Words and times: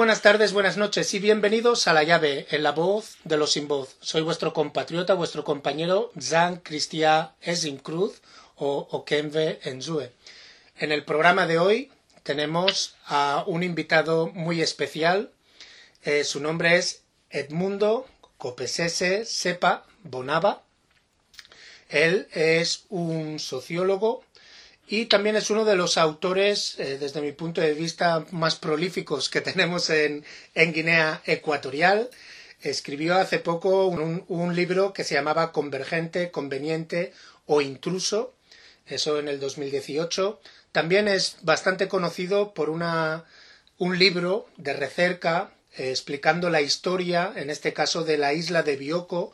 Buenas 0.00 0.22
tardes, 0.22 0.54
buenas 0.54 0.78
noches 0.78 1.12
y 1.12 1.18
bienvenidos 1.18 1.86
a 1.86 1.92
La 1.92 2.02
Llave, 2.02 2.46
en 2.48 2.62
la 2.62 2.72
voz 2.72 3.18
de 3.24 3.36
los 3.36 3.52
sin 3.52 3.68
voz. 3.68 3.98
Soy 4.00 4.22
vuestro 4.22 4.54
compatriota, 4.54 5.12
vuestro 5.12 5.44
compañero 5.44 6.10
Jean 6.14 6.56
Christian 6.56 7.32
Cruz 7.82 8.22
o 8.56 8.88
Okemve 8.92 9.60
Enzue. 9.62 10.10
En 10.78 10.90
el 10.90 11.04
programa 11.04 11.46
de 11.46 11.58
hoy 11.58 11.92
tenemos 12.22 12.96
a 13.04 13.44
un 13.46 13.62
invitado 13.62 14.28
muy 14.28 14.62
especial. 14.62 15.32
Eh, 16.02 16.24
su 16.24 16.40
nombre 16.40 16.78
es 16.78 17.02
Edmundo 17.28 18.08
Copesese 18.38 19.26
Sepa 19.26 19.84
Bonava. 20.02 20.62
Él 21.90 22.26
es 22.32 22.86
un 22.88 23.38
sociólogo 23.38 24.24
y 24.92 25.06
también 25.06 25.36
es 25.36 25.50
uno 25.50 25.64
de 25.64 25.76
los 25.76 25.96
autores, 25.96 26.74
eh, 26.80 26.98
desde 26.98 27.20
mi 27.20 27.30
punto 27.30 27.60
de 27.60 27.74
vista, 27.74 28.26
más 28.32 28.56
prolíficos 28.56 29.30
que 29.30 29.40
tenemos 29.50 29.88
en, 29.88 30.24
Guinea 30.52 31.22
Ecuatorial. 31.26 32.10
Escribió 32.60 33.14
hace 33.14 33.38
poco 33.38 33.86
un, 33.86 34.56
libro 34.56 34.92
que 34.92 35.04
se 35.04 35.14
llamaba 35.14 35.52
Convergente, 35.52 36.32
Conveniente 36.32 37.12
o 37.46 37.60
Intruso, 37.60 38.34
eso 38.84 39.20
en 39.20 39.28
el 39.28 39.38
2018. 39.38 40.40
También 40.72 41.06
es 41.06 41.36
bastante 41.42 41.86
conocido 41.86 42.52
por 42.52 42.68
una, 42.68 43.24
un 43.78 43.96
libro 43.96 44.48
de 44.56 44.72
recerca 44.72 45.52
eh, 45.76 45.90
explicando 45.90 46.50
la 46.50 46.62
historia, 46.62 47.32
en 47.36 47.48
este 47.48 47.72
caso 47.72 48.02
de 48.02 48.18
la 48.18 48.32
isla 48.32 48.64
de 48.64 48.74
Bioko, 48.74 49.32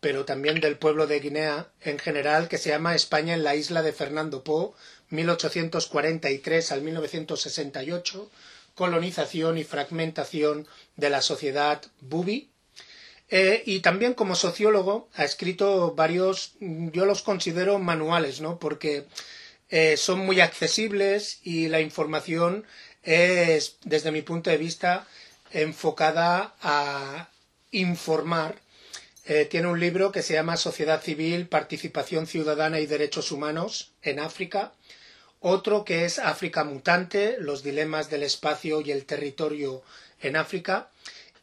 pero 0.00 0.24
también 0.24 0.60
del 0.60 0.78
pueblo 0.78 1.06
de 1.06 1.20
Guinea 1.20 1.68
en 1.80 1.98
general, 1.98 2.48
que 2.48 2.58
se 2.58 2.68
llama 2.70 2.94
España 2.94 3.34
en 3.34 3.42
la 3.42 3.56
isla 3.56 3.82
de 3.82 3.92
Fernando 3.92 4.44
Po, 4.44 4.76
1843 5.10 6.72
al 6.72 6.82
1968, 6.82 8.30
colonización 8.74 9.58
y 9.58 9.64
fragmentación 9.64 10.66
de 10.96 11.10
la 11.10 11.22
sociedad 11.22 11.82
Bubi. 12.00 12.50
Eh, 13.30 13.62
y 13.66 13.80
también 13.80 14.14
como 14.14 14.34
sociólogo 14.34 15.08
ha 15.14 15.24
escrito 15.24 15.94
varios, 15.94 16.52
yo 16.60 17.04
los 17.04 17.22
considero 17.22 17.78
manuales, 17.78 18.40
¿no? 18.40 18.58
Porque 18.58 19.04
eh, 19.68 19.96
son 19.98 20.20
muy 20.20 20.40
accesibles 20.40 21.40
y 21.42 21.68
la 21.68 21.80
información 21.80 22.64
es, 23.02 23.76
desde 23.84 24.12
mi 24.12 24.22
punto 24.22 24.48
de 24.50 24.56
vista, 24.56 25.06
enfocada 25.52 26.54
a 26.62 27.28
informar. 27.70 28.56
Eh, 29.26 29.44
tiene 29.44 29.68
un 29.68 29.78
libro 29.78 30.10
que 30.10 30.22
se 30.22 30.34
llama 30.34 30.56
Sociedad 30.56 31.02
Civil, 31.02 31.48
Participación 31.48 32.26
Ciudadana 32.26 32.80
y 32.80 32.86
Derechos 32.86 33.30
Humanos 33.30 33.92
en 34.02 34.20
África, 34.20 34.72
otro 35.40 35.84
que 35.84 36.04
es 36.04 36.18
África 36.18 36.64
Mutante, 36.64 37.36
los 37.38 37.62
dilemas 37.62 38.10
del 38.10 38.22
espacio 38.22 38.80
y 38.80 38.90
el 38.90 39.04
territorio 39.04 39.82
en 40.20 40.36
África, 40.36 40.90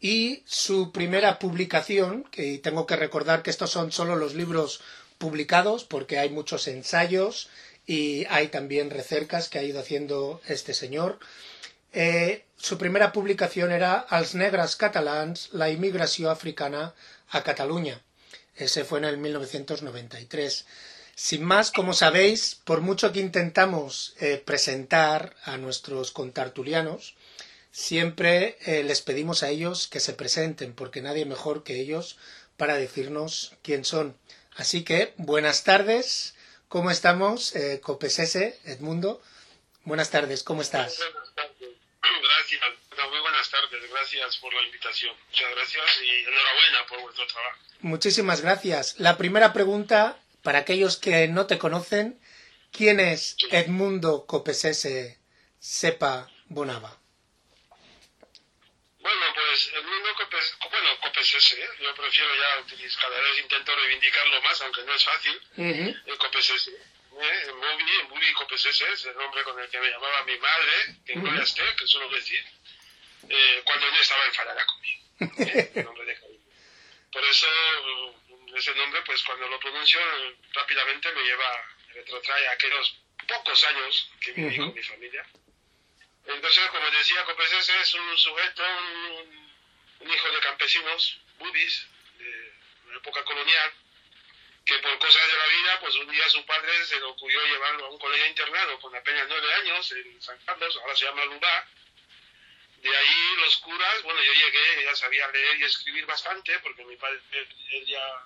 y 0.01 0.43
su 0.45 0.91
primera 0.91 1.39
publicación, 1.39 2.23
que 2.25 2.57
tengo 2.59 2.85
que 2.85 2.95
recordar 2.95 3.41
que 3.41 3.49
estos 3.49 3.71
son 3.71 3.91
solo 3.91 4.15
los 4.15 4.35
libros 4.35 4.81
publicados, 5.17 5.83
porque 5.83 6.19
hay 6.19 6.29
muchos 6.29 6.67
ensayos 6.67 7.49
y 7.87 8.25
hay 8.29 8.49
también 8.49 8.89
recercas 8.89 9.49
que 9.49 9.59
ha 9.59 9.63
ido 9.63 9.79
haciendo 9.79 10.41
este 10.47 10.73
señor. 10.73 11.19
Eh, 11.93 12.43
su 12.57 12.77
primera 12.77 13.13
publicación 13.13 13.71
era 13.71 13.93
Als 13.93 14.35
negras 14.35 14.75
catalans, 14.75 15.49
la 15.53 15.69
inmigración 15.69 16.29
africana 16.29 16.93
a 17.29 17.43
Cataluña. 17.43 18.01
Ese 18.55 18.83
fue 18.83 18.99
en 18.99 19.05
el 19.05 19.17
1993. 19.17 20.65
Sin 21.17 21.45
más, 21.45 21.71
como 21.71 21.93
sabéis, 21.93 22.55
por 22.65 22.81
mucho 22.81 23.13
que 23.13 23.21
intentamos 23.21 24.15
eh, 24.19 24.43
presentar 24.45 25.33
a 25.45 25.55
nuestros 25.55 26.11
contartulianos, 26.11 27.15
siempre 27.71 28.57
eh, 28.65 28.83
les 28.83 29.01
pedimos 29.01 29.41
a 29.41 29.49
ellos 29.49 29.87
que 29.87 30.01
se 30.01 30.11
presenten, 30.11 30.73
porque 30.75 31.01
nadie 31.01 31.23
mejor 31.25 31.63
que 31.63 31.79
ellos 31.79 32.17
para 32.57 32.75
decirnos 32.75 33.53
quién 33.63 33.85
son. 33.85 34.17
Así 34.57 34.83
que, 34.83 35.13
buenas 35.15 35.63
tardes, 35.63 36.35
¿cómo 36.67 36.91
estamos? 36.91 37.55
Eh, 37.55 37.79
Copesese, 37.81 38.59
Edmundo, 38.65 39.21
buenas 39.85 40.09
tardes, 40.09 40.43
¿cómo 40.43 40.61
estás? 40.61 40.99
Gracias, 40.99 42.61
muy 43.09 43.19
buenas 43.21 43.49
tardes, 43.49 43.89
gracias 43.89 44.37
por 44.37 44.53
la 44.53 44.61
invitación. 44.63 45.15
Muchas 45.29 45.51
gracias 45.51 45.85
y 46.03 46.09
enhorabuena 46.09 46.87
por 46.89 47.01
vuestro 47.01 47.25
trabajo. 47.27 47.57
Muchísimas 47.79 48.41
gracias. 48.41 48.99
La 48.99 49.17
primera 49.17 49.53
pregunta 49.53 50.17
para 50.45 50.59
aquellos 50.59 50.97
que 50.97 51.27
no 51.27 51.47
te 51.47 51.57
conocen, 51.57 52.21
¿quién 52.71 52.99
es 52.99 53.35
Edmundo 53.49 54.27
Copesese 54.27 55.17
Sepa 55.59 56.29
Bonava? 56.45 56.99
Bueno, 58.99 59.25
pues 59.33 59.71
Edmundo 59.73 60.09
Copesese, 60.15 60.55
bueno, 60.69 60.89
Copesese, 61.01 61.63
¿eh? 61.63 61.69
yo 61.81 61.95
prefiero 61.95 62.29
ya 62.35 62.61
utilizar, 62.61 63.01
cada 63.01 63.19
vez 63.21 63.39
intento 63.41 63.75
reivindicarlo 63.75 64.41
más, 64.43 64.61
aunque 64.61 64.83
no 64.83 64.93
es 64.93 65.03
fácil, 65.03 65.41
el 65.57 66.17
Copesese. 66.19 66.71
¿eh? 66.71 67.51
Bubi, 68.07 68.33
Copesese 68.33 68.85
es 68.93 69.05
el 69.05 69.17
nombre 69.17 69.43
con 69.43 69.59
el 69.59 69.67
que 69.67 69.79
me 69.79 69.89
llamaba 69.89 70.23
mi 70.25 70.37
madre, 70.37 70.99
que 71.07 71.13
en 71.13 71.25
esté, 71.41 71.63
que 71.75 71.87
suelo 71.87 72.07
decir, 72.09 72.45
eh, 73.29 73.61
cuando 73.65 73.87
ella 73.87 73.99
estaba 73.99 74.25
enfadada 74.25 74.63
conmigo. 74.63 75.05
¿eh? 75.39 75.71
nombre 75.83 76.05
de 76.05 76.19
Por 77.11 77.23
eso 77.23 77.47
ese 78.55 78.73
nombre, 78.75 79.01
pues 79.05 79.21
cuando 79.23 79.47
lo 79.47 79.59
pronuncio 79.59 79.99
rápidamente 80.53 81.11
me 81.11 81.23
lleva, 81.23 81.75
me 81.87 81.93
retrotrae 81.95 82.47
a 82.47 82.51
aquellos 82.51 82.97
pocos 83.27 83.63
años 83.65 84.09
que 84.21 84.31
viví 84.31 84.57
con 84.57 84.73
mi 84.73 84.83
familia. 84.83 85.25
Entonces, 86.25 86.69
como 86.69 86.89
decía, 86.91 87.23
Copesese 87.25 87.81
es 87.81 87.93
un 87.93 88.17
sujeto, 88.17 88.63
un, 89.99 90.11
hijo 90.11 90.31
de 90.31 90.39
campesinos, 90.39 91.19
budis, 91.37 91.87
de 92.17 92.53
la 92.87 92.97
época 92.97 93.23
colonial, 93.23 93.73
que 94.65 94.77
por 94.79 94.97
cosas 94.99 95.27
de 95.27 95.37
la 95.37 95.47
vida, 95.47 95.79
pues 95.81 95.95
un 95.95 96.11
día 96.11 96.29
su 96.29 96.45
padre 96.45 96.85
se 96.85 96.97
le 96.97 97.03
ocurrió 97.03 97.45
llevarlo 97.45 97.85
a 97.85 97.89
un 97.89 97.99
colegio 97.99 98.27
internado 98.27 98.79
con 98.79 98.95
apenas 98.95 99.25
nueve 99.27 99.53
años 99.53 99.91
en 99.91 100.21
San 100.21 100.37
Carlos, 100.45 100.77
ahora 100.77 100.95
se 100.95 101.05
llama 101.05 101.25
Lubá. 101.25 101.67
De 102.77 102.95
ahí 102.95 103.35
los 103.39 103.57
curas, 103.57 104.01
bueno, 104.03 104.21
yo 104.21 104.33
llegué, 104.33 104.83
ya 104.83 104.95
sabía 104.95 105.27
leer 105.31 105.57
y 105.57 105.63
escribir 105.63 106.05
bastante, 106.05 106.59
porque 106.59 106.85
mi 106.85 106.95
padre, 106.97 107.19
él 107.31 107.85
ya 107.85 108.25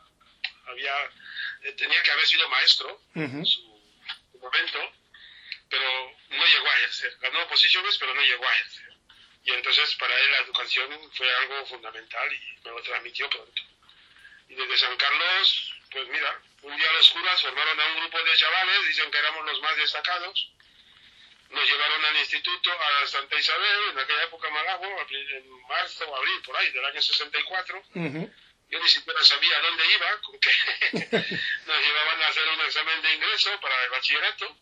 había, 0.69 1.11
eh, 1.63 1.73
tenía 1.73 2.01
que 2.03 2.11
haber 2.11 2.27
sido 2.27 2.47
maestro 2.49 3.01
en 3.15 3.45
su, 3.45 3.69
momento, 4.39 4.79
pero 5.69 6.17
no 6.29 6.45
llegó 6.45 6.67
a 6.69 6.77
ejercer. 6.77 7.17
Ganó 7.19 7.47
posiciones, 7.47 7.97
pero 7.97 8.13
no 8.13 8.21
llegó 8.21 8.47
a 8.47 8.55
ejercer. 8.55 8.93
Y 9.43 9.51
entonces 9.51 9.95
para 9.95 10.17
él 10.17 10.31
la 10.31 10.37
educación 10.39 11.11
fue 11.13 11.35
algo 11.35 11.65
fundamental 11.65 12.33
y 12.33 12.59
me 12.63 12.71
lo 12.71 12.81
transmitió 12.83 13.29
pronto. 13.29 13.61
Y 14.47 14.55
desde 14.55 14.77
San 14.77 14.95
Carlos, 14.97 15.75
pues 15.91 16.07
mira, 16.07 16.41
un 16.61 16.75
día 16.75 16.91
los 16.93 17.09
curas 17.11 17.41
formaron 17.41 17.79
a 17.79 17.85
un 17.87 17.99
grupo 17.99 18.23
de 18.23 18.37
chavales, 18.37 18.87
dicen 18.87 19.11
que 19.11 19.17
éramos 19.17 19.45
los 19.45 19.61
más 19.61 19.75
destacados, 19.77 20.51
nos 21.49 21.65
llevaron 21.65 22.05
al 22.05 22.17
instituto, 22.17 22.71
a 22.71 23.07
Santa 23.07 23.37
Isabel, 23.37 23.89
en 23.91 23.99
aquella 23.99 24.23
época 24.23 24.49
Malago, 24.49 25.05
en 25.09 25.67
marzo 25.67 26.07
o 26.07 26.15
abril, 26.15 26.41
por 26.45 26.55
ahí, 26.57 26.71
del 26.71 26.85
año 26.85 27.01
64. 27.01 27.83
Yo 28.69 28.79
ni 28.79 28.87
siquiera 28.87 29.21
sabía 29.23 29.59
dónde 29.61 29.91
iba, 29.91 30.21
con 30.21 30.39
que 30.39 30.49
nos 31.65 31.81
llevaban 31.81 32.21
a 32.21 32.27
hacer 32.27 32.47
un 32.47 32.61
examen 32.61 33.01
de 33.01 33.15
ingreso 33.15 33.59
para 33.59 33.83
el 33.83 33.89
bachillerato. 33.89 34.55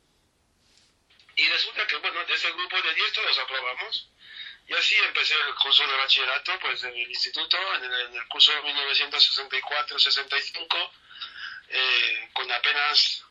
Y 1.35 1.45
resulta 1.49 1.85
que, 1.85 1.97
bueno, 1.97 2.23
de 2.25 2.33
ese 2.33 2.49
grupo 2.51 2.81
de 2.81 2.93
10 2.93 3.13
todos 3.13 3.37
aprobamos. 3.37 4.09
Y 4.67 4.73
así 4.73 4.95
empecé 4.95 5.35
el 5.47 5.53
curso 5.55 5.85
de 5.85 5.97
bachillerato, 5.97 6.57
pues 6.59 6.81
en 6.83 6.95
el 6.95 7.09
instituto, 7.09 7.57
en 7.75 7.83
el, 7.83 8.27
curso 8.27 8.53
de 8.53 8.61
1964-65, 8.63 10.91
eh, 11.69 12.29
con 12.33 12.49
apenas 12.51 13.23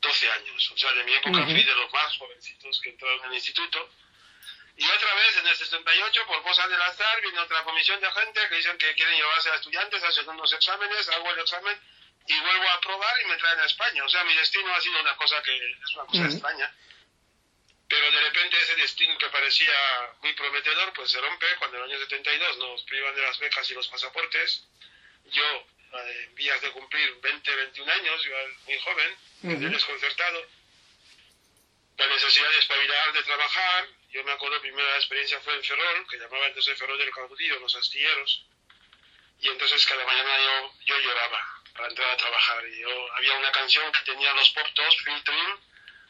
12 0.00 0.30
años. 0.30 0.70
O 0.72 0.78
sea, 0.78 0.92
de 0.92 1.04
mi 1.04 1.14
época 1.14 1.44
fui 1.44 1.62
de 1.62 1.74
los 1.74 1.92
más 1.92 2.16
jovencitos 2.16 2.80
que 2.80 2.90
entraron 2.90 3.20
en 3.20 3.26
el 3.30 3.34
instituto. 3.34 3.88
Y 4.78 4.88
otra 4.88 5.12
vez, 5.14 5.36
en 5.36 5.46
el 5.48 5.56
68, 5.56 6.26
por 6.28 6.40
cosas 6.44 6.70
del 6.70 6.80
azar, 6.80 7.20
viene 7.20 7.40
otra 7.40 7.64
comisión 7.64 8.00
de 8.00 8.12
gente 8.12 8.48
que 8.48 8.54
dicen 8.54 8.78
que 8.78 8.94
quieren 8.94 9.16
llevarse 9.16 9.50
a 9.50 9.56
estudiantes, 9.56 10.04
hacen 10.04 10.28
unos 10.28 10.52
exámenes, 10.52 11.08
hago 11.08 11.30
el 11.32 11.40
examen 11.40 11.80
y 12.28 12.40
vuelvo 12.40 12.68
a 12.68 12.74
aprobar 12.74 13.20
y 13.20 13.26
me 13.26 13.36
traen 13.38 13.58
a 13.58 13.64
España. 13.64 14.04
O 14.04 14.08
sea, 14.08 14.22
mi 14.22 14.34
destino 14.34 14.72
ha 14.72 14.80
sido 14.80 15.00
una 15.00 15.16
cosa 15.16 15.42
que 15.42 15.56
es 15.56 15.94
una 15.96 16.04
cosa 16.04 16.24
extraña. 16.26 16.72
Pero 17.88 18.10
de 18.12 18.20
repente 18.20 18.56
ese 18.56 18.76
destino 18.76 19.18
que 19.18 19.28
parecía 19.30 19.74
muy 20.22 20.32
prometedor, 20.34 20.92
pues 20.92 21.10
se 21.10 21.20
rompe 21.20 21.46
cuando 21.58 21.78
en 21.78 21.82
el 21.82 21.90
año 21.90 21.98
72 21.98 22.58
nos 22.58 22.82
privan 22.84 23.16
de 23.16 23.22
las 23.22 23.38
becas 23.40 23.68
y 23.72 23.74
los 23.74 23.88
pasaportes. 23.88 24.64
Yo, 25.24 25.44
eh, 25.44 26.24
en 26.28 26.34
vías 26.36 26.60
de 26.60 26.70
cumplir 26.70 27.16
20, 27.20 27.56
21 27.56 27.92
años, 27.92 28.22
yo 28.22 28.32
muy 28.64 28.78
joven, 28.78 29.72
desconcertado, 29.72 30.46
la 31.96 32.06
necesidad 32.06 32.50
de 32.50 32.58
espabilar, 32.58 33.12
de 33.12 33.22
trabajar, 33.24 33.88
yo 34.10 34.24
me 34.24 34.32
acuerdo, 34.32 34.56
la 34.56 34.62
primera 34.62 34.96
experiencia 34.96 35.40
fue 35.40 35.54
en 35.54 35.62
Ferrol, 35.62 36.06
que 36.08 36.16
llamaba 36.16 36.46
entonces 36.46 36.78
Ferrol 36.78 36.98
del 36.98 37.10
Caudillo, 37.10 37.60
los 37.60 37.74
astilleros. 37.76 38.44
Y 39.40 39.48
entonces 39.48 39.86
cada 39.86 40.04
mañana 40.04 40.36
yo, 40.38 40.74
yo 40.86 40.98
lloraba 40.98 41.62
para 41.74 41.88
entrar 41.88 42.10
a 42.10 42.16
trabajar. 42.16 42.66
Y 42.68 42.80
yo, 42.80 43.12
había 43.14 43.36
una 43.36 43.52
canción 43.52 43.90
que 43.92 44.00
tenía 44.10 44.32
los 44.34 44.50
portos, 44.50 44.96
filtering, 45.02 45.60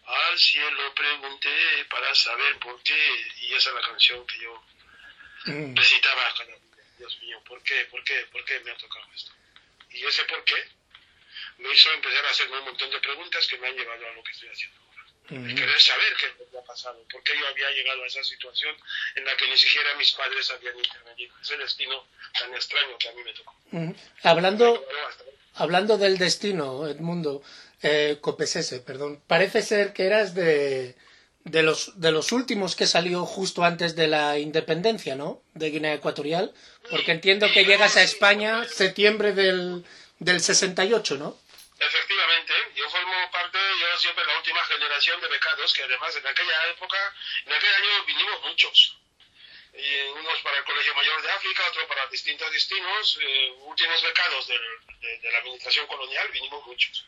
al 0.07 0.39
cielo 0.39 0.95
pregunté 0.95 1.85
para 1.91 2.15
saber 2.15 2.59
por 2.59 2.81
qué. 2.83 3.33
Y 3.41 3.55
esa 3.55 3.71
es 3.71 3.75
la 3.75 3.83
canción 3.83 4.27
que 4.27 4.39
yo 4.39 4.65
mm. 5.47 5.75
necesitaba 5.75 6.35
Dios 6.99 7.19
mío, 7.23 7.41
¿por 7.45 7.63
qué? 7.63 7.85
¿Por 7.87 8.03
qué? 8.05 8.27
¿Por 8.33 8.45
qué 8.45 8.61
me 8.61 8.71
ha 8.71 8.77
tocado 8.77 9.07
esto? 9.15 9.33
Y 9.91 10.05
ese 10.05 10.25
por 10.25 10.43
qué 10.45 10.69
me 11.59 11.73
hizo 11.73 11.93
empezar 11.93 12.27
a 12.27 12.31
hacerme 12.31 12.59
un 12.59 12.65
montón 12.65 12.91
de 12.91 13.01
preguntas 13.01 13.47
que 13.47 13.59
me 13.59 13.69
han 13.69 13.77
llevado 13.77 14.07
a 14.07 14.13
lo 14.13 14.23
que 14.23 14.33
estoy 14.33 14.49
haciendo 14.49 14.88
Mm. 15.31 15.55
querer 15.55 15.81
saber 15.81 16.13
qué 16.19 16.45
me 16.53 16.59
ha 16.59 16.63
pasado, 16.63 17.05
por 17.11 17.23
qué 17.23 17.33
yo 17.39 17.47
había 17.47 17.71
llegado 17.71 18.03
a 18.03 18.07
esa 18.07 18.25
situación 18.25 18.75
en 19.15 19.25
la 19.25 19.37
que 19.37 19.49
ni 19.49 19.57
siquiera 19.57 19.95
mis 19.97 20.13
padres 20.13 20.51
habían 20.51 20.79
intervenido. 20.79 21.35
Ese 21.43 21.57
destino 21.57 22.07
tan 22.39 22.55
extraño 22.55 22.97
que 22.99 23.09
a 23.09 23.13
mí 23.13 23.23
me 23.23 23.33
tocó. 23.33 23.55
Mm. 23.71 23.91
Hablando, 24.23 24.87
hablando 25.55 25.99
del 25.99 26.19
destino, 26.19 26.87
Edmundo, 26.87 27.43
eh, 27.83 28.19
Copesese, 28.21 28.81
perdón, 28.81 29.23
parece 29.27 29.63
ser 29.63 29.93
que 29.93 30.07
eras 30.07 30.35
de 30.35 30.97
de 31.51 31.63
los, 31.63 31.99
de 32.01 32.13
los 32.13 32.33
últimos 32.33 32.77
que 32.77 32.87
salió 32.87 33.25
justo 33.25 33.65
antes 33.65 33.97
de 33.97 34.07
la 34.07 34.39
independencia, 34.39 35.15
¿no? 35.15 35.43
De 35.55 35.71
Guinea 35.71 35.95
Ecuatorial, 35.95 36.53
porque 36.91 37.13
entiendo 37.13 37.47
que 37.53 37.65
llegas 37.65 37.97
a 37.97 38.03
España 38.03 38.65
septiembre 38.65 39.33
del, 39.33 39.85
del 40.19 40.41
68, 40.41 41.17
¿no? 41.17 41.37
Efectivamente, 41.79 42.53
yo 42.75 42.91
formo 42.91 43.13
parte, 43.33 43.58
siempre 43.99 44.25
la 44.27 44.37
última 44.37 44.65
generación 44.65 45.21
de 45.21 45.29
becados, 45.29 45.73
que 45.73 45.83
además 45.83 46.15
en 46.17 46.27
aquella 46.27 46.67
época, 46.69 47.15
en 47.47 47.53
aquel 47.53 47.75
año 47.75 48.05
vinimos 48.05 48.43
muchos. 48.43 48.97
Y 49.75 50.01
unos 50.09 50.41
para 50.41 50.59
el 50.59 50.65
Colegio 50.65 50.95
Mayor 50.95 51.23
de 51.23 51.31
África, 51.31 51.69
otros 51.69 51.87
para 51.87 52.07
distintos 52.07 52.51
destinos, 52.51 53.19
eh, 53.21 53.51
últimos 53.59 54.03
becados 54.03 54.49
de, 54.49 54.59
de 55.19 55.31
la 55.31 55.39
administración 55.39 55.87
colonial, 55.87 56.29
vinimos 56.31 56.67
muchos. 56.67 57.05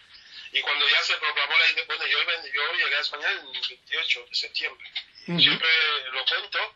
Y 0.52 0.60
cuando 0.62 0.88
ya 0.88 1.02
se 1.02 1.16
proclamó 1.16 1.56
la 1.58 1.70
independencia, 1.70 2.24
bueno, 2.24 2.46
yo, 2.46 2.52
yo, 2.52 2.74
llegué 2.74 2.96
a 2.96 3.00
España 3.00 3.30
el 3.30 3.40
28 3.40 4.26
de 4.28 4.34
septiembre. 4.34 4.90
Siempre 5.26 5.68
lo 6.10 6.24
cuento. 6.24 6.74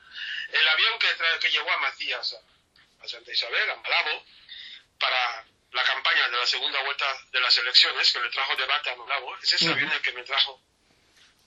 El 0.53 0.69
avión 0.69 0.99
que, 0.99 1.09
que 1.41 1.51
llegó 1.51 1.71
a 1.73 1.79
Macías, 1.79 2.37
a, 3.03 3.09
Santa 3.09 3.33
Isabel, 3.33 3.71
a 3.71 3.77
Malabo, 3.77 4.25
para 4.99 5.45
la 5.75 5.83
campaña 5.83 6.29
de 6.29 6.37
la 6.37 6.47
segunda 6.47 6.83
vuelta 6.83 7.05
de 7.33 7.41
las 7.41 7.59
elecciones, 7.59 8.13
que 8.13 8.21
le 8.21 8.31
trajo 8.31 8.57
debate 8.57 8.91
a 8.91 8.97
Malabo, 8.97 9.37
es 9.43 9.53
ese 9.53 9.69
avión 9.69 9.91
el 9.91 10.01
que 10.01 10.13
me 10.13 10.23
trajo 10.23 10.61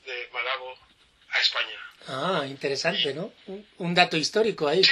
de 0.06 0.30
Malabo 0.34 0.78
a 1.30 1.40
España. 1.40 1.80
Ah, 2.08 2.44
interesante, 2.46 3.14
¿no? 3.14 3.34
Un 3.78 3.96
dato 3.96 4.18
histórico 4.18 4.68
ahí. 4.68 4.84
Sí. 4.84 4.92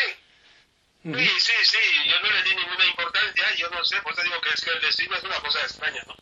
Sí, 1.03 1.39
sí, 1.39 1.53
sí, 1.61 2.09
yo 2.09 2.19
no 2.19 2.31
le 2.31 2.41
di 2.41 2.55
ninguna 2.55 2.85
importancia, 2.85 3.53
yo 3.57 3.69
no 3.69 3.85
sé, 3.85 4.01
pues 4.01 4.15
te 4.15 4.23
digo 4.23 4.41
que 4.41 4.49
es 4.49 4.61
que 4.61 4.71
el 4.71 4.81
destino 4.81 5.15
es 5.15 5.23
una 5.23 5.39
cosa 5.39 5.61
extraña, 5.61 6.03
¿no? 6.07 6.15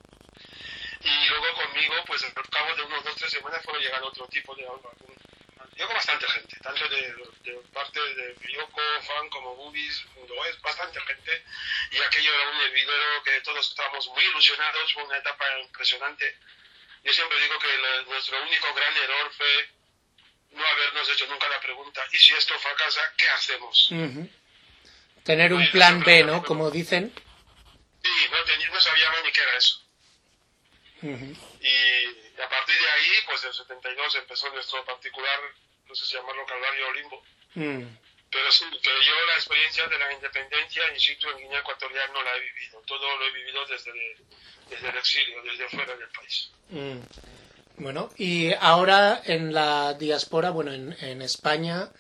Y 1.00 1.30
luego 1.30 1.54
conmigo, 1.62 1.94
pues 2.06 2.24
al 2.24 2.34
cabo 2.34 2.76
de 2.76 2.82
unos 2.82 3.04
dos 3.06 3.14
o 3.14 3.18
tres 3.18 3.32
semanas 3.32 3.64
fueron 3.64 3.82
llegando 3.82 4.08
otro 4.08 4.28
tipo 4.28 4.54
de... 4.56 4.68
Llegó 5.76 5.94
bastante 5.94 6.28
gente, 6.28 6.58
tanto 6.62 6.88
de, 6.90 7.14
de 7.44 7.54
parte 7.74 8.00
de 8.00 8.34
Bioco, 8.34 8.82
Fan 9.02 9.30
como 9.30 9.56
Bubis, 9.56 10.06
es 10.50 10.62
bastante 10.62 11.00
gente. 11.02 11.44
Y 11.92 12.02
aquello 12.02 12.34
era 12.34 12.50
un 12.50 12.62
hervidero 12.62 13.24
que 13.24 13.42
todos 13.42 13.70
estábamos 13.70 14.08
muy 14.10 14.24
ilusionados, 14.24 14.94
fue 14.94 15.04
una 15.04 15.18
etapa 15.18 15.46
impresionante. 15.62 16.38
Yo 17.04 17.14
siempre 17.14 17.40
digo 17.42 17.60
que 17.60 18.06
nuestro 18.08 18.42
único 18.44 18.74
gran 18.74 18.96
error 18.98 19.32
fue 19.34 19.70
no 20.52 20.66
habernos 20.66 21.10
hecho 21.10 21.28
nunca 21.28 21.50
la 21.50 21.60
pregunta, 21.60 22.02
¿y 22.12 22.18
si 22.18 22.34
esto 22.34 22.58
fracasa, 22.60 23.02
qué 23.18 23.28
hacemos? 23.30 23.90
Tener 25.24 25.54
un 25.54 25.70
plan 25.72 26.04
B, 26.04 26.24
¿no? 26.24 26.44
Como 26.44 26.70
dicen. 26.70 27.14
Sí, 28.04 28.28
no, 28.32 28.74
no 28.74 28.82
sabíamos 28.82 29.24
ni 29.24 29.32
qué 29.32 29.42
era 29.42 29.58
eso. 29.58 29.82
Y 31.04 32.42
a 32.42 32.50
partir 32.50 32.76
de 32.80 32.90
ahí, 32.90 33.12
pues 33.26 33.44
en 33.44 33.54
72 33.54 34.16
empezó 34.16 34.50
nuestro 34.52 34.86
particular, 34.86 35.40
no 35.88 35.96
sé 35.96 36.06
si 36.06 36.16
llamarlo 36.16 36.46
Calvario 36.46 36.88
o 36.88 36.94
Limbo. 36.94 37.24
Mm. 37.56 37.98
Pero 38.30 38.52
sí, 38.52 38.66
pero 38.84 38.96
yo 39.02 39.14
la 39.28 39.36
experiencia 39.36 39.88
de 39.88 40.00
la 40.00 40.12
independencia 40.12 40.84
in 40.92 41.00
situ 41.00 41.30
en 41.30 41.38
Guinea 41.38 41.60
Ecuatorial 41.60 42.12
no 42.14 42.24
la 42.24 42.36
he 42.36 42.40
vivido. 42.40 42.82
Todo 42.88 43.18
lo 43.18 43.26
he 43.26 43.32
vivido 43.32 43.66
desde, 43.68 43.92
desde 44.70 44.90
el 44.90 44.98
exilio, 44.98 45.44
desde 45.44 45.70
fuera 45.70 45.96
del 45.96 46.10
país. 46.10 46.52
Mm. 46.70 47.00
Bueno, 47.78 48.10
y 48.18 48.54
ahora 48.54 49.22
en 49.26 49.54
la 49.54 49.94
diáspora, 49.94 50.50
bueno, 50.50 50.74
en, 50.74 50.96
en 51.02 51.22
España, 51.22 51.92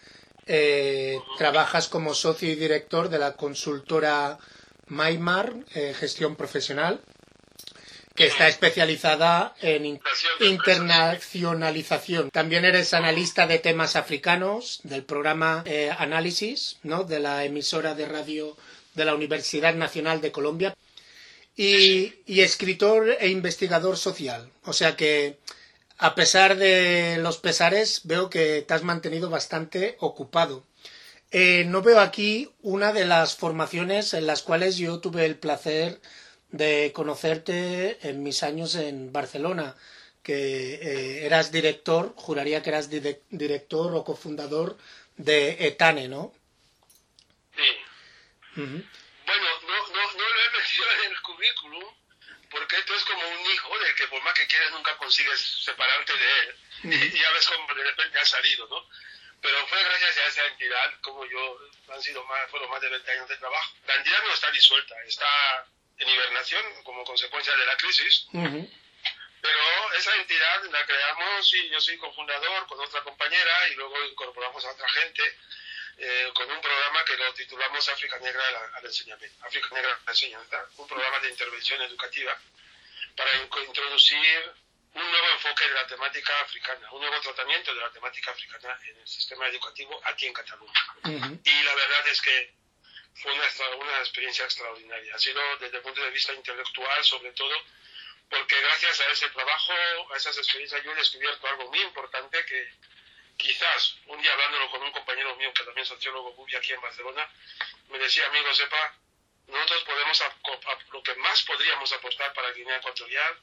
eh, 0.48 1.20
trabajas 1.38 1.88
como 1.88 2.14
socio 2.14 2.50
y 2.50 2.56
director 2.56 3.10
de 3.10 3.20
la 3.20 3.36
consultora 3.36 4.38
Maymar, 4.88 5.54
eh, 5.76 5.94
gestión 5.98 6.36
profesional 6.36 7.02
que 8.15 8.27
está 8.27 8.48
especializada 8.48 9.56
en 9.62 10.00
internacionalización. 10.39 12.30
También 12.30 12.65
eres 12.65 12.94
analista 12.94 13.48
de 13.48 13.60
temas 13.60 13.95
africanos 13.95 14.81
del 14.83 15.04
programa 15.04 15.63
eh, 15.65 15.92
Análisis, 15.98 16.77
¿no? 16.83 17.04
de 17.04 17.19
la 17.19 17.44
emisora 17.44 17.95
de 17.95 18.07
radio 18.07 18.56
de 18.94 19.06
la 19.06 19.15
Universidad 19.15 19.74
Nacional 19.74 20.21
de 20.21 20.31
Colombia 20.31 20.75
y, 21.56 22.13
y 22.25 22.42
escritor 22.42 23.18
e 23.19 23.30
investigador 23.30 23.98
social. 23.98 24.51
O 24.63 24.74
sea 24.74 24.95
que 24.95 25.39
a 25.98 26.15
pesar 26.15 26.57
de 26.57 27.18
los 27.19 27.38
pesares 27.38 28.01
veo 28.04 28.30
que 28.30 28.62
te 28.62 28.74
has 28.74 28.83
mantenido 28.83 29.30
bastante 29.30 29.95
ocupado. 30.00 30.63
Eh, 31.31 31.63
no 31.65 31.81
veo 31.81 32.00
aquí 32.00 32.51
una 32.62 32.94
de 32.94 33.06
las 33.06 33.36
formaciones 33.36 34.13
en 34.13 34.27
las 34.27 34.44
cuales 34.44 34.77
yo 34.77 35.00
tuve 35.00 35.25
el 35.25 35.36
placer 35.36 36.00
de 36.54 36.92
conocerte 36.94 37.98
en 38.08 38.22
mis 38.22 38.44
años 38.44 38.76
en 38.76 39.12
Barcelona, 39.12 39.76
que 40.22 40.76
eh, 40.76 41.26
eras 41.26 41.52
director, 41.52 42.14
juraría 42.16 42.62
que 42.62 42.70
eras 42.70 42.90
director 42.92 43.96
o 43.96 44.06
cofundador 44.06 44.78
de 45.18 45.68
Etane, 45.68 46.08
¿no? 46.08 46.32
Sí. 47.58 47.70
Bueno, 48.56 49.48
no, 49.68 49.78
no, 49.96 50.02
no 50.14 50.25
lo 50.30 50.39
he 50.46 50.62
metido 50.62 50.86
en 51.04 51.12
el 51.12 51.22
currículum, 51.22 51.86
porque 52.51 52.77
esto 52.77 52.94
es 52.94 53.04
como 53.06 53.27
un 53.27 53.51
hijo 53.51 53.80
del 53.80 53.96
que 53.96 54.08
por 54.10 54.22
más 54.22 54.36
que 54.36 54.46
quieras 54.46 54.72
nunca 54.74 54.96
consigues 54.98 55.39
separarte 55.66 56.13
de 56.13 56.39
él. 56.39 56.56
Y 56.84 57.18
ya 57.18 57.32
ves 57.32 57.48
cómo 57.48 57.74
de 57.74 57.84
repente 57.84 58.20
ha 58.20 58.25
salido, 58.25 58.68
¿no? 58.68 58.88
Pero 59.42 59.58
fue 59.68 59.84
gracias 59.84 60.18
a 60.20 60.27
esa 60.27 60.46
entidad, 60.46 61.01
como 61.01 61.25
yo, 61.25 61.58
han 61.89 62.01
sido 62.01 62.24
más, 62.25 62.48
fueron 62.51 62.70
más 62.70 62.80
de 62.80 62.89
20 62.89 63.12
años 63.12 63.27
de 63.27 63.38
trabajo. 63.38 63.74
La 63.88 63.96
entidad 63.96 64.24
no 64.24 64.34
está 64.34 64.51
disuelta, 64.51 64.96
está 65.08 65.25
en 65.98 66.10
hibernación 66.10 66.84
como 66.84 67.04
consecuencia 67.04 67.56
de 67.56 67.66
la 67.66 67.78
crisis. 67.78 68.28
Pero 68.32 69.94
esa 69.98 70.16
entidad 70.16 70.64
la 70.72 70.86
creamos 70.86 71.54
y 71.54 71.70
yo 71.70 71.82
soy 71.82 71.98
cofundador 71.98 72.66
con 72.68 72.80
otra 72.80 73.02
compañera 73.04 73.68
y 73.70 73.76
luego 73.76 74.06
incorporamos 74.06 74.64
a 74.64 74.72
otra 74.72 74.88
gente 74.90 75.24
eh, 75.98 76.32
con 76.34 76.50
un 76.50 76.62
programa 76.62 77.04
que 77.06 77.18
lo 77.18 77.34
titulamos 77.34 77.88
África 77.90 78.18
Negra 78.20 78.42
al, 78.76 78.86
enseñamiento, 78.86 79.46
África 79.46 79.68
Negra 79.74 79.92
a 79.92 80.06
la 80.06 80.12
enseñanza, 80.12 80.66
un 80.78 80.88
programa 80.88 81.20
de 81.20 81.30
intervención 81.30 81.82
educativa 81.82 82.40
para 83.16 83.36
introducir 83.36 84.54
un 84.94 85.12
nuevo 85.12 85.28
enfoque 85.34 85.68
de 85.68 85.74
la 85.74 85.88
temática 85.88 86.40
africana, 86.42 86.92
un 86.92 87.02
nuevo 87.02 87.20
tratamiento 87.22 87.74
de 87.74 87.82
la 87.82 87.92
temática 87.92 88.32
africana 88.32 88.80
en 88.88 88.98
el 88.98 89.08
sistema 89.08 89.48
educativo 89.48 90.00
aquí 90.06 90.28
en 90.28 90.34
Cataluña. 90.34 90.74
Y 91.44 91.64
la 91.64 91.76
verdad 91.76 92.08
es 92.08 92.22
que 92.22 92.54
fue 93.15 93.32
una, 93.32 93.48
una 93.77 94.00
experiencia 94.00 94.46
extraordinaria. 94.46 95.15
Ha 95.15 95.20
sido 95.20 95.41
desde 95.58 95.77
el 95.77 95.84
punto 95.84 96.01
de 96.01 96.12
vista 96.12 96.34
intelectual, 96.34 97.03
sobre 97.03 97.32
todo, 97.34 97.55
porque 98.29 98.60
gracias 98.62 99.00
a 99.01 99.12
ese 99.12 99.29
trabajo, 99.29 99.74
a 100.13 100.17
esas 100.17 100.38
experiencias, 100.38 100.84
yo 100.84 100.91
he 100.91 100.96
descubierto 100.96 101.48
algo 101.48 101.70
muy 101.70 101.82
importante 101.82 102.43
que 102.46 102.74
quizás 103.38 103.96
un 104.08 104.22
día 104.22 104.32
hablándolo 104.34 104.70
con 104.72 104.82
un 104.84 104.91
compañero 104.91 105.36
mío 105.36 105.53
que 105.53 105.63
también 105.63 105.84
es 105.84 105.89
sociólogo 105.89 106.34
Bubi 106.34 106.55
aquí 106.55 106.74
en 106.74 106.82
Barcelona, 106.82 107.29
me 107.89 108.00
decía, 108.00 108.25
amigo, 108.27 108.53
sepa, 108.53 108.98
nosotros 109.48 109.84
podemos, 109.84 110.24
lo 110.91 111.03
que 111.03 111.15
más 111.15 111.43
podríamos 111.43 111.91
apostar 111.93 112.34
para 112.34 112.51
Guinea 112.51 112.77
Ecuatorial 112.77 113.39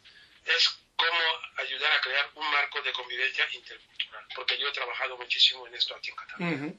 es 0.46 0.78
cómo 0.96 1.20
ayudar 1.56 1.92
a 1.92 2.00
crear 2.00 2.30
un 2.34 2.50
marco 2.50 2.80
de 2.82 2.92
convivencia 2.92 3.46
intercultural, 3.52 4.24
porque 4.34 4.58
yo 4.58 4.68
he 4.68 4.72
trabajado 4.72 5.16
muchísimo 5.16 5.66
en 5.66 5.74
esto 5.74 5.94
aquí 5.94 6.10
en 6.10 6.16
Cataluña. 6.16 6.74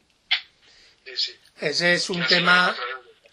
Ese 1.59 1.93
es 1.93 2.09
un 2.09 2.25
tema, 2.27 2.75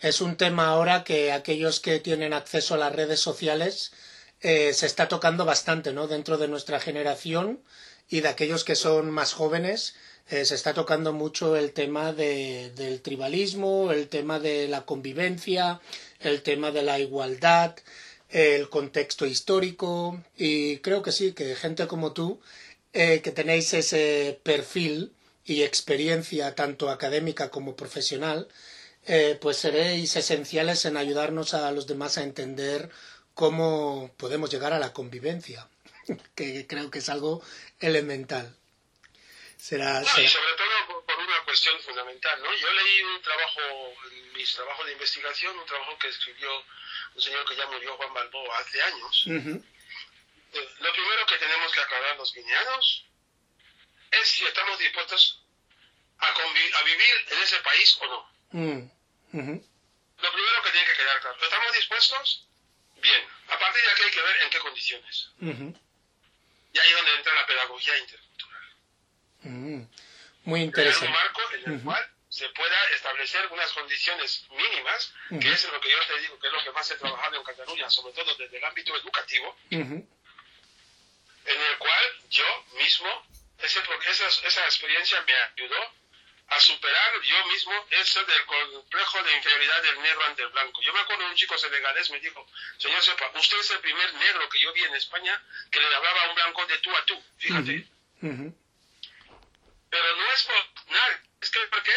es 0.00 0.20
un 0.20 0.37
tema 0.37 0.68
ahora 0.68 1.04
que 1.04 1.32
aquellos 1.32 1.80
que 1.80 2.00
tienen 2.00 2.32
acceso 2.32 2.75
a 2.75 2.78
las 2.78 2.94
redes 2.94 3.20
sociales 3.20 3.92
eh, 4.40 4.72
se 4.75 4.87
está 4.87 5.08
tocando 5.08 5.44
bastante, 5.44 5.92
¿no? 5.92 6.06
Dentro 6.06 6.38
de 6.38 6.48
nuestra 6.48 6.80
generación 6.80 7.60
y 8.08 8.20
de 8.20 8.28
aquellos 8.28 8.64
que 8.64 8.76
son 8.76 9.10
más 9.10 9.32
jóvenes 9.32 9.94
eh, 10.30 10.44
se 10.44 10.54
está 10.54 10.75
tocando 10.75 11.14
mucho 11.14 11.56
el 11.56 11.72
tema 11.72 12.12
de, 12.12 12.70
del 12.76 13.00
tribalismo, 13.00 13.92
el 13.92 14.08
tema 14.08 14.38
de 14.38 14.68
la 14.68 14.84
convivencia, 14.84 15.80
el 16.20 16.42
tema 16.42 16.70
de 16.70 16.82
la 16.82 16.98
igualdad, 16.98 17.75
el 18.28 18.68
contexto 18.68 19.25
histórico. 19.25 20.22
Y 20.37 20.78
creo 20.78 21.02
que 21.02 21.12
sí, 21.12 21.32
que 21.32 21.56
gente 21.56 21.87
como 21.87 22.12
tú 22.12 22.40
eh, 22.92 23.22
que 23.22 23.30
tenéis 23.30 23.72
ese 23.72 24.38
perfil 24.42 25.12
y 25.48 25.62
experiencia 25.62 26.54
tanto 26.54 26.90
académica 26.90 27.50
como 27.50 27.74
profesional, 27.74 28.48
eh, 29.06 29.38
pues 29.40 29.56
seréis 29.56 30.14
esenciales 30.14 30.84
en 30.84 30.98
ayudarnos 30.98 31.54
a 31.54 31.72
los 31.72 31.86
demás 31.86 32.18
a 32.18 32.22
entender 32.22 32.90
cómo 33.32 34.14
podemos 34.18 34.50
llegar 34.50 34.74
a 34.74 34.78
la 34.78 34.92
convivencia, 34.92 35.66
que 36.36 36.66
creo 36.66 36.90
que 36.90 36.98
es 36.98 37.08
algo 37.08 37.42
elemental. 37.80 38.54
Será, 39.56 40.02
y 40.02 40.28
sobre 40.28 40.52
todo 40.52 41.02
por 41.06 41.18
una 41.18 41.42
cuestión 41.44 41.80
fundamental, 41.80 42.42
¿no? 42.42 42.54
Yo 42.54 42.70
leí 42.70 43.02
un 43.02 43.22
trabajo, 43.22 43.60
en 44.12 44.32
mis 44.34 44.52
trabajos 44.52 44.84
de 44.84 44.92
investigación, 44.92 45.58
un 45.58 45.66
trabajo 45.66 45.98
que 45.98 46.08
escribió 46.08 46.50
un 47.14 47.22
señor 47.22 47.48
que 47.48 47.56
ya 47.56 47.66
murió, 47.68 47.96
Juan 47.96 48.12
Balboa, 48.12 48.58
hace 48.58 48.82
años. 48.82 49.24
Eh, 49.26 50.68
lo 50.80 50.92
primero 50.92 51.26
que 51.26 51.38
tenemos 51.38 51.72
que 51.72 51.80
aclarar 51.80 52.16
los 52.18 52.34
guineanos 52.34 53.07
es 54.10 54.28
si 54.28 54.44
estamos 54.44 54.78
dispuestos 54.78 55.42
a, 56.18 56.26
a 56.26 56.82
vivir 56.82 57.14
en 57.30 57.42
ese 57.42 57.58
país 57.60 57.98
o 58.00 58.06
no. 58.06 58.30
Mm, 58.50 58.90
lo 59.32 60.32
primero 60.32 60.62
que 60.62 60.70
tiene 60.70 60.86
que 60.86 60.94
quedar 60.94 61.20
claro, 61.20 61.36
¿estamos 61.42 61.72
dispuestos? 61.72 62.48
Bien, 62.96 63.24
a 63.48 63.58
partir 63.58 63.82
de 63.82 63.90
aquí 63.90 64.02
hay 64.02 64.10
que 64.10 64.22
ver 64.22 64.36
en 64.42 64.50
qué 64.50 64.58
condiciones. 64.58 65.30
Y 65.40 66.78
ahí 66.78 66.90
es 66.90 66.96
donde 66.96 67.14
entra 67.14 67.34
la 67.34 67.46
pedagogía 67.46 67.98
intercultural. 67.98 68.62
Mm, 69.42 69.82
muy 70.44 70.62
interesante. 70.62 71.06
un 71.06 71.12
marco 71.12 71.40
en 71.52 71.72
el 71.72 71.82
cual 71.82 72.10
se 72.28 72.48
pueda 72.50 72.76
establecer 72.94 73.46
unas 73.50 73.72
condiciones 73.72 74.46
mínimas, 74.50 75.14
que 75.40 75.50
es 75.50 75.64
lo 75.70 75.80
que 75.80 75.90
yo 75.90 75.98
te 76.06 76.20
digo, 76.20 76.38
que 76.38 76.46
es 76.46 76.52
lo 76.52 76.62
que 76.62 76.72
más 76.72 76.90
he 76.90 76.96
trabajado 76.96 77.36
en 77.36 77.42
Cataluña, 77.44 77.88
sobre 77.88 78.12
todo 78.12 78.34
desde 78.34 78.58
el 78.58 78.64
ámbito 78.64 78.96
educativo, 78.96 79.56
en 79.70 80.08
el 81.46 81.78
cual 81.78 82.04
yo 82.28 82.64
mismo, 82.76 83.08
ese, 83.58 83.80
esa, 84.06 84.26
esa 84.46 84.64
experiencia 84.64 85.20
me 85.22 85.32
ayudó 85.34 85.92
a 86.48 86.60
superar 86.60 87.22
yo 87.22 87.46
mismo 87.46 87.86
eso 87.90 88.24
del 88.24 88.46
complejo 88.46 89.22
de 89.22 89.36
inferioridad 89.36 89.82
del 89.82 90.00
negro 90.00 90.24
ante 90.24 90.42
el 90.42 90.48
blanco. 90.48 90.80
Yo 90.80 90.92
me 90.94 91.00
acuerdo 91.00 91.24
de 91.24 91.30
un 91.30 91.36
chico 91.36 91.58
senegalés 91.58 92.10
me 92.10 92.20
dijo, 92.20 92.46
señor 92.78 93.02
Sepa, 93.02 93.30
usted 93.34 93.58
es 93.58 93.70
el 93.70 93.80
primer 93.80 94.14
negro 94.14 94.48
que 94.48 94.60
yo 94.60 94.72
vi 94.72 94.82
en 94.84 94.94
España 94.94 95.42
que 95.70 95.78
le 95.78 95.94
hablaba 95.94 96.22
a 96.22 96.28
un 96.30 96.34
blanco 96.34 96.66
de 96.66 96.78
tú 96.78 96.96
a 96.96 97.04
tú, 97.04 97.22
fíjate. 97.36 97.86
Pero 99.90 100.16
no 100.16 100.32
es 100.32 100.44
por 100.44 100.90
nada, 100.90 101.22
es 101.40 101.50
que 101.50 101.60
porque 101.66 101.92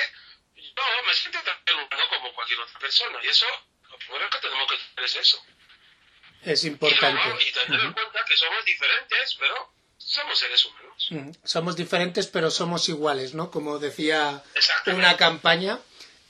yo 0.56 1.03
me 1.06 1.13
siento 1.13 1.39
tan 1.44 1.75
humano 1.75 2.10
como 2.10 2.34
cualquier 2.34 2.60
otra 2.60 2.80
persona 2.80 3.20
y 3.24 3.27
eso, 3.27 3.46
lo 3.89 3.98
primero 4.00 4.30
que 4.30 4.38
tenemos 4.39 4.68
que 4.70 4.75
hacer 4.75 5.03
es 5.03 5.15
eso. 5.15 5.46
Es 6.44 6.63
importante. 6.65 7.46
Y, 7.46 7.51
tener 7.51 7.80
en 7.82 7.94
cuenta 7.94 8.25
que 8.25 8.36
somos 8.36 8.65
diferentes, 8.65 9.36
pero 9.36 9.74
somos 10.05 10.39
seres 10.39 10.65
humanos. 10.65 11.38
Somos 11.43 11.75
diferentes, 11.75 12.27
pero 12.27 12.51
somos 12.51 12.88
iguales, 12.89 13.34
¿no? 13.34 13.51
Como 13.51 13.79
decía 13.79 14.43
una 14.88 15.17
campaña. 15.17 15.79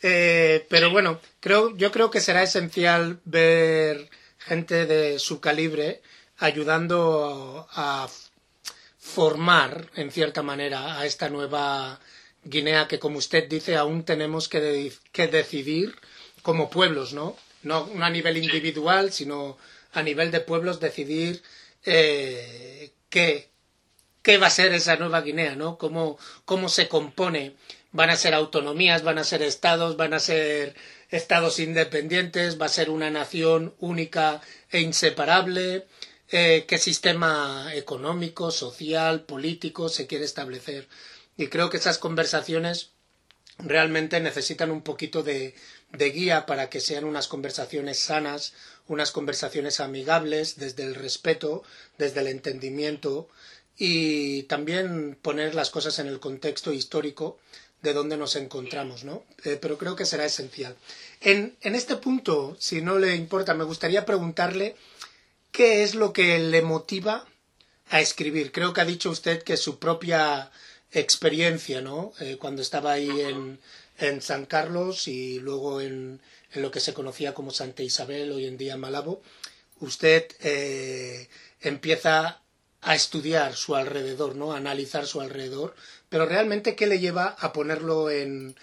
Eh, 0.02 0.66
pero 0.70 0.90
bueno, 0.90 1.20
creo, 1.40 1.76
yo 1.78 1.92
creo 1.92 2.10
que 2.10 2.22
será 2.22 2.42
esencial 2.42 3.20
ver 3.26 4.10
gente 4.40 4.86
de 4.86 5.20
su 5.20 5.40
calibre 5.40 6.02
ayudando 6.38 7.68
a 7.72 8.10
formar, 8.98 9.90
en 9.96 10.12
cierta 10.12 10.42
manera, 10.42 11.00
a 11.00 11.06
esta 11.06 11.30
nueva 11.30 12.00
Guinea 12.44 12.88
que, 12.88 12.98
como 12.98 13.20
usted 13.20 13.48
dice, 13.48 13.76
aún 13.76 14.04
tenemos 14.04 14.48
que, 14.48 14.92
que 15.12 15.28
decidir 15.28 15.96
como 16.42 16.72
pueblos, 16.72 17.14
¿no? 17.14 17.38
¿no? 17.64 17.88
a 18.00 18.10
nivel 18.10 18.38
individual, 18.38 19.12
sino 19.12 19.58
a 19.94 20.02
nivel 20.02 20.32
de 20.32 20.40
pueblos 20.40 20.80
decidir 20.80 21.44
eh, 21.86 22.92
qué, 23.10 23.51
qué 24.22 24.38
va 24.38 24.48
a 24.48 24.52
ser 24.52 24.74
esa 24.74 24.96
nueva 24.98 25.22
Guinea, 25.22 25.56
¿no? 25.56 25.78
Cómo, 25.78 26.18
cómo 26.46 26.70
se 26.70 26.88
compone. 26.88 27.56
Van 27.92 28.10
a 28.10 28.16
ser 28.16 28.34
autonomías, 28.34 29.04
van 29.04 29.18
a 29.18 29.24
ser 29.24 29.42
estados, 29.42 29.98
van 29.98 30.14
a 30.14 30.20
ser 30.20 30.76
estados 31.10 31.60
independientes, 31.60 32.60
va 32.60 32.68
a 32.68 32.70
ser 32.70 32.90
una 32.90 33.10
nación 33.10 33.76
única 33.80 34.42
e 34.70 34.80
inseparable. 34.80 35.88
Eh, 36.32 36.66
qué 36.68 36.78
sistema 36.78 37.72
económico, 37.74 38.52
social, 38.52 39.24
político 39.24 39.90
se 39.90 40.08
quiere 40.08 40.24
establecer. 40.24 40.88
Y 41.36 41.48
creo 41.48 41.70
que 41.70 41.78
esas 41.78 41.98
conversaciones 41.98 42.92
realmente 43.58 44.20
necesitan 44.22 44.72
un 44.72 44.82
poquito 44.82 45.24
de, 45.24 45.54
de 45.92 46.12
guía 46.12 46.46
para 46.46 46.70
que 46.70 46.80
sean 46.80 47.04
unas 47.04 47.28
conversaciones 47.28 48.00
sanas, 48.00 48.54
unas 48.88 49.12
conversaciones 49.12 49.82
amigables, 49.82 50.58
desde 50.58 50.84
el 50.84 50.96
respeto, 50.96 51.64
desde 51.98 52.22
el 52.22 52.28
entendimiento, 52.28 53.28
y 53.78 54.44
también 54.44 55.18
poner 55.22 55.56
las 55.56 55.70
cosas 55.70 56.00
en 56.00 56.08
el 56.08 56.20
contexto 56.20 56.72
histórico 56.72 57.40
de 57.82 57.94
donde 57.94 58.18
nos 58.18 58.36
encontramos, 58.36 59.04
¿no? 59.04 59.24
Eh, 59.44 59.58
pero 59.60 59.78
creo 59.78 59.96
que 59.96 60.06
será 60.06 60.26
esencial. 60.26 60.76
En, 61.20 61.56
en 61.62 61.76
este 61.76 61.96
punto, 61.96 62.56
si 62.60 62.82
no 62.82 63.00
le 63.00 63.16
importa, 63.16 63.54
me 63.54 63.64
gustaría 63.64 64.06
preguntarle 64.06 64.76
qué 65.52 65.84
es 65.84 65.96
lo 65.96 66.14
que 66.14 66.40
le 66.40 66.62
motiva 66.62 67.28
a 67.90 68.00
escribir. 68.02 68.52
Creo 68.52 68.74
que 68.74 68.82
ha 68.82 68.86
dicho 68.86 69.10
usted 69.10 69.44
que 69.44 69.58
su 69.58 69.80
propia 69.80 70.52
experiencia, 70.92 71.82
¿no? 71.82 72.14
Eh, 72.20 72.38
cuando 72.40 72.62
estaba 72.62 72.94
ahí 72.94 73.10
en, 73.22 73.60
en, 73.98 74.22
San 74.22 74.46
Carlos 74.46 75.08
y 75.08 75.40
luego 75.40 75.82
en, 75.82 76.22
en, 76.54 76.62
lo 76.62 76.72
que 76.72 76.80
se 76.80 76.94
conocía 76.94 77.34
como 77.34 77.52
Santa 77.52 77.84
Isabel, 77.84 78.32
hoy 78.32 78.46
en 78.46 78.58
día 78.58 78.78
Malabo, 78.78 79.22
usted 79.80 80.28
eh, 80.42 81.28
empieza 81.62 82.41
a 82.82 82.96
estudiar 82.96 83.56
su 83.56 83.76
alrededor, 83.76 84.36
¿no? 84.36 84.54
A 84.54 84.58
analizar 84.58 85.06
su 85.06 85.22
alrededor, 85.22 85.76
pero 86.10 86.26
realmente 86.26 86.76
qué 86.76 86.88
le 86.88 87.00
lleva 87.00 87.36
a 87.40 87.54
ponerlo 87.54 88.10
en, 88.10 88.58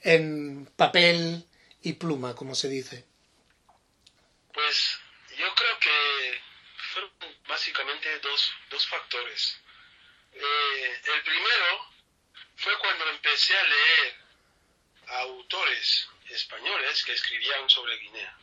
en 0.00 0.66
papel 0.76 1.44
y 1.82 1.94
pluma, 1.94 2.34
como 2.34 2.54
se 2.54 2.68
dice. 2.68 3.04
Pues 4.52 4.98
yo 5.36 5.46
creo 5.54 5.78
que 5.80 6.40
fueron 6.92 7.10
básicamente 7.48 8.08
dos, 8.20 8.52
dos 8.70 8.86
factores. 8.86 9.56
Eh, 10.32 11.00
el 11.14 11.22
primero 11.22 11.90
fue 12.56 12.72
cuando 12.78 13.08
empecé 13.10 13.56
a 13.56 13.64
leer 13.64 14.14
a 15.08 15.18
autores 15.20 16.08
españoles 16.30 17.04
que 17.04 17.12
escribían 17.12 17.68
sobre 17.68 17.98
Guinea. 17.98 18.38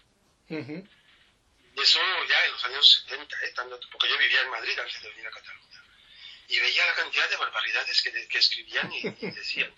Y 1.75 1.82
eso 1.82 2.00
ya 2.27 2.46
en 2.46 2.51
los 2.51 2.65
años 2.65 3.06
70, 3.08 3.36
¿eh? 3.46 3.53
porque 3.92 4.10
yo 4.10 4.18
vivía 4.18 4.42
en 4.42 4.50
Madrid 4.50 4.77
antes 4.80 5.01
de 5.01 5.10
venir 5.10 5.27
a 5.27 5.32
Cataluña. 5.32 5.84
Y 6.48 6.60
veía 6.60 6.86
la 6.86 6.96
cantidad 6.96 7.30
de 7.30 7.38
barbaridades 7.38 8.01
que, 8.01 8.27
que 8.27 8.38
escribían 8.38 8.92
y, 8.94 9.10
decían. 9.32 9.74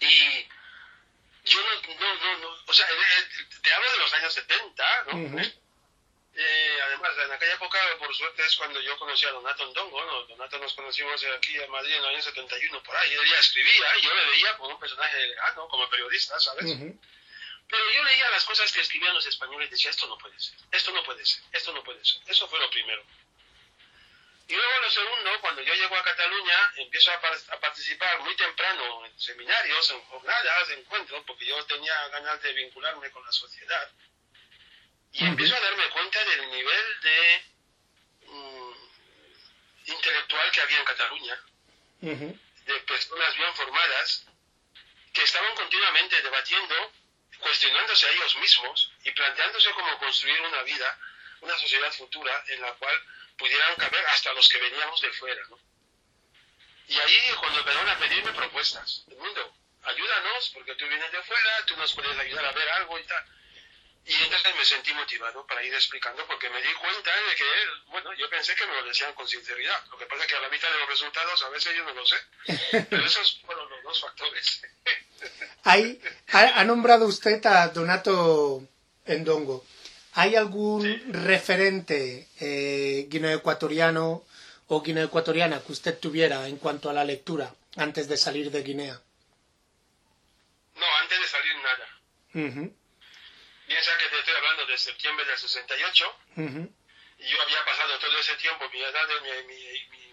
Y 0.00 0.48
yo 1.44 1.60
no, 1.60 1.94
no, 1.94 2.14
no, 2.14 2.38
no, 2.38 2.48
o 2.66 2.72
sea, 2.72 2.86
te 3.62 3.72
hablo 3.72 3.92
de 3.92 3.98
los 3.98 4.12
años 4.14 4.32
70, 4.34 5.04
¿no? 5.12 5.42
eh, 6.40 6.78
además, 6.86 7.10
en 7.24 7.32
aquella 7.32 7.54
época, 7.54 7.78
por 7.98 8.14
suerte, 8.14 8.46
es 8.46 8.56
cuando 8.56 8.80
yo 8.80 8.96
conocí 8.96 9.26
a 9.26 9.32
Donato 9.32 9.66
Ndongo, 9.66 10.04
¿no? 10.04 10.22
Donato 10.24 10.58
nos 10.58 10.72
conocimos 10.72 11.24
aquí 11.36 11.56
en 11.56 11.70
Madrid 11.70 11.94
en 11.94 12.04
el 12.04 12.14
año 12.14 12.22
71, 12.22 12.80
por 12.84 12.96
ahí. 12.96 13.12
Él 13.12 13.28
ya 13.28 13.38
escribía 13.40 13.98
y 13.98 14.02
yo 14.02 14.14
le 14.14 14.26
veía 14.30 14.56
como 14.56 14.70
un 14.70 14.78
personaje 14.78 15.34
¿no? 15.56 15.66
como 15.66 15.90
periodista, 15.90 16.38
¿sabes? 16.38 16.76
Pero 17.68 17.92
yo 17.92 18.02
leía 18.02 18.30
las 18.30 18.44
cosas 18.44 18.72
que 18.72 18.80
escribían 18.80 19.14
los 19.14 19.26
españoles 19.26 19.68
y 19.68 19.72
decía, 19.72 19.90
esto 19.90 20.06
no 20.06 20.16
puede 20.16 20.38
ser, 20.40 20.58
esto 20.72 20.90
no 20.92 21.02
puede 21.02 21.24
ser, 21.26 21.42
esto 21.52 21.72
no 21.72 21.84
puede 21.84 22.02
ser. 22.04 22.22
Eso 22.26 22.48
fue 22.48 22.58
lo 22.58 22.70
primero. 22.70 23.04
Y 24.48 24.54
luego 24.54 24.80
lo 24.80 24.90
segundo, 24.90 25.40
cuando 25.42 25.60
yo 25.60 25.74
llego 25.74 25.94
a 25.94 26.02
Cataluña, 26.02 26.72
empiezo 26.76 27.12
a, 27.12 27.20
participar 27.60 28.20
muy 28.20 28.34
temprano 28.34 29.04
en 29.04 29.20
seminarios, 29.20 29.90
en 29.90 30.00
jornadas, 30.04 30.70
en 30.70 30.78
encuentros, 30.78 31.22
porque 31.26 31.44
yo 31.44 31.62
tenía 31.66 32.08
ganas 32.08 32.40
de 32.40 32.54
vincularme 32.54 33.10
con 33.10 33.22
la 33.26 33.32
sociedad. 33.32 33.90
Y 35.12 35.26
empiezo 35.26 35.54
a 35.54 35.60
darme 35.60 35.90
cuenta 35.90 36.24
del 36.24 36.50
nivel 36.50 37.00
de 37.02 37.42
mm, 38.26 38.72
intelectual 39.84 40.50
que 40.52 40.60
había 40.62 40.78
en 40.78 40.84
Cataluña, 40.86 41.40
de 42.00 42.80
personas 42.86 43.36
bien 43.36 43.54
formadas, 43.54 44.26
que 45.12 45.22
estaban 45.22 45.54
continuamente 45.56 46.22
debatiendo 46.22 46.92
cuestionándose 47.38 48.06
a 48.06 48.10
ellos 48.10 48.36
mismos 48.36 48.92
y 49.04 49.10
planteándose 49.12 49.70
cómo 49.72 49.98
construir 49.98 50.40
una 50.40 50.62
vida, 50.62 50.98
una 51.40 51.56
sociedad 51.58 51.92
futura 51.92 52.44
en 52.48 52.60
la 52.60 52.72
cual 52.74 53.02
pudieran 53.36 53.76
caber 53.76 54.04
hasta 54.06 54.32
los 54.32 54.48
que 54.48 54.58
veníamos 54.58 55.00
de 55.00 55.12
fuera. 55.12 55.42
¿no? 55.48 55.58
Y 56.88 56.98
ahí 56.98 57.34
cuando 57.38 57.60
empezaron 57.60 57.88
a 57.88 57.98
pedirme 57.98 58.32
propuestas, 58.32 59.04
el 59.08 59.16
mundo, 59.16 59.54
ayúdanos 59.82 60.50
porque 60.54 60.74
tú 60.74 60.88
vienes 60.88 61.12
de 61.12 61.22
fuera, 61.22 61.66
tú 61.66 61.76
nos 61.76 61.92
puedes 61.94 62.18
ayudar 62.18 62.44
a 62.46 62.52
ver 62.52 62.68
algo 62.70 62.98
y 62.98 63.04
tal. 63.04 63.24
Y 64.06 64.14
entonces 64.14 64.56
me 64.56 64.64
sentí 64.64 64.94
motivado 64.94 65.46
para 65.46 65.62
ir 65.62 65.74
explicando 65.74 66.26
porque 66.26 66.48
me 66.48 66.62
di 66.62 66.72
cuenta 66.72 67.14
de 67.14 67.36
que, 67.36 67.44
bueno, 67.88 68.10
yo 68.14 68.30
pensé 68.30 68.54
que 68.54 68.66
me 68.66 68.72
lo 68.72 68.82
decían 68.84 69.12
con 69.12 69.28
sinceridad. 69.28 69.84
Lo 69.90 69.98
que 69.98 70.06
pasa 70.06 70.22
es 70.22 70.28
que 70.28 70.36
a 70.36 70.40
la 70.40 70.48
mitad 70.48 70.70
de 70.70 70.78
los 70.78 70.88
resultados 70.88 71.42
a 71.42 71.48
veces 71.50 71.76
yo 71.76 71.84
no 71.84 71.92
lo 71.92 72.06
sé. 72.06 72.16
Pero 72.88 73.04
esos 73.04 73.38
fueron 73.44 73.68
los 73.68 73.82
dos 73.82 74.00
factores. 74.00 74.62
Hay, 75.64 76.00
ha, 76.32 76.64
nombrado 76.64 77.06
usted 77.06 77.44
a 77.46 77.68
Donato 77.68 78.62
Endongo. 79.04 79.64
¿Hay 80.14 80.34
algún 80.34 81.12
referente 81.12 82.28
eh, 82.40 83.06
guineoecuatoriano 83.08 84.24
o 84.68 84.82
guineoecuatoriana 84.82 85.60
que 85.60 85.72
usted 85.72 85.98
tuviera 85.98 86.48
en 86.48 86.56
cuanto 86.56 86.90
a 86.90 86.92
la 86.92 87.04
lectura 87.04 87.54
antes 87.76 88.08
de 88.08 88.16
salir 88.16 88.50
de 88.50 88.62
Guinea? 88.62 89.00
No, 90.74 90.86
antes 91.02 91.20
de 91.20 91.26
salir 91.26 91.54
nada. 91.56 91.88
Piensa 92.32 93.90
que 93.98 94.08
te 94.08 94.18
estoy 94.18 94.34
hablando 94.34 94.66
de 94.66 94.78
septiembre 94.78 95.26
del 95.26 95.38
68 95.38 96.04
y 97.18 97.28
yo 97.28 97.42
había 97.42 97.64
pasado 97.64 97.98
todo 97.98 98.18
ese 98.18 98.34
tiempo, 98.36 98.64
mi 98.72 98.80
edad, 98.80 99.08
mi, 99.46 99.54
mi, 99.90 100.07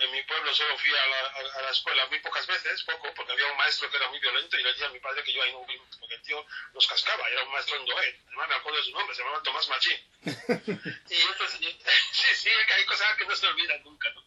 en, 0.00 0.10
mi 0.12 0.22
pueblo 0.22 0.54
solo 0.54 0.78
fui 0.78 0.90
a 0.90 1.06
la, 1.06 1.26
a, 1.58 1.62
la, 1.62 1.70
escuela 1.70 2.06
muy 2.06 2.20
pocas 2.20 2.46
veces, 2.46 2.82
poco, 2.84 3.12
porque 3.14 3.32
había 3.32 3.50
un 3.50 3.56
maestro 3.56 3.90
que 3.90 3.96
era 3.96 4.08
muy 4.08 4.18
violento 4.20 4.56
y 4.58 4.62
le 4.62 4.72
decía 4.72 4.86
a 4.86 4.90
mi 4.90 5.00
padre 5.00 5.22
que 5.24 5.32
yo 5.32 5.42
ahí 5.42 5.52
no 5.52 5.64
fui, 5.64 5.80
porque 5.98 6.14
el 6.14 6.22
tío 6.22 6.46
nos 6.72 6.86
cascaba, 6.86 7.28
era 7.28 7.42
un 7.42 7.52
maestro 7.52 7.76
en 7.76 7.84
Doé, 7.84 8.20
además 8.28 8.48
me 8.48 8.54
acuerdo 8.54 8.78
de 8.78 8.84
su 8.84 8.92
nombre, 8.92 9.14
se 9.14 9.22
llamaba 9.22 9.42
Tomás 9.42 9.68
Machín. 9.68 10.00
y 10.22 11.20
entonces, 11.20 11.60
sí, 12.12 12.34
sí, 12.34 12.50
que 12.66 12.74
hay 12.74 12.84
cosas 12.84 13.16
que 13.16 13.26
no 13.26 13.34
se 13.34 13.46
olvidan 13.46 13.82
nunca, 13.82 14.08
¿no? 14.10 14.24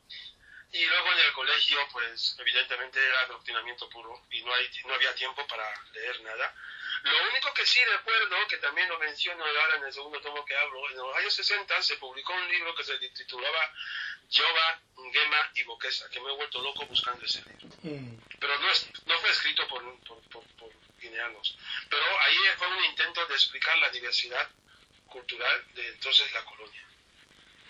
Y 0.71 0.85
luego 0.85 1.11
en 1.13 1.19
el 1.19 1.33
colegio, 1.33 1.79
pues 1.91 2.35
evidentemente 2.37 3.03
era 3.03 3.21
adoctrinamiento 3.21 3.89
puro 3.89 4.21
y 4.29 4.43
no, 4.43 4.53
hay, 4.53 4.69
no 4.85 4.93
había 4.93 5.15
tiempo 5.15 5.45
para 5.47 5.65
leer 5.93 6.21
nada. 6.21 6.55
Lo 7.03 7.29
único 7.29 7.53
que 7.53 7.65
sí 7.65 7.83
recuerdo, 7.85 8.35
que 8.47 8.57
también 8.57 8.89
lo 8.89 8.99
menciono 8.99 9.43
ahora 9.43 9.77
en 9.77 9.83
el 9.83 9.93
segundo 9.93 10.19
tomo 10.21 10.43
que 10.45 10.55
hablo, 10.55 10.89
en 10.89 10.97
los 10.97 11.15
años 11.17 11.33
60 11.33 11.81
se 11.81 11.97
publicó 11.97 12.33
un 12.33 12.47
libro 12.49 12.75
que 12.75 12.83
se 12.83 12.97
titulaba 12.97 13.73
Yoba, 14.29 14.81
Gema 15.11 15.51
y 15.55 15.63
Boquesa, 15.63 16.09
que 16.09 16.19
me 16.19 16.29
he 16.29 16.35
vuelto 16.35 16.61
loco 16.61 16.85
buscando 16.85 17.25
ese 17.25 17.41
libro. 17.43 17.67
Mm. 17.83 18.17
Pero 18.39 18.59
no, 18.59 18.71
es, 18.71 18.89
no 19.05 19.17
fue 19.19 19.29
escrito 19.31 19.67
por, 19.67 19.83
por, 20.03 20.21
por, 20.29 20.71
guineanos. 20.99 21.57
Pero 21.89 22.03
ahí 22.21 22.37
fue 22.57 22.67
un 22.67 22.83
intento 22.83 23.25
de 23.25 23.33
explicar 23.33 23.77
la 23.77 23.89
diversidad 23.89 24.49
cultural 25.07 25.65
de 25.73 25.87
entonces 25.87 26.31
la 26.33 26.43
colonia. 26.43 26.85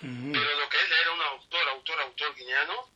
Mm. 0.01 0.31
Pero 0.33 0.59
lo 0.59 0.69
que 0.69 0.77
él 0.77 0.93
era 1.01 1.11
un 1.11 1.21
autor, 1.21 1.69
autor, 1.69 2.01
autor 2.01 2.35
guineano, 2.35 2.89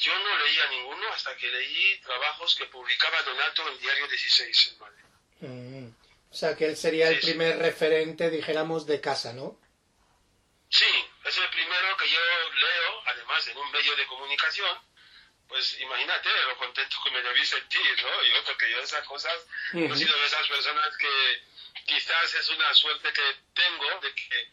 yo 0.00 0.18
no 0.18 0.38
leía 0.38 0.66
ninguno 0.70 1.12
hasta 1.12 1.36
que 1.36 1.48
leí 1.48 2.00
trabajos 2.00 2.54
que 2.54 2.66
publicaba 2.66 3.22
Donato 3.22 3.68
en 3.68 3.78
Diario 3.78 4.08
16 4.08 4.72
en 4.72 4.78
Madrid. 4.78 5.04
Mm. 5.40 5.90
O 6.30 6.34
sea, 6.34 6.56
que 6.56 6.66
él 6.66 6.76
sería 6.76 7.08
el 7.08 7.20
primer 7.20 7.58
referente, 7.58 8.30
dijéramos, 8.30 8.86
de 8.86 9.00
casa, 9.00 9.32
¿no? 9.32 9.58
Sí, 10.68 10.86
es 11.24 11.36
el 11.36 11.50
primero 11.50 11.96
que 11.96 12.08
yo 12.08 12.20
leo, 12.54 13.02
además 13.06 13.46
en 13.48 13.56
un 13.58 13.70
medio 13.72 13.96
de 13.96 14.06
comunicación, 14.06 14.78
pues 15.48 15.80
imagínate 15.80 16.28
lo 16.46 16.56
contento 16.56 16.96
que 17.02 17.10
me 17.10 17.22
debí 17.22 17.44
sentir, 17.44 18.02
¿no? 18.04 18.24
Y 18.24 18.32
otro 18.38 18.56
que 18.56 18.70
yo 18.70 18.78
esas 18.80 19.04
cosas, 19.06 19.34
he 19.74 19.96
sido 19.96 20.16
de 20.16 20.26
esas 20.26 20.46
personas 20.46 20.96
que 20.96 21.42
quizás 21.86 22.34
es 22.34 22.48
una 22.50 22.72
suerte 22.72 23.12
que 23.12 23.36
tengo 23.52 24.00
de 24.00 24.14
que 24.14 24.50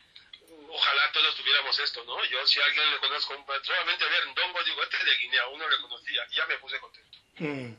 ojalá 0.69 1.11
todos 1.11 1.35
tuviéramos 1.35 1.79
esto, 1.79 2.03
¿no? 2.05 2.23
Yo 2.25 2.45
si 2.45 2.59
a 2.59 2.65
alguien 2.65 2.91
le 2.91 2.99
conozco, 2.99 3.33
solamente 3.63 4.05
ver 4.05 4.27
Ndongo, 4.27 4.63
digo, 4.63 4.83
este 4.83 4.97
de 5.03 5.15
Guinea, 5.17 5.47
uno 5.47 5.69
le 5.69 5.77
conocía, 5.81 6.21
y 6.31 6.35
ya 6.35 6.45
me 6.45 6.57
puse 6.57 6.79
contento. 6.79 7.17
Mm. 7.39 7.73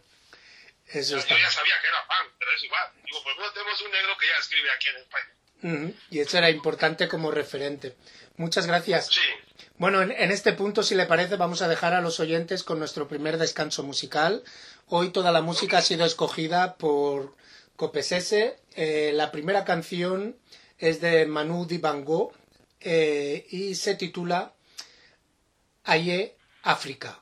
Eso 0.89 1.19
Yo 1.19 1.37
ya 1.37 1.51
sabía 1.51 1.75
que 1.81 1.87
era 1.87 2.03
fan, 2.07 2.27
pero 2.39 2.51
es 2.53 2.65
igual. 2.65 2.93
Digo, 3.05 3.23
pues 3.23 3.37
no 3.37 3.53
tenemos 3.53 3.83
un 3.83 3.91
negro 3.91 4.17
que 4.17 4.27
ya 4.27 4.37
escribe 4.39 4.71
aquí 4.71 4.89
en 4.89 4.97
España. 4.97 5.39
Y 6.11 6.21
eso 6.21 6.39
era 6.39 6.51
importante 6.51 7.09
como 7.09 7.31
referente. 7.31 7.97
Muchas 8.37 8.67
gracias. 8.67 9.11
Bueno, 9.77 10.01
en, 10.03 10.31
este 10.31 10.53
punto, 10.53 10.83
si 10.83 10.95
le 10.95 11.07
parece, 11.07 11.37
vamos 11.37 11.63
a 11.63 11.69
dejar 11.69 11.95
a 11.95 12.01
los 12.01 12.21
oyentes 12.21 12.63
con 12.63 12.79
nuestro 12.79 13.09
primer 13.09 13.39
descanso 13.39 13.83
musical. 13.83 14.45
Hoy 14.87 15.11
toda 15.11 15.33
la 15.33 15.43
música 15.43 15.79
ha 15.79 15.83
sido 15.83 16.07
escogida 16.07 16.77
por 16.77 17.35
Copesese. 17.77 18.59
Eh, 18.77 19.11
la 19.15 19.31
primera 19.33 19.65
canción 19.65 20.39
es 20.79 21.01
de 21.01 21.27
Manu 21.27 21.67
Dibango 21.67 22.33
eh, 22.81 23.47
y 23.51 23.75
se 23.75 23.95
titula 23.95 24.55
Aye 25.85 26.37
África. 26.63 27.19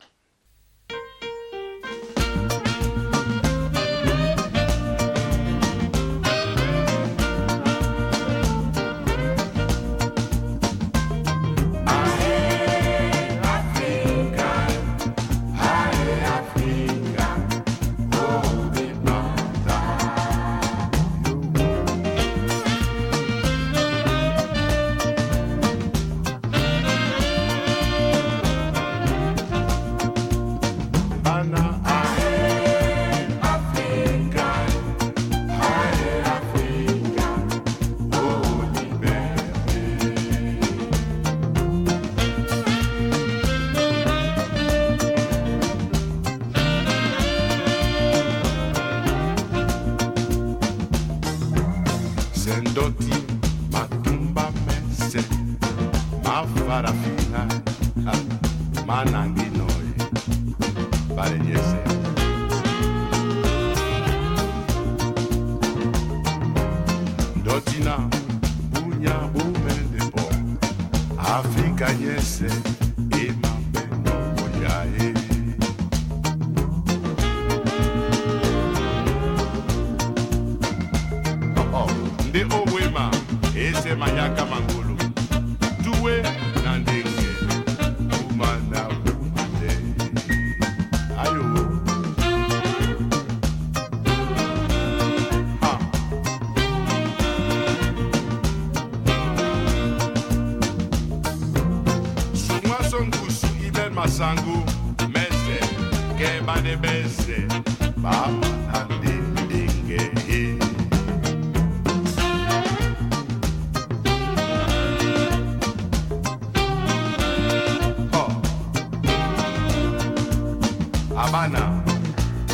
Habana, 121.17 121.83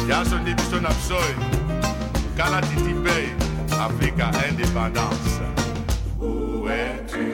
Jason 0.06 0.44
Dibison 0.44 0.84
Absoy, 0.86 1.34
Kala 2.36 2.60
Titipe, 2.62 3.34
Africa 3.72 4.30
independence. 4.48 5.40
Où 6.20 6.68
es-tu? 6.68 7.31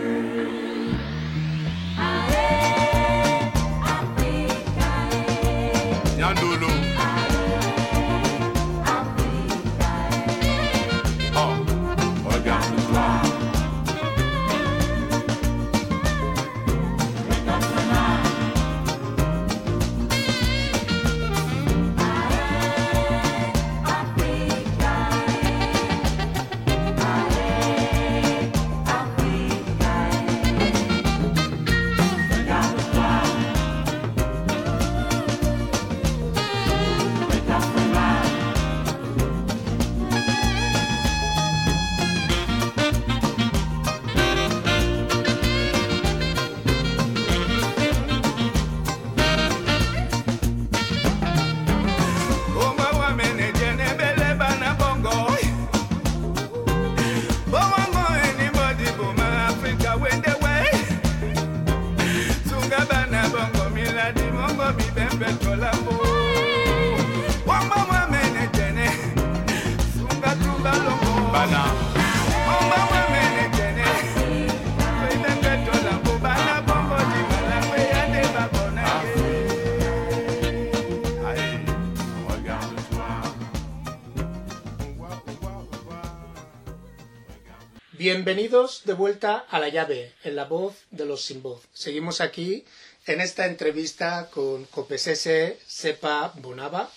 Bienvenidos 88.29 88.83
de 88.85 88.93
vuelta 88.93 89.38
a 89.49 89.59
la 89.59 89.71
llave, 89.71 90.12
en 90.23 90.37
la 90.37 90.45
voz 90.45 90.75
de 90.91 91.07
los 91.07 91.25
sin 91.25 91.43
voz. 91.43 91.62
Seguimos 91.73 92.21
aquí 92.21 92.62
en 93.07 93.23
esta 93.23 93.47
entrevista 93.47 94.29
con 94.31 94.67
Copesese 94.67 95.59
Sepa 95.67 96.35
Bonava. 96.37 96.91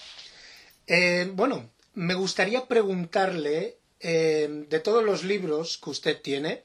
Eh, 0.88 1.32
bueno, 1.32 1.70
me 1.94 2.16
gustaría 2.16 2.66
preguntarle 2.66 3.78
eh, 4.02 4.66
de 4.68 4.80
todos 4.82 5.06
los 5.06 5.24
libros 5.24 5.78
que 5.82 5.92
usted 5.92 6.22
tiene, 6.22 6.64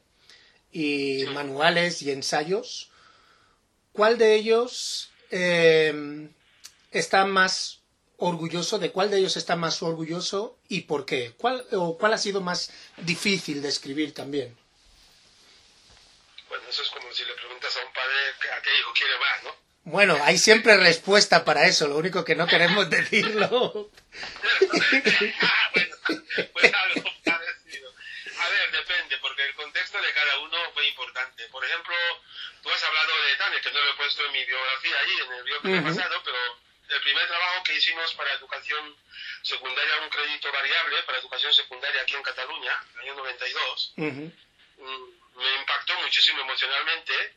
y 0.73 1.27
manuales 1.33 2.03
y 2.03 2.11
ensayos, 2.11 2.91
¿cuál 3.93 4.19
de 4.19 4.35
ellos 4.35 5.11
eh, 5.31 6.29
está 6.91 7.25
más 7.25 7.83
orgulloso? 8.19 8.79
¿De 8.79 8.93
cuál 8.93 9.11
de 9.11 9.19
ellos 9.19 9.37
está 9.37 9.57
más 9.57 9.83
orgulloso 9.83 10.59
y 10.69 10.83
por 10.83 11.05
qué? 11.07 11.33
¿Cuál, 11.37 11.65
o 11.73 11.97
cuál 11.99 12.15
ha 12.15 12.19
sido 12.19 12.41
más 12.41 12.71
difícil 12.99 13.63
de 13.63 13.69
escribir 13.69 14.15
también? 14.15 14.57
Bueno, 16.49 16.65
eso 16.69 16.83
es 16.83 16.91
como 16.91 17.13
si 17.13 17.25
le 17.25 17.35
preguntas 17.35 17.77
a 17.77 17.87
un 17.87 17.93
padre 17.93 18.17
a 18.57 18.63
qué 18.63 18.79
hijo 18.79 18.93
quiere 18.95 19.19
más, 19.19 19.43
¿no? 19.45 19.67
Bueno, 19.85 20.19
hay 20.23 20.37
siempre 20.37 20.77
respuesta 20.77 21.45
para 21.45 21.67
eso, 21.67 21.87
lo 21.87 21.97
único 21.97 22.25
que 22.25 22.35
no 22.35 22.47
queremos 22.47 22.91
decirlo. 22.97 23.91
ah, 25.41 25.71
bueno, 25.75 25.97
pues 26.53 26.73
algo 26.75 27.11
parecido. 27.25 27.91
A 28.39 28.49
ver, 28.49 28.71
depende, 28.73 29.17
porque 29.19 29.45
el 29.45 29.55
contexto 29.55 29.99
de 30.01 30.13
cada 30.13 30.39
uno 30.41 30.57
fue 30.75 30.89
importante. 30.89 31.47
Por 31.49 31.65
ejemplo, 31.65 31.95
tú 32.63 32.71
has 32.71 32.83
hablado 32.83 33.13
de 33.31 33.37
Tania, 33.37 33.61
que 33.61 33.71
no 33.71 33.81
lo 33.81 33.91
he 33.91 33.95
puesto 33.97 34.27
en 34.27 34.33
mi 34.33 34.45
biografía 34.45 34.97
ahí, 34.99 35.13
en 35.25 35.33
el 35.33 35.45
biografía 35.45 35.83
pasado, 35.83 36.23
pero 36.25 36.39
el 36.89 37.01
primer 37.01 37.27
trabajo 37.27 37.63
que 37.65 37.75
hicimos 37.75 38.15
para 38.15 38.33
educación 38.35 38.97
secundaria, 39.43 40.01
un 40.03 40.11
crédito 40.11 40.53
variable 40.53 41.03
para 41.03 41.19
educación 41.19 41.53
secundaria 41.53 42.03
aquí 42.03 42.15
en 42.15 42.23
Cataluña, 42.23 42.73
en 42.93 42.95
el 42.95 43.05
año 43.05 43.15
92, 43.17 43.93
mm, 43.97 44.29
me 45.37 45.55
impactó 45.57 45.95
muchísimo 46.01 46.41
emocionalmente 46.41 47.37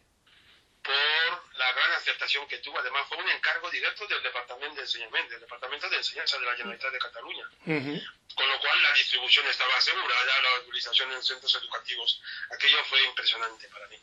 por 0.81 1.57
la 1.57 1.71
gran 1.73 1.91
aceptación 1.93 2.47
que 2.47 2.59
tuvo. 2.59 2.79
Además, 2.79 3.05
fue 3.09 3.17
un 3.17 3.29
encargo 3.29 3.69
directo 3.69 4.07
del 4.07 4.23
Departamento 4.23 4.75
de 4.75 4.81
Enseñamiento, 4.81 5.31
del 5.31 5.41
Departamento 5.41 5.89
de 5.89 5.97
Enseñanza 5.97 6.37
de 6.39 6.45
la 6.45 6.55
Generalitat 6.55 6.91
de 6.91 6.99
Cataluña. 6.99 7.49
Con 7.65 8.47
lo 8.47 8.59
cual, 8.59 8.83
la 8.83 8.93
distribución 8.93 9.45
estaba 9.47 9.75
asegurada, 9.75 10.41
la 10.41 10.59
utilización 10.61 11.11
en 11.11 11.23
centros 11.23 11.53
educativos. 11.55 12.21
Aquello 12.51 12.83
fue 12.85 13.03
impresionante 13.03 13.67
para 13.67 13.87
mí 13.87 13.99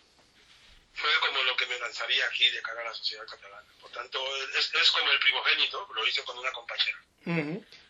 fue 0.96 1.10
como 1.20 1.42
lo 1.42 1.56
que 1.56 1.66
me 1.66 1.78
lanzaría 1.78 2.24
aquí 2.26 2.48
de 2.50 2.62
cara 2.62 2.80
a 2.80 2.84
la 2.84 2.94
sociedad 2.94 3.26
catalana. 3.26 3.68
Por 3.80 3.90
tanto, 3.90 4.18
es, 4.58 4.90
como 4.90 5.10
el 5.10 5.18
primogénito, 5.18 5.88
lo 5.94 6.06
hice 6.06 6.24
con 6.24 6.38
una 6.38 6.52
compañera. 6.52 6.98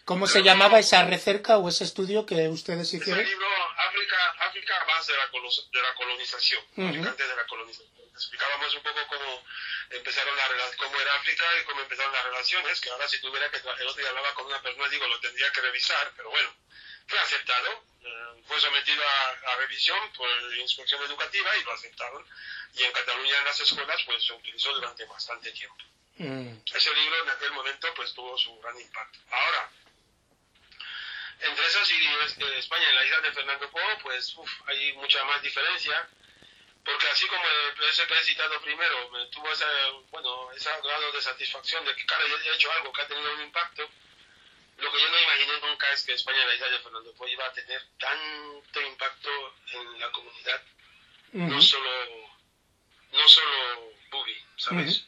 ¿Cómo 0.05 0.27
se 0.27 0.43
llamaba 0.43 0.79
esa 0.79 1.05
recerca 1.05 1.59
o 1.59 1.69
ese 1.69 1.85
estudio 1.85 2.27
que 2.27 2.49
ustedes 2.49 2.93
hicieron? 2.93 3.21
Ese 3.21 3.31
libro, 3.31 3.49
África, 3.77 4.17
África 4.41 4.85
base 4.87 5.13
de 5.13 5.19
la, 5.19 5.27
de 5.27 5.83
la 5.83 5.95
colonización, 5.95 6.65
antes 6.77 7.29
de 7.29 7.37
la 7.37 7.47
colonización. 7.47 8.07
Explicábamos 8.15 8.75
un 8.75 8.83
poco 8.83 9.01
cómo 9.09 9.45
empezaron 9.91 10.35
la, 10.37 10.45
cómo 10.79 10.99
era 11.01 11.15
África 11.17 11.45
y 11.61 11.65
cómo 11.65 11.83
empezaron 11.83 12.13
las 12.13 12.25
relaciones, 12.25 12.81
que 12.81 12.91
ahora 12.91 13.07
si 13.09 13.21
tuviera 13.21 13.51
que, 13.51 13.59
el 13.59 13.87
otro 13.87 14.01
día 14.01 14.09
hablaba 14.09 14.33
con 14.35 14.47
una 14.47 14.63
persona, 14.63 14.89
digo, 14.89 15.07
lo 15.07 15.21
tendría 15.21 15.53
que 15.53 15.61
revisar, 15.61 16.13
pero 16.17 16.31
bueno, 16.31 16.49
fue 17.07 17.19
aceptado, 17.19 17.85
eh, 18.03 18.43
fue 18.47 18.61
sometido 18.61 19.03
a, 19.03 19.53
a, 19.53 19.57
revisión 19.57 19.99
por 20.13 20.29
la 20.29 20.57
inspección 20.57 21.03
educativa 21.03 21.57
y 21.57 21.65
lo 21.65 21.73
aceptaron 21.73 22.27
y 22.75 22.83
en 22.83 22.93
Cataluña 22.93 23.39
en 23.39 23.45
las 23.45 23.61
escuelas 23.61 24.03
pues 24.05 24.25
se 24.25 24.33
utilizó 24.33 24.73
durante 24.75 25.05
bastante 25.07 25.51
tiempo. 25.53 25.85
Mm. 26.19 26.59
Ese 26.75 26.95
libro 26.95 27.23
en 27.23 27.31
aquel 27.31 27.53
momento 27.53 27.93
pues 27.95 28.13
tuvo 28.15 28.37
su 28.39 28.59
gran 28.61 28.79
impacto. 28.81 29.19
Ahora, 29.31 29.71
entre 31.41 31.67
esas 31.67 31.91
y 31.91 32.05
eh, 32.05 32.59
España 32.59 32.91
y 32.91 32.95
la 32.95 33.05
isla 33.05 33.21
de 33.21 33.33
Fernando 33.33 33.71
Po 33.71 33.81
pues 34.03 34.35
hay 34.67 34.93
mucha 34.95 35.23
más 35.25 35.43
diferencia 35.43 36.09
porque 36.87 37.09
así 37.09 37.27
como 37.27 37.43
ese 37.91 38.07
que 38.07 38.15
he 38.15 38.25
citado 38.25 38.61
primero 38.61 39.11
me 39.11 39.27
tuvo 39.27 39.51
ese, 39.53 39.65
bueno, 40.11 40.53
ese 40.53 40.71
grado 40.83 41.13
de 41.13 41.21
satisfacción 41.21 41.85
de 41.85 41.95
que 41.97 42.07
claro, 42.07 42.27
yo 42.29 42.37
he 42.37 42.55
hecho 42.55 42.71
algo 42.73 42.93
que 42.93 43.03
ha 43.03 43.09
tenido 43.09 43.35
un 43.35 43.43
impacto, 43.43 43.91
lo 44.79 44.93
que 44.93 45.01
yo 45.01 45.09
no 45.09 45.21
imaginé 45.21 45.61
nunca 45.61 45.91
es 45.93 46.05
que 46.05 46.13
España 46.13 46.45
la 46.45 46.55
isla 46.55 46.69
de 46.69 46.79
Fernando 46.81 47.15
Po 47.15 47.27
iba 47.27 47.47
a 47.47 47.53
tener 47.53 47.83
tanto 47.99 48.81
impacto 48.81 49.55
en 49.73 49.99
la 49.99 50.11
comunidad, 50.13 50.63
no 51.33 51.61
solo 51.63 52.37
no 53.13 53.29
solo 53.29 53.93
Bubi, 54.11 54.37
¿sabes? 54.57 55.07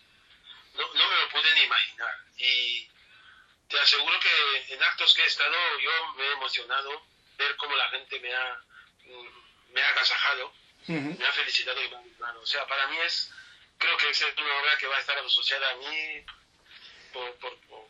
no, 0.78 0.94
no, 0.94 1.11
me 1.11 1.16
lo 1.16 1.28
pude 1.31 1.54
ni 1.54 1.62
imaginar. 1.62 2.14
Y 2.38 2.88
te 3.68 3.81
aseguro 3.81 4.18
que 4.20 4.74
en 4.74 4.83
actos 4.83 5.14
que 5.14 5.22
he 5.22 5.26
estado 5.26 5.57
yo 5.81 6.14
me 6.14 6.24
he 6.24 6.33
emocionado 6.33 7.02
ver 7.37 7.57
cómo 7.57 7.76
la 7.76 7.88
gente 7.90 8.20
me 8.20 8.35
ha, 8.35 8.62
mm, 9.04 9.72
me 9.72 9.83
ha 9.83 9.88
agasajado, 9.90 10.52
me 10.87 11.26
ha 11.26 11.33
felicitado 11.33 11.83
y 11.83 11.88
me 11.88 11.96
ha 11.96 11.98
animado. 11.98 12.40
O 12.40 12.46
sea, 12.46 12.66
para 12.66 12.87
mí 12.87 12.96
es, 12.98 13.31
creo 13.76 13.96
que 13.98 14.09
es 14.09 14.22
una 14.22 14.59
obra 14.61 14.78
que 14.78 14.87
va 14.87 14.96
a 14.96 15.00
estar 15.00 15.18
asociada 15.18 15.70
a 15.70 15.76
mí 15.76 16.24
por, 17.12 17.35
por, 17.37 17.59
por, 17.62 17.88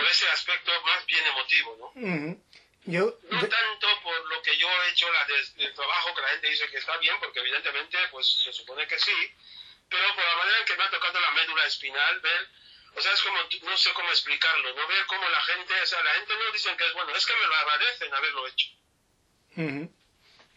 ese 0.00 0.28
aspecto 0.28 0.70
más 0.82 1.06
bien 1.06 1.26
emotivo, 1.26 1.76
¿no? 1.76 2.42
Yo, 2.84 3.16
no 3.30 3.48
tanto 3.48 3.86
por 4.02 4.26
lo 4.26 4.42
que 4.42 4.56
yo 4.56 4.68
he 4.68 4.90
hecho 4.90 5.10
la 5.12 5.24
el 5.58 5.72
trabajo 5.72 6.14
que 6.14 6.20
la 6.20 6.28
gente 6.30 6.50
dice 6.50 6.68
que 6.68 6.78
está 6.78 6.96
bien, 6.96 7.16
porque 7.20 7.38
evidentemente 7.38 7.96
pues 8.10 8.26
se 8.26 8.52
supone 8.52 8.88
que 8.88 8.98
sí, 8.98 9.34
pero 9.88 10.14
por 10.16 10.24
la 10.24 10.36
manera 10.36 10.58
en 10.58 10.64
que 10.64 10.76
me 10.76 10.84
ha 10.84 10.90
tocado 10.90 11.20
la 11.20 11.30
médula 11.30 11.64
espinal, 11.66 12.20
ver, 12.20 12.48
o 12.94 13.00
sea, 13.00 13.12
es 13.12 13.22
como, 13.22 13.38
no 13.62 13.76
sé 13.76 13.92
cómo 13.92 14.10
explicarlo, 14.10 14.74
no 14.74 14.86
ver 14.88 15.06
cómo 15.06 15.28
la 15.28 15.42
gente, 15.42 15.80
o 15.80 15.86
sea, 15.86 16.02
la 16.02 16.14
gente 16.14 16.34
no 16.34 16.52
dice 16.52 16.76
que 16.76 16.86
es 16.86 16.92
bueno, 16.94 17.14
es 17.14 17.24
que 17.24 17.36
me 17.36 17.46
lo 17.46 17.54
agradecen 17.54 18.14
haberlo 18.14 18.46
hecho. 18.48 18.66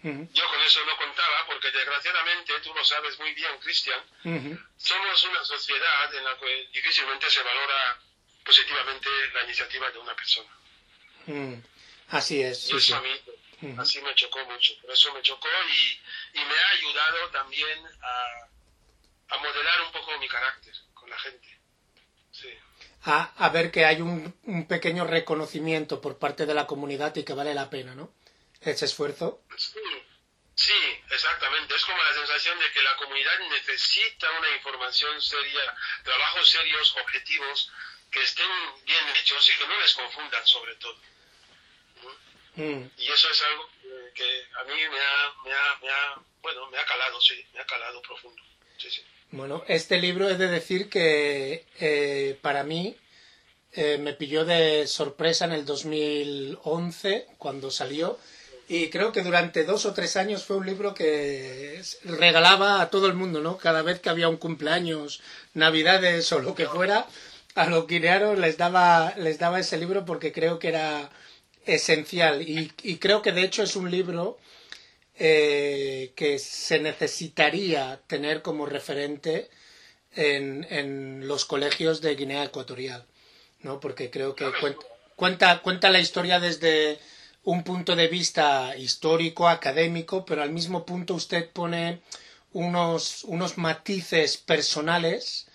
Yo 0.02 0.48
con 0.50 0.62
eso 0.62 0.86
no 0.86 0.98
contaba, 0.98 1.46
porque 1.48 1.72
desgraciadamente, 1.72 2.60
tú 2.62 2.74
lo 2.76 2.84
sabes 2.86 3.18
muy 3.20 3.34
bien, 3.34 3.58
Cristian, 3.60 4.02
somos 4.78 5.24
una 5.26 5.44
sociedad 5.44 6.14
en 6.14 6.24
la 6.24 6.38
que 6.38 6.68
difícilmente 6.72 7.30
se 7.30 7.42
valora 7.42 8.00
positivamente 8.46 9.10
la 9.34 9.44
iniciativa 9.44 9.90
de 9.92 9.98
una 9.98 10.16
persona. 10.16 10.50
Así 12.10 12.42
es. 12.42 12.70
Y 12.70 12.78
eso 12.78 12.96
a 12.96 13.02
mí, 13.02 13.10
así 13.78 14.02
me 14.02 14.14
chocó 14.14 14.46
mucho. 14.46 14.74
Por 14.82 14.92
eso 14.92 15.12
me 15.14 15.22
chocó 15.22 15.48
y, 16.34 16.40
me 16.40 16.54
ha 16.54 16.70
ayudado 16.70 17.30
también 17.32 17.80
a, 18.02 19.38
modelar 19.42 19.82
un 19.82 19.92
poco 19.92 20.18
mi 20.20 20.28
carácter 20.28 20.74
con 20.94 21.10
la 21.10 21.18
gente. 21.20 21.60
Sí. 22.32 22.50
A, 23.04 23.50
ver 23.50 23.72
que 23.72 23.86
hay 23.86 24.02
un, 24.02 24.36
un, 24.44 24.68
pequeño 24.68 25.06
reconocimiento 25.06 26.02
por 26.02 26.18
parte 26.18 26.46
de 26.46 26.54
la 26.54 26.68
comunidad 26.68 27.16
y 27.16 27.24
que 27.24 27.34
vale 27.34 27.54
la 27.54 27.70
pena, 27.70 27.96
¿no? 27.96 28.14
Ese 28.62 28.86
esfuerzo. 28.86 29.44
Sí, 29.58 29.80
sí, 30.56 31.04
exactamente. 31.12 31.76
Es 31.76 31.86
como 31.86 32.02
la 32.02 32.14
sensación 32.14 32.58
de 32.60 32.72
que 32.72 32.82
la 32.82 32.96
comunidad 32.98 33.40
necesita 33.50 34.28
una 34.40 34.50
información 34.56 35.22
seria, 35.22 35.76
trabajos 36.04 36.50
serios, 36.50 36.96
objetivos, 37.02 37.72
que 38.12 38.22
estén 38.22 38.48
bien 38.86 39.04
hechos 39.20 39.50
y 39.50 39.60
que 39.60 39.68
no 39.68 39.80
les 39.80 39.94
confundan 39.94 40.46
sobre 40.46 40.76
todo. 40.76 40.98
Mm. 42.56 42.84
Y 42.98 43.08
eso 43.12 43.30
es 43.30 43.44
algo 43.44 43.70
que 44.14 44.46
a 44.60 44.64
mí 44.64 44.74
me 44.74 45.00
ha, 45.00 45.44
me 45.44 45.52
ha, 45.52 45.80
me 45.82 45.90
ha, 45.90 46.22
bueno, 46.42 46.70
me 46.70 46.78
ha 46.78 46.86
calado, 46.86 47.20
sí, 47.20 47.36
me 47.54 47.60
ha 47.60 47.66
calado 47.66 48.02
profundo. 48.02 48.42
Sí, 48.78 48.90
sí. 48.90 49.02
Bueno, 49.32 49.64
este 49.68 49.98
libro 49.98 50.30
he 50.30 50.36
de 50.36 50.48
decir 50.48 50.90
que 50.90 51.66
eh, 51.80 52.40
para 52.42 52.64
mí 52.64 52.96
eh, 53.74 53.98
me 53.98 54.14
pilló 54.14 54.46
de 54.46 54.88
sorpresa 54.88 55.46
en 55.46 55.52
el 55.52 55.66
2011 55.66 57.28
cuando 57.38 57.72
salió 57.72 58.18
y 58.68 58.90
creo 58.90 59.12
que 59.12 59.22
durante 59.22 59.64
dos 59.64 59.86
o 59.86 59.94
tres 59.94 60.16
años 60.16 60.44
fue 60.46 60.56
un 60.56 60.66
libro 60.66 60.94
que 60.94 61.82
regalaba 62.04 62.82
a 62.82 62.90
todo 62.90 63.08
el 63.08 63.14
mundo, 63.14 63.42
¿no? 63.42 63.58
Cada 63.58 63.82
vez 63.82 64.00
que 64.00 64.10
había 64.10 64.30
un 64.30 64.38
cumpleaños, 64.38 65.22
navidades 65.54 66.32
o 66.32 66.40
lo 66.40 66.56
que 66.56 66.66
fuera, 66.66 67.06
a 67.56 67.66
los 67.68 67.88
guineanos 67.88 68.38
les 68.38 68.58
daba, 68.58 69.14
les 69.18 69.40
daba 69.40 69.60
ese 69.60 69.78
libro 69.78 70.06
porque 70.06 70.32
creo 70.32 70.60
que 70.60 70.68
era 70.68 71.10
esencial 71.66 72.42
y, 72.42 72.68
creo 72.98 73.22
que 73.22 73.32
de 73.32 73.44
hecho 73.44 73.64
es 73.64 73.76
un 73.76 73.90
libro 73.90 74.38
eh, 75.18 76.12
que 76.16 76.38
se 76.38 76.80
necesitaría 76.80 78.02
tener 78.08 78.42
como 78.42 78.66
referente 78.66 79.50
en, 80.14 80.68
en, 80.70 81.28
los 81.28 81.46
colegios 81.46 82.02
de 82.02 82.16
Guinea 82.16 82.44
Ecuatorial, 82.44 83.06
¿no? 83.62 83.80
Porque 83.80 84.10
creo 84.10 84.36
que 84.36 84.46
cuenta, 85.16 85.62
cuenta 85.62 85.90
la 85.90 86.00
historia 86.00 86.40
desde 86.40 87.00
un 87.44 87.64
punto 87.64 87.96
de 87.96 88.08
vista 88.08 88.76
histórico, 88.78 89.48
académico, 89.48 90.26
pero 90.26 90.44
al 90.44 90.52
mismo 90.52 90.86
punto 90.86 91.14
usted 91.16 91.50
pone 91.50 92.02
unos, 92.54 93.24
unos 93.24 93.58
matices 93.58 94.38
personales 94.38 95.48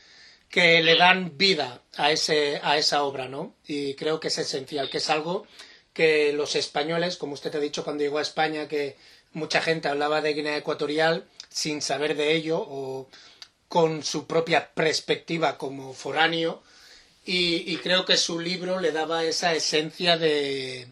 que 0.50 0.82
le 0.82 0.96
dan 0.96 1.38
vida 1.38 1.82
a, 1.96 2.10
ese, 2.10 2.60
a 2.62 2.76
esa 2.76 3.04
obra, 3.04 3.28
¿no? 3.28 3.54
Y 3.66 3.94
creo 3.94 4.18
que 4.20 4.28
es 4.28 4.38
esencial, 4.38 4.90
que 4.90 4.98
es 4.98 5.08
algo 5.08 5.46
que 5.92 6.32
los 6.32 6.56
españoles, 6.56 7.16
como 7.16 7.34
usted 7.34 7.54
ha 7.54 7.60
dicho 7.60 7.84
cuando 7.84 8.02
llegó 8.02 8.18
a 8.18 8.22
España, 8.22 8.68
que 8.68 8.96
mucha 9.32 9.62
gente 9.62 9.88
hablaba 9.88 10.20
de 10.20 10.34
Guinea 10.34 10.56
Ecuatorial 10.56 11.24
sin 11.48 11.82
saber 11.82 12.16
de 12.16 12.34
ello 12.34 12.58
o 12.60 13.08
con 13.68 14.02
su 14.02 14.26
propia 14.26 14.72
perspectiva 14.74 15.56
como 15.56 15.94
foráneo, 15.94 16.62
y, 17.24 17.76
creo 17.76 18.04
que 18.04 18.16
su 18.16 18.40
libro 18.40 18.80
le 18.80 18.90
daba 18.92 19.24
esa 19.24 19.54
esencia 19.54 20.16
de, 20.18 20.88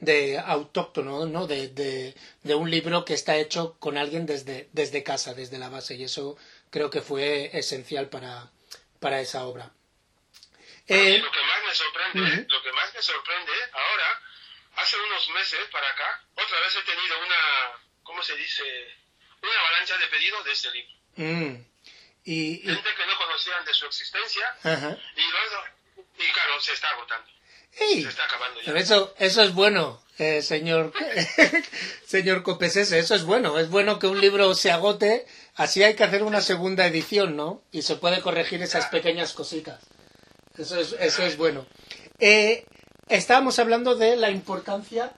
de 0.00 0.38
autóctono, 0.38 1.26
¿no? 1.26 1.46
De, 1.46 1.68
de, 1.68 2.54
un 2.54 2.70
libro 2.70 3.04
que 3.04 3.12
está 3.12 3.36
hecho 3.36 3.76
con 3.78 3.98
alguien 3.98 4.24
desde, 4.24 4.68
desde 4.72 5.02
casa, 5.02 5.34
desde 5.34 5.58
la 5.58 5.68
base, 5.68 5.96
y 5.96 6.04
eso 6.04 6.36
creo 6.70 6.88
que 6.88 7.02
fue 7.02 7.50
esencial 7.58 8.08
para, 8.08 8.50
para 9.00 9.20
esa 9.20 9.44
obra. 9.44 9.70
Eh, 10.88 11.18
lo 11.18 11.30
que 11.30 11.42
más 11.42 11.62
me 11.64 11.74
sorprende, 11.74 12.46
lo 12.48 12.62
que 12.62 12.72
más 12.72 12.94
me 12.94 13.02
sorprende 13.02 13.52
ahora, 13.72 14.22
hace 14.76 14.96
unos 14.98 15.28
meses 15.30 15.60
para 15.70 15.88
acá, 15.88 16.24
otra 16.34 16.60
vez 16.60 16.76
he 16.76 16.82
tenido 16.82 17.18
una, 17.18 17.36
¿cómo 18.04 18.22
se 18.22 18.36
dice? 18.36 18.62
Una 19.42 19.60
avalancha 19.60 19.98
de 19.98 20.06
pedidos 20.06 20.44
de 20.44 20.52
este 20.52 20.70
libro. 20.70 20.94
Mm. 21.16 21.66
Y, 22.24 22.60
Gente 22.64 22.94
que 22.94 23.06
no 23.06 23.16
conocían 23.18 23.64
de 23.64 23.74
su 23.74 23.86
existencia 23.86 24.56
y, 25.16 26.22
y 26.22 26.32
claro, 26.32 26.60
se 26.60 26.72
está 26.72 26.90
agotando. 26.90 27.35
Se 27.78 28.08
está 28.08 28.24
acabando 28.24 28.60
ya. 28.62 28.72
eso, 28.74 29.14
eso 29.18 29.42
es 29.42 29.54
bueno, 29.54 30.02
eh, 30.18 30.42
señor, 30.42 30.92
señor 32.06 32.42
Copesese, 32.42 32.98
eso 32.98 33.14
es 33.14 33.24
bueno. 33.24 33.58
Es 33.58 33.68
bueno 33.68 33.98
que 33.98 34.06
un 34.06 34.20
libro 34.20 34.54
se 34.54 34.70
agote, 34.70 35.26
así 35.54 35.82
hay 35.82 35.94
que 35.94 36.04
hacer 36.04 36.22
una 36.22 36.40
segunda 36.40 36.86
edición, 36.86 37.36
¿no? 37.36 37.62
Y 37.72 37.82
se 37.82 37.96
puede 37.96 38.20
corregir 38.20 38.62
esas 38.62 38.86
pequeñas 38.86 39.32
cositas. 39.32 39.80
Eso 40.56 40.80
es, 40.80 40.96
eso 40.98 41.22
es 41.22 41.36
bueno. 41.36 41.66
Eh, 42.18 42.64
estábamos 43.08 43.58
hablando 43.58 43.94
de 43.94 44.16
la 44.16 44.30
importancia 44.30 45.12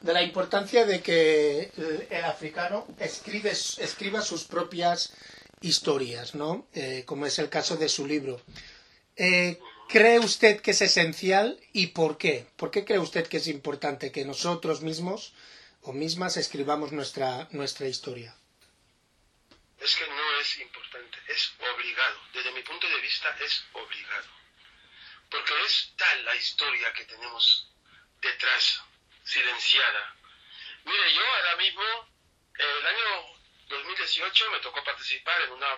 de 0.00 0.12
la 0.14 0.22
importancia 0.22 0.86
de 0.86 1.00
que 1.00 1.70
el 2.10 2.24
africano 2.24 2.86
escribe, 2.98 3.50
escriba 3.50 4.22
sus 4.22 4.44
propias 4.44 5.12
historias, 5.60 6.34
¿no? 6.34 6.66
Eh, 6.72 7.04
como 7.06 7.26
es 7.26 7.38
el 7.38 7.48
caso 7.48 7.76
de 7.76 7.88
su 7.88 8.06
libro. 8.06 8.40
Eh, 9.16 9.58
¿Cree 9.90 10.18
usted 10.18 10.60
que 10.62 10.70
es 10.72 10.80
esencial 10.82 11.58
y 11.72 11.88
por 11.88 12.16
qué? 12.16 12.46
¿Por 12.56 12.70
qué 12.70 12.84
cree 12.84 12.98
usted 12.98 13.26
que 13.28 13.38
es 13.38 13.48
importante 13.48 14.12
que 14.12 14.24
nosotros 14.24 14.82
mismos 14.82 15.34
o 15.82 15.92
mismas 15.92 16.36
escribamos 16.36 16.92
nuestra, 16.92 17.48
nuestra 17.50 17.86
historia? 17.88 18.36
Es 19.80 19.96
que 19.96 20.06
no 20.06 20.40
es 20.40 20.58
importante, 20.58 21.18
es 21.28 21.52
obligado. 21.74 22.18
Desde 22.34 22.52
mi 22.52 22.62
punto 22.62 22.88
de 22.88 23.00
vista 23.00 23.36
es 23.44 23.64
obligado 23.72 24.40
porque 25.30 25.52
es 25.64 25.92
tal 25.96 26.24
la 26.24 26.34
historia 26.34 26.92
que 26.92 27.04
tenemos 27.04 27.68
detrás, 28.20 28.82
silenciada. 29.24 30.16
Mire, 30.84 31.14
yo 31.14 31.24
ahora 31.24 31.56
mismo, 31.56 31.82
el 32.58 32.86
año 32.86 33.38
2018 33.68 34.50
me 34.50 34.58
tocó 34.58 34.82
participar 34.82 35.40
en 35.42 35.52
una, 35.52 35.68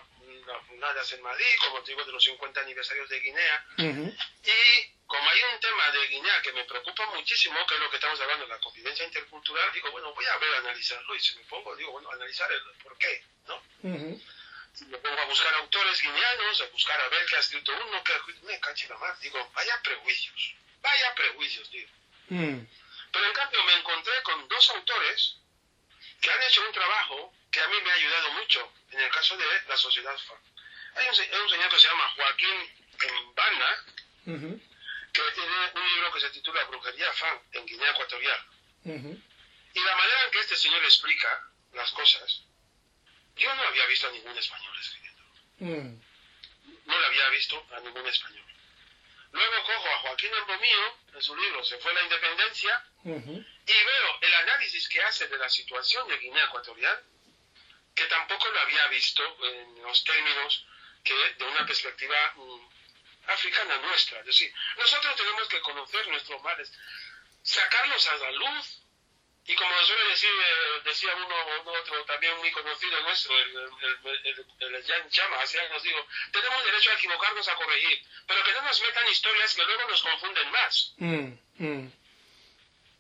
una 0.71 0.91
en 0.91 1.23
Madrid 1.23 1.55
con 1.61 1.73
motivo 1.73 2.05
de 2.05 2.13
los 2.13 2.25
50 2.25 2.61
aniversarios 2.61 3.09
de 3.09 3.21
Guinea. 3.21 3.67
Y 3.79 4.93
como 5.07 5.29
hay 5.29 5.41
un 5.55 5.61
tema 5.61 5.91
de 5.91 6.07
Guinea 6.09 6.43
que 6.43 6.53
me 6.53 6.65
preocupa 6.65 7.07
muchísimo, 7.15 7.67
que 7.67 7.75
es 7.75 7.81
lo 7.81 7.91
que 7.91 7.97
estamos 7.97 8.21
hablando, 8.21 8.47
la 8.47 8.59
confidencia 8.59 9.05
intercultural, 9.05 9.73
digo, 9.73 9.91
bueno, 9.91 10.15
voy 10.15 10.27
a 10.27 10.39
ver, 10.39 10.55
analizarlo. 10.57 11.15
Y 11.15 11.21
si 11.21 11.37
me 11.37 11.45
pongo, 11.45 11.77
digo, 11.77 11.93
bueno, 11.93 12.11
analizar 12.11 12.51
el 12.51 12.63
por 12.83 12.97
qué, 12.99 13.25
¿no? 13.47 13.63
me 13.83 14.99
pongo 14.99 15.21
a 15.21 15.25
buscar 15.27 15.55
autores 15.55 16.01
guineanos, 16.01 16.61
a 16.63 16.67
buscar 16.67 17.01
a 17.01 17.09
ver 17.09 17.27
qué 17.27 17.37
ha 17.37 17.41
escrito 17.41 17.73
uno, 17.73 18.03
que 18.03 18.15
me 18.43 18.59
caché 18.61 18.89
la 18.89 18.97
mar, 18.97 19.19
digo, 19.21 19.51
vaya 19.55 19.81
prejuicios, 19.83 20.55
vaya 20.81 21.15
prejuicios, 21.15 21.71
digo. 21.71 21.91
Pero 22.29 23.27
en 23.27 23.33
cambio 23.35 23.63
me 23.65 23.75
encontré 23.75 24.23
con 24.23 24.49
dos 24.49 24.71
autores 24.71 25.37
que 26.21 26.31
han 26.31 26.43
hecho 26.43 26.67
un 26.67 26.73
trabajo 26.73 27.35
que 27.53 27.61
a 27.61 27.69
mí 27.69 27.77
me 27.83 27.91
ha 27.91 27.95
ayudado 27.95 28.31
mucho 28.33 28.73
en 28.91 29.01
el 29.01 29.11
caso 29.11 29.37
de 29.37 29.45
la 29.69 29.77
sociedad 29.77 30.17
FAN. 30.19 30.39
Hay 30.95 31.07
un, 31.09 31.15
señor 31.15 31.71
que 31.71 31.79
se 31.79 31.89
llama 31.89 32.13
Joaquín 32.17 32.75
Mbana, 33.31 33.85
que 35.13 35.23
tiene 35.35 35.71
un 35.75 35.89
libro 35.95 36.13
que 36.13 36.21
se 36.21 36.31
titula 36.31 36.65
Brujería 36.65 37.13
Fan 37.13 37.41
en 37.53 37.67
Guinea 37.67 37.91
Ecuatorial. 37.91 38.47
Y 38.85 39.81
la 39.81 39.97
manera 39.97 40.25
en 40.25 40.31
que 40.33 40.41
este 40.41 40.57
señor 40.57 40.83
explica 40.85 41.49
las 41.73 41.91
cosas 41.93 42.45
yo 43.37 43.55
no 43.55 43.63
había 43.63 43.87
visto 43.87 44.09
a 44.09 44.11
ningún 44.11 44.37
español 44.37 44.77
escribiendo. 44.79 45.23
Mm. 45.59 46.01
No 46.87 46.99
lo 46.99 47.07
había 47.07 47.29
visto 47.31 47.67
a 47.73 47.81
ningún 47.81 48.07
español. 48.07 48.45
Luego 49.31 49.65
cojo 49.65 49.89
a 49.89 49.99
Joaquín 50.01 50.31
Embomío, 50.35 50.97
en 51.15 51.23
su 51.23 51.35
libro 51.35 51.65
Se 51.65 51.79
fue 51.79 51.95
la 51.95 52.03
independencia, 52.03 52.85
y 53.05 53.11
veo 53.11 54.19
el 54.21 54.35
análisis 54.35 54.89
que 54.89 55.03
hace 55.03 55.27
de 55.27 55.39
la 55.39 55.49
situación 55.49 56.07
de 56.09 56.19
Guinea 56.19 56.45
Ecuatorial, 56.45 57.03
que 57.95 58.05
tampoco 58.07 58.49
lo 58.51 58.61
había 58.61 58.87
visto 58.89 59.23
en 59.45 59.83
los 59.83 60.05
términos 60.05 60.67
que 61.05 61.15
de 61.15 61.45
una 61.45 61.67
perspectiva 61.67 62.33
mm, 62.37 62.69
africana 63.29 63.79
nuestra. 63.79 64.21
Es 64.21 64.27
decir, 64.27 64.53
nosotros 64.77 65.17
tenemos 65.17 65.49
que 65.49 65.61
conocer 65.61 66.09
nuestros 66.09 66.43
males, 66.43 66.73
sacarlos 67.43 68.07
a 68.09 68.17
la 68.17 68.31
luz 68.33 68.83
y 69.45 69.55
como 69.57 69.83
suele 69.83 70.09
decir, 70.11 70.31
eh, 70.31 70.81
decía 70.85 71.15
uno, 71.17 71.35
uno, 71.63 71.73
otro 71.73 72.05
también 72.05 72.37
muy 72.39 72.53
conocido 72.53 73.01
nuestro, 73.01 73.37
el, 73.37 73.57
el, 73.57 74.47
el, 74.61 74.75
el 74.75 74.87
Jan 74.87 75.11
Chama, 75.11 75.41
hace 75.41 75.59
años 75.61 75.83
digo, 75.83 76.07
tenemos 76.31 76.65
derecho 76.65 76.91
a 76.91 76.95
equivocarnos, 76.95 77.49
a 77.49 77.57
corregir, 77.57 78.07
pero 78.29 78.45
que 78.45 78.53
no 78.53 78.63
nos 78.63 78.81
metan 78.81 79.09
historias 79.09 79.55
que 79.55 79.65
luego 79.65 79.89
nos 79.89 80.03
confunden 80.03 80.51
más. 80.53 80.95
Mm, 80.99 81.33
mm. 81.59 81.93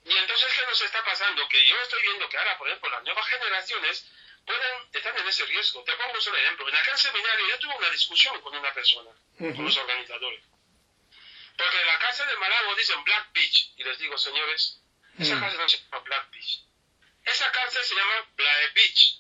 Y 0.04 0.16
entonces, 0.16 0.52
¿qué 0.52 0.66
nos 0.66 0.82
está 0.82 1.04
pasando? 1.04 1.48
Que 1.48 1.64
yo 1.64 1.80
estoy 1.80 2.02
viendo 2.02 2.28
que 2.28 2.36
ahora, 2.36 2.58
por 2.58 2.66
ejemplo, 2.66 2.90
las 2.90 3.04
nuevas 3.04 3.28
generaciones 3.28 4.04
pueden 4.46 4.88
estar 4.92 5.18
en 5.18 5.28
ese 5.28 5.44
riesgo. 5.46 5.84
Te 5.84 5.92
pongo 5.92 6.12
un 6.12 6.36
ejemplo. 6.36 6.68
En 6.68 6.76
aquel 6.76 6.98
seminario 6.98 7.48
yo 7.48 7.58
tuve 7.58 7.76
una 7.76 7.90
discusión 7.90 8.40
con 8.40 8.56
una 8.56 8.72
persona, 8.72 9.10
con 9.38 9.64
los 9.64 9.76
organizadores. 9.76 10.42
Porque 11.56 11.80
en 11.80 11.86
la 11.86 11.98
cárcel 11.98 12.26
de 12.28 12.36
Malago 12.36 12.74
dicen 12.74 13.04
Black 13.04 13.32
Beach. 13.32 13.72
Y 13.76 13.84
les 13.84 13.98
digo, 13.98 14.16
señores, 14.18 14.80
esa 15.18 15.36
mm. 15.36 15.40
cárcel 15.40 15.60
no 15.60 15.68
se 15.68 15.78
llama 15.78 15.98
Black 15.98 16.30
Beach. 16.30 16.60
Esa 17.24 17.52
cárcel 17.52 17.84
se 17.84 17.94
llama 17.94 18.26
Black 18.36 18.74
Beach. 18.74 19.18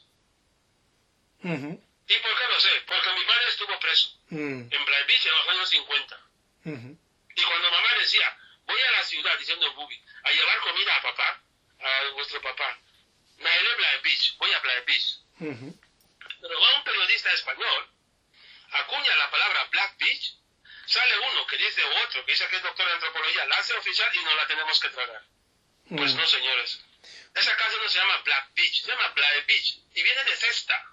¿Y 1.44 2.14
por 2.18 2.38
qué 2.38 2.48
lo 2.48 2.60
sé? 2.60 2.82
Porque 2.86 3.12
mi 3.12 3.24
padre 3.24 3.48
estuvo 3.48 3.78
preso 3.78 4.10
mm. 4.30 4.68
en 4.70 4.84
Black 4.84 5.06
Beach 5.06 5.26
en 5.26 5.32
los 5.32 5.48
años 5.48 5.68
50. 5.68 6.20
Y 7.34 7.42
cuando 7.42 7.70
mamá 7.70 7.88
decía, 7.98 8.38
voy 8.66 8.80
a 8.80 8.90
la 8.92 9.02
ciudad, 9.02 9.38
diciendo 9.38 9.72
Bubi, 9.74 10.00
a 10.24 10.30
llevar 10.30 10.60
comida 10.60 10.96
a 10.96 11.02
papá, 11.02 11.42
a 11.80 12.08
vuestro 12.14 12.40
papá, 12.40 12.78
me 13.42 13.50
a 13.50 13.76
Black 13.76 14.02
Beach, 14.02 14.36
voy 14.38 14.52
a 14.52 14.60
Black 14.60 14.86
Beach. 14.86 15.18
Pero 15.38 16.60
va 16.60 16.76
un 16.76 16.84
periodista 16.84 17.30
español, 17.32 17.88
acuña 18.70 19.16
la 19.16 19.30
palabra 19.30 19.64
Black 19.70 19.98
Beach, 19.98 20.36
sale 20.86 21.18
uno 21.18 21.46
que 21.46 21.56
dice 21.56 21.82
otro 22.04 22.24
que 22.24 22.32
dice 22.32 22.48
que 22.48 22.56
es 22.56 22.62
doctor 22.62 22.86
de 22.86 22.94
antropología, 22.94 23.44
la 23.46 23.56
hace 23.56 23.74
oficial 23.74 24.10
y 24.14 24.24
no 24.24 24.34
la 24.34 24.46
tenemos 24.46 24.80
que 24.80 24.88
tragar. 24.88 25.22
Pues 25.88 26.14
mm. 26.14 26.16
no, 26.16 26.26
señores. 26.26 26.80
Esa 27.34 27.56
casa 27.56 27.76
no 27.82 27.88
se 27.88 27.98
llama 27.98 28.18
Black 28.18 28.54
Beach, 28.54 28.82
se 28.82 28.88
llama 28.88 29.08
Black 29.08 29.46
Beach. 29.46 29.78
Y 29.94 30.02
viene 30.02 30.24
de 30.24 30.36
cesta. 30.36 30.86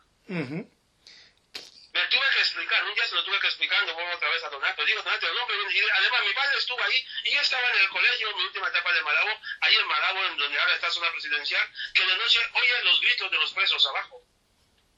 Me 1.99 2.07
tuve 2.07 2.29
que 2.33 2.39
explicar, 2.39 2.83
un 2.85 2.95
día 2.95 3.05
se 3.05 3.15
lo 3.15 3.23
tuve 3.25 3.39
que 3.41 3.47
explicar, 3.47 3.85
no 3.85 3.93
vuelvo 3.93 4.15
otra 4.15 4.29
vez 4.29 4.41
a 4.43 4.49
Donato. 4.49 4.85
Digo, 4.85 5.01
Donato, 5.01 5.27
el 5.27 5.33
viene. 5.47 5.73
Y 5.73 5.89
además, 5.89 6.21
mi 6.23 6.33
padre 6.33 6.57
estuvo 6.57 6.81
ahí 6.81 7.05
y 7.25 7.31
yo 7.33 7.41
estaba 7.41 7.69
en 7.71 7.81
el 7.81 7.89
colegio, 7.89 8.29
en 8.29 8.37
mi 8.37 8.43
última 8.43 8.69
etapa 8.69 8.93
de 8.93 9.01
Malabo, 9.01 9.41
ahí 9.59 9.75
en 9.75 9.87
Malabo, 9.87 10.25
en 10.25 10.37
donde 10.37 10.59
ahora 10.59 10.75
está 10.75 10.89
zona 10.91 11.11
presidencial, 11.11 11.69
que 11.93 12.05
de 12.05 12.17
noche 12.17 12.39
oye 12.53 12.83
los 12.83 13.01
gritos 13.01 13.31
de 13.31 13.37
los 13.37 13.53
presos 13.53 13.85
abajo. 13.87 14.23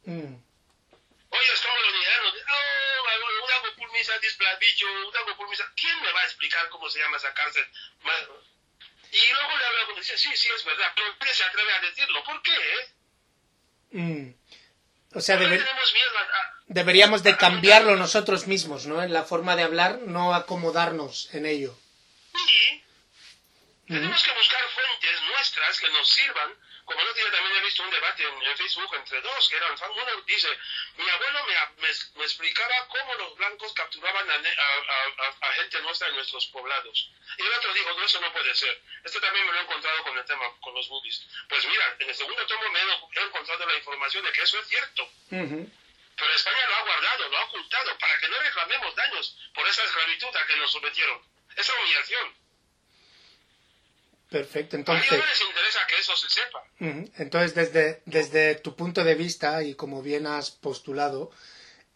Mm. 0.06 0.36
Oye, 1.30 1.54
estamos 1.54 1.82
los 1.82 1.94
niños, 1.94 2.46
oh, 2.52 3.46
una 3.46 3.58
gopulmisa, 3.70 4.20
displabicho, 4.20 4.86
una 5.10 5.22
gopulmisa. 5.22 5.74
¿Quién 5.76 6.02
me 6.02 6.12
va 6.12 6.22
a 6.22 6.26
explicar 6.26 6.70
cómo 6.70 6.88
se 6.88 7.00
llama 7.00 7.18
esa 7.18 7.34
cárcel? 7.34 7.66
Y 9.12 9.34
luego 9.34 9.58
le 9.58 9.66
habla 9.66 9.88
y 9.92 9.96
dice, 9.96 10.18
sí, 10.20 10.38
sí, 10.38 10.50
es 10.56 10.64
verdad, 10.66 10.92
pero 10.96 11.16
nadie 11.20 11.34
se 11.34 11.44
atreve 11.46 11.74
a 11.74 11.80
decirlo. 11.80 12.24
¿Por 12.24 12.42
qué? 12.44 12.94
Mm. 13.92 14.34
O 15.14 15.20
sea, 15.20 15.38
deberíamos 16.72 17.22
de 17.24 17.36
cambiarlo 17.38 17.96
nosotros 17.96 18.48
mismos, 18.48 18.86
¿no? 18.86 19.04
En 19.04 19.14
la 19.14 19.24
forma 19.24 19.56
de 19.56 19.64
hablar, 19.64 20.00
no 20.00 20.34
acomodarnos 20.34 21.34
en 21.34 21.46
ello. 21.46 21.76
Sí. 22.34 22.84
Tenemos 23.88 24.24
que 24.24 24.34
buscar 24.34 24.64
fuentes 24.74 25.22
nuestras 25.30 25.80
que 25.80 25.90
nos 25.90 26.08
sirvan 26.08 26.56
como 26.86 27.00
el 27.08 27.16
día 27.16 27.32
también 27.32 27.56
he 27.56 27.64
visto 27.64 27.84
un 27.84 27.90
debate 27.90 28.24
en, 28.24 28.58
Facebook 28.58 28.96
entre 28.96 29.22
dos 29.22 29.50
que 29.50 29.56
eran 29.56 29.72
uno 29.72 30.22
dice 30.26 30.50
mi 30.98 31.08
abuelo 31.08 31.40
me, 31.46 31.88
me, 32.18 32.24
explicaba 32.24 32.88
cómo 32.90 33.16
los 33.16 33.38
blancos 33.38 33.74
capturaban 33.74 34.30
a, 34.30 34.36
a, 34.36 35.54
gente 35.54 35.82
nuestra 35.82 36.10
en 36.10 36.16
nuestros 36.16 36.48
poblados 36.48 37.12
y 37.38 37.42
el 37.42 37.54
otro 37.54 37.74
dijo 37.74 37.94
no 37.94 38.04
eso 38.04 38.20
no 38.20 38.34
puede 38.34 38.54
ser 38.56 38.82
este 39.04 39.22
también 39.22 39.46
me 39.46 39.54
lo 39.54 39.60
he 39.60 39.62
encontrado 39.62 40.04
con 40.04 40.18
el 40.18 40.26
tema 40.26 40.44
con 40.60 40.74
los 40.74 40.90
boobies 40.90 41.26
pues 41.48 41.66
mira 41.68 41.96
en 42.00 42.10
el 42.10 42.16
segundo 42.16 42.46
tomo 42.46 42.70
me 42.70 42.80
he, 42.80 43.24
encontrado 43.26 43.66
la 43.66 43.78
información 43.78 44.26
de 44.26 44.32
que 44.34 44.42
eso 44.42 44.60
es 44.60 44.68
cierto 44.68 45.10
pero 46.22 46.34
España 46.36 46.68
lo 46.70 46.76
ha 46.76 46.84
guardado 46.84 47.30
lo 47.30 47.38
ha 47.38 47.44
ocultado 47.46 47.98
para 47.98 48.20
que 48.20 48.30
no 48.30 48.40
reclamemos 48.40 48.96
daños 48.96 49.38
por 49.54 49.68
esa 49.68 49.84
esclavitud 49.84 50.34
a 50.38 50.48
que 50.48 50.56
nos 50.58 50.72
sometieron 50.72 51.20
esa 51.58 51.74
humillación 51.82 52.42
Perfecto, 54.32 54.78
entonces... 54.78 55.12
A 55.12 55.16
les 55.18 55.42
interesa 55.42 55.80
que 55.90 56.00
eso 56.00 56.16
se 56.16 56.30
sepa. 56.30 56.64
Entonces, 57.22 57.54
desde, 57.54 58.02
desde 58.06 58.56
tu 58.56 58.78
punto 58.78 59.04
de 59.04 59.16
vista, 59.16 59.62
y 59.62 59.76
como 59.76 60.02
bien 60.02 60.26
has 60.26 60.52
postulado, 60.52 61.32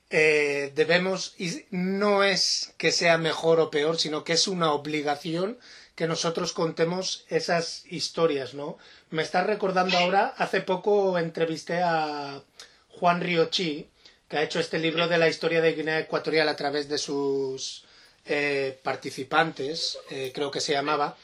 eh, 0.10 0.74
debemos, 0.76 1.34
y 1.38 1.66
no 1.72 2.26
es 2.26 2.74
que 2.78 2.92
sea 2.92 3.18
mejor 3.18 3.62
o 3.62 3.72
peor, 3.72 3.98
sino 3.98 4.26
que 4.26 4.34
es 4.34 4.50
una 4.50 4.74
obligación 4.74 5.58
que 5.96 6.08
nosotros 6.08 6.52
contemos 6.52 7.26
esas 7.30 7.86
historias, 7.86 8.54
¿no? 8.54 8.78
Me 9.12 9.24
está 9.24 9.46
recordando 9.46 9.98
ahora, 9.98 10.34
hace 10.38 10.60
poco 10.60 11.18
entrevisté 11.18 11.82
a 11.82 12.44
Juan 12.90 13.22
Riochi, 13.22 13.90
que 14.28 14.38
ha 14.38 14.44
hecho 14.44 14.60
este 14.60 14.80
libro 14.80 15.08
de 15.08 15.18
la 15.18 15.30
historia 15.30 15.62
de 15.62 15.74
Guinea 15.74 16.00
Ecuatorial 16.00 16.50
a 16.50 16.56
través 16.56 16.90
de 16.90 16.98
sus 16.98 17.86
eh, 18.26 18.80
participantes, 18.84 19.98
eh, 20.10 20.32
creo 20.34 20.52
que 20.52 20.62
se 20.62 20.74
llamaba, 20.74 21.16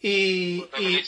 y, 0.00 0.64
y 0.78 1.00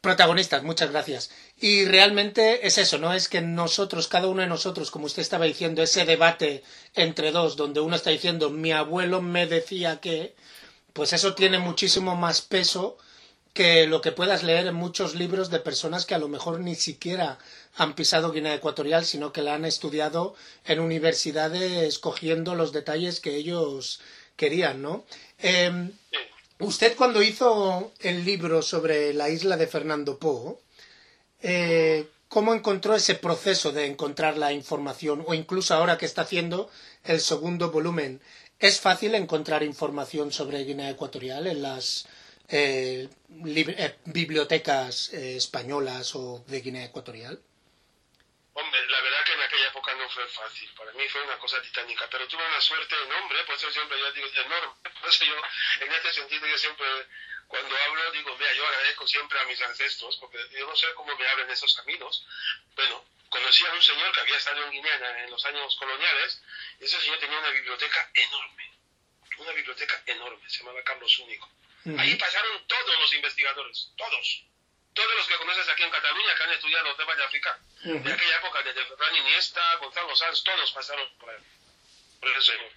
protagonistas, 0.00 0.62
muchas 0.62 0.90
gracias. 0.90 1.30
Y 1.58 1.84
realmente 1.84 2.66
es 2.66 2.76
eso, 2.76 2.98
¿no? 2.98 3.14
Es 3.14 3.28
que 3.28 3.40
nosotros, 3.40 4.08
cada 4.08 4.26
uno 4.26 4.42
de 4.42 4.48
nosotros, 4.48 4.90
como 4.90 5.06
usted 5.06 5.22
estaba 5.22 5.44
diciendo, 5.44 5.82
ese 5.82 6.04
debate 6.04 6.62
entre 6.94 7.30
dos, 7.30 7.56
donde 7.56 7.80
uno 7.80 7.96
está 7.96 8.10
diciendo, 8.10 8.50
mi 8.50 8.72
abuelo 8.72 9.22
me 9.22 9.46
decía 9.46 10.00
que, 10.00 10.34
pues 10.92 11.12
eso 11.12 11.34
tiene 11.34 11.58
muchísimo 11.58 12.16
más 12.16 12.42
peso 12.42 12.98
que 13.52 13.86
lo 13.86 14.00
que 14.00 14.12
puedas 14.12 14.42
leer 14.42 14.66
en 14.66 14.74
muchos 14.74 15.14
libros 15.14 15.50
de 15.50 15.60
personas 15.60 16.06
que 16.06 16.14
a 16.14 16.18
lo 16.18 16.28
mejor 16.28 16.60
ni 16.60 16.74
siquiera 16.74 17.38
han 17.74 17.94
pisado 17.94 18.32
Guinea 18.32 18.54
Ecuatorial, 18.54 19.04
sino 19.04 19.32
que 19.32 19.42
la 19.42 19.54
han 19.54 19.64
estudiado 19.64 20.34
en 20.64 20.80
universidades 20.80 21.98
cogiendo 21.98 22.54
los 22.54 22.72
detalles 22.72 23.20
que 23.20 23.36
ellos 23.36 24.00
querían, 24.36 24.82
¿no? 24.82 25.04
Em, 25.38 25.92
usted 26.58 26.94
cuando 26.96 27.22
hizo 27.22 27.92
el 28.00 28.24
libro 28.24 28.62
sobre 28.62 29.14
la 29.14 29.30
isla 29.30 29.56
de 29.56 29.66
Fernando 29.66 30.18
Po, 30.18 30.60
eh, 31.40 32.08
¿cómo 32.28 32.54
encontró 32.54 32.94
ese 32.94 33.14
proceso 33.14 33.72
de 33.72 33.86
encontrar 33.86 34.36
la 34.36 34.52
información? 34.52 35.24
O 35.26 35.34
incluso 35.34 35.74
ahora 35.74 35.96
que 35.98 36.06
está 36.06 36.22
haciendo 36.22 36.70
el 37.04 37.20
segundo 37.20 37.70
volumen, 37.70 38.20
¿es 38.58 38.80
fácil 38.80 39.14
encontrar 39.14 39.62
información 39.62 40.30
sobre 40.30 40.64
Guinea 40.64 40.90
Ecuatorial 40.90 41.46
en 41.46 41.62
las 41.62 42.06
eh, 42.48 43.08
eh, 43.46 43.94
bibliotecas 44.04 45.12
españolas 45.14 46.14
o 46.14 46.44
de 46.46 46.60
Guinea 46.60 46.84
Ecuatorial? 46.84 47.40
Hombre, 48.54 48.86
la 48.86 49.00
verdad 49.00 49.24
que 49.24 49.32
en 49.32 49.40
aquella 49.40 49.68
época 49.68 49.94
no 49.94 50.08
fue 50.10 50.28
fácil. 50.28 50.70
Para 50.74 50.92
mí 50.92 51.08
fue 51.08 51.22
una 51.22 51.38
cosa 51.38 51.60
titánica, 51.62 52.06
pero 52.10 52.28
tuve 52.28 52.46
una 52.46 52.60
suerte 52.60 52.94
enorme, 53.02 53.44
por 53.44 53.54
eso 53.54 53.70
siempre 53.70 53.98
yo 53.98 54.12
digo 54.12 54.28
enorme. 54.28 54.74
Por 55.00 55.08
eso 55.08 55.24
yo, 55.24 55.36
en 55.80 55.92
este 55.92 56.12
sentido, 56.12 56.46
yo 56.46 56.58
siempre, 56.58 56.86
cuando 57.48 57.74
hablo, 57.74 58.10
digo, 58.12 58.36
mira, 58.36 58.52
yo 58.52 58.66
agradezco 58.66 59.06
siempre 59.06 59.40
a 59.40 59.44
mis 59.44 59.60
ancestros, 59.62 60.18
porque 60.18 60.38
yo 60.50 60.66
no 60.66 60.76
sé 60.76 60.86
cómo 60.94 61.16
me 61.16 61.26
abren 61.28 61.50
esos 61.50 61.74
caminos. 61.74 62.26
Bueno, 62.76 63.04
conocí 63.30 63.64
a 63.64 63.72
un 63.72 63.82
señor 63.82 64.12
que 64.12 64.20
había 64.20 64.36
estado 64.36 64.62
en 64.64 64.70
Guinea 64.70 65.24
en 65.24 65.30
los 65.30 65.44
años 65.46 65.74
coloniales, 65.76 66.42
y 66.78 66.84
ese 66.84 67.00
señor 67.00 67.18
tenía 67.20 67.38
una 67.38 67.50
biblioteca 67.50 68.10
enorme. 68.12 68.70
Una 69.38 69.52
biblioteca 69.52 70.02
enorme, 70.06 70.50
se 70.50 70.58
llamaba 70.58 70.82
Carlos 70.84 71.18
Único. 71.20 71.50
Ahí 71.98 72.14
pasaron 72.16 72.66
todos 72.66 72.98
los 73.00 73.14
investigadores, 73.14 73.92
todos 73.96 74.44
todos 74.94 75.14
los 75.16 75.26
que 75.26 75.36
conoces 75.36 75.68
aquí 75.68 75.82
en 75.82 75.90
Cataluña 75.90 76.34
que 76.34 76.42
han 76.42 76.52
estudiado 76.52 76.84
los 76.84 76.96
temas 76.96 77.16
de 77.16 77.24
África, 77.24 77.58
de 77.82 78.12
aquella 78.12 78.36
época, 78.36 78.62
desde 78.62 78.84
Ferran 78.84 79.16
Iniesta, 79.16 79.76
Gonzalo 79.76 80.14
Sanz, 80.14 80.44
todos 80.44 80.72
pasaron 80.72 81.08
por 81.18 81.30
ahí, 81.30 81.42
por 82.20 82.30
ese 82.30 82.52
señor. 82.52 82.72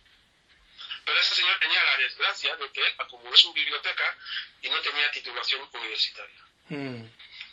Pero 1.06 1.19
ese 1.19 1.36
señor 1.36 1.60
tenía 1.60 1.84
la 1.84 1.97
desgracia 1.97 2.56
de 2.56 2.71
que 2.71 2.95
acumuló 2.97 3.38
su 3.38 3.54
biblioteca 3.54 4.17
y 4.62 4.69
no 4.69 4.82
tenía 4.82 5.12
titulación 5.12 5.69
universitaria. 5.71 6.41
Mm. 6.69 7.06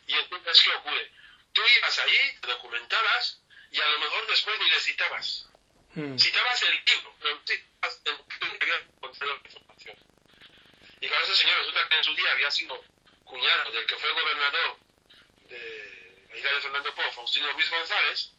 Y 0.06 0.12
entonces, 0.14 0.62
¿qué 0.62 0.70
ocurre? 0.70 1.12
Tú 1.52 1.60
ibas 1.78 1.98
allí, 1.98 2.40
te 2.40 2.48
documentabas 2.48 3.42
y 3.70 3.80
a 3.80 3.88
lo 3.88 3.98
mejor 3.98 4.26
después 4.26 4.58
ni 4.58 4.70
le 4.70 4.80
citabas. 4.80 5.48
Mm. 5.94 6.16
Citabas 6.16 6.62
el 6.62 6.82
libro, 6.86 7.14
pero 7.20 7.42
citabas 7.46 8.00
el 8.06 8.16
la 9.26 9.34
información. 9.44 9.96
Y 11.00 11.08
claro, 11.08 11.24
ese 11.24 11.36
señor 11.36 11.58
resulta 11.58 11.88
que 11.88 11.96
en 11.96 12.04
su 12.04 12.14
día 12.14 12.32
había 12.32 12.50
sido 12.50 12.84
cuñado 13.32 13.72
del 13.72 13.86
que 13.86 13.96
fue 13.96 14.12
gobernador 14.12 14.76
de 15.48 16.26
la 16.28 16.36
isla 16.36 16.52
de 16.52 16.60
Fernando 16.60 16.94
Po, 16.94 17.02
Faustino 17.14 17.50
Luis 17.52 17.70
González, 17.70 18.30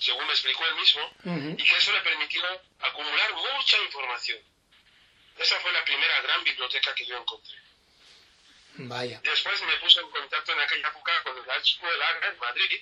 según 0.00 0.26
me 0.26 0.32
explicó 0.32 0.66
él 0.66 0.74
mismo, 0.74 1.56
y 1.56 1.62
que 1.62 1.76
eso 1.76 1.92
le 1.92 2.00
permitió 2.00 2.42
acumular 2.80 3.30
mucha 3.34 3.76
información. 3.86 4.40
Esa 5.38 5.60
fue 5.60 5.72
la 5.72 5.84
primera 5.84 6.20
gran 6.22 6.42
biblioteca 6.42 6.92
que 6.94 7.06
yo 7.06 7.16
encontré. 7.18 7.56
Vaya. 8.74 9.20
Después 9.22 9.62
me 9.62 9.76
puse 9.76 10.00
en 10.00 10.10
contacto 10.10 10.52
en 10.52 10.60
aquella 10.60 10.88
época 10.88 11.12
con 11.22 11.38
el 11.38 11.50
Archivo 11.50 11.86
del 11.86 12.02
Agra 12.02 12.28
en 12.28 12.38
Madrid 12.38 12.80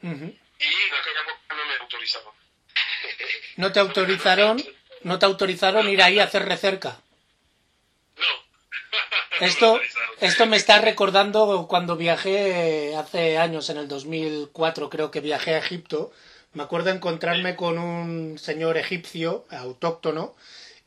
y 0.00 0.06
en 0.06 0.94
aquella 0.94 1.20
época 1.20 1.54
no 1.56 1.66
me 1.66 1.74
autorizaban. 1.76 2.34
¿No 3.56 3.72
te 3.72 3.80
autorizaron, 3.80 4.64
no 5.02 5.18
te 5.18 5.26
autorizaron 5.26 5.88
ir 5.88 6.02
ahí 6.02 6.20
a 6.20 6.24
hacer 6.24 6.46
recerca? 6.46 7.01
Esto, 9.42 9.80
esto 10.20 10.46
me 10.46 10.56
está 10.56 10.80
recordando 10.80 11.66
cuando 11.68 11.96
viajé 11.96 12.94
hace 12.94 13.38
años, 13.38 13.70
en 13.70 13.76
el 13.76 13.88
2004 13.88 14.88
creo 14.88 15.10
que 15.10 15.20
viajé 15.20 15.56
a 15.56 15.58
Egipto. 15.58 16.12
Me 16.52 16.62
acuerdo 16.62 16.90
encontrarme 16.90 17.56
con 17.56 17.76
un 17.76 18.38
señor 18.38 18.76
egipcio, 18.76 19.44
autóctono, 19.50 20.36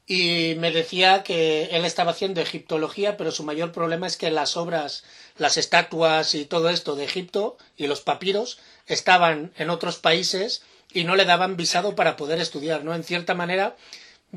y 0.08 0.56
me 0.58 0.72
decía 0.72 1.22
que 1.22 1.66
él 1.66 1.84
estaba 1.84 2.12
haciendo 2.12 2.40
egiptología, 2.40 3.18
pero 3.18 3.32
su 3.32 3.44
mayor 3.44 3.74
problema 3.74 4.08
es 4.08 4.16
que 4.16 4.32
las 4.32 4.56
obras, 4.56 5.04
las 5.38 5.58
estatuas 5.58 6.34
y 6.34 6.46
todo 6.46 6.70
esto 6.70 6.96
de 6.96 7.04
Egipto 7.04 7.58
y 7.76 7.88
los 7.88 8.00
papiros 8.00 8.60
estaban 8.88 9.52
en 9.58 9.70
otros 9.70 9.98
países 9.98 10.64
y 10.94 11.04
no 11.04 11.18
le 11.18 11.26
daban 11.26 11.58
visado 11.58 11.94
para 11.94 12.16
poder 12.16 12.40
estudiar, 12.40 12.86
¿no? 12.86 12.96
En 12.96 13.04
cierta 13.04 13.34
manera, 13.34 13.76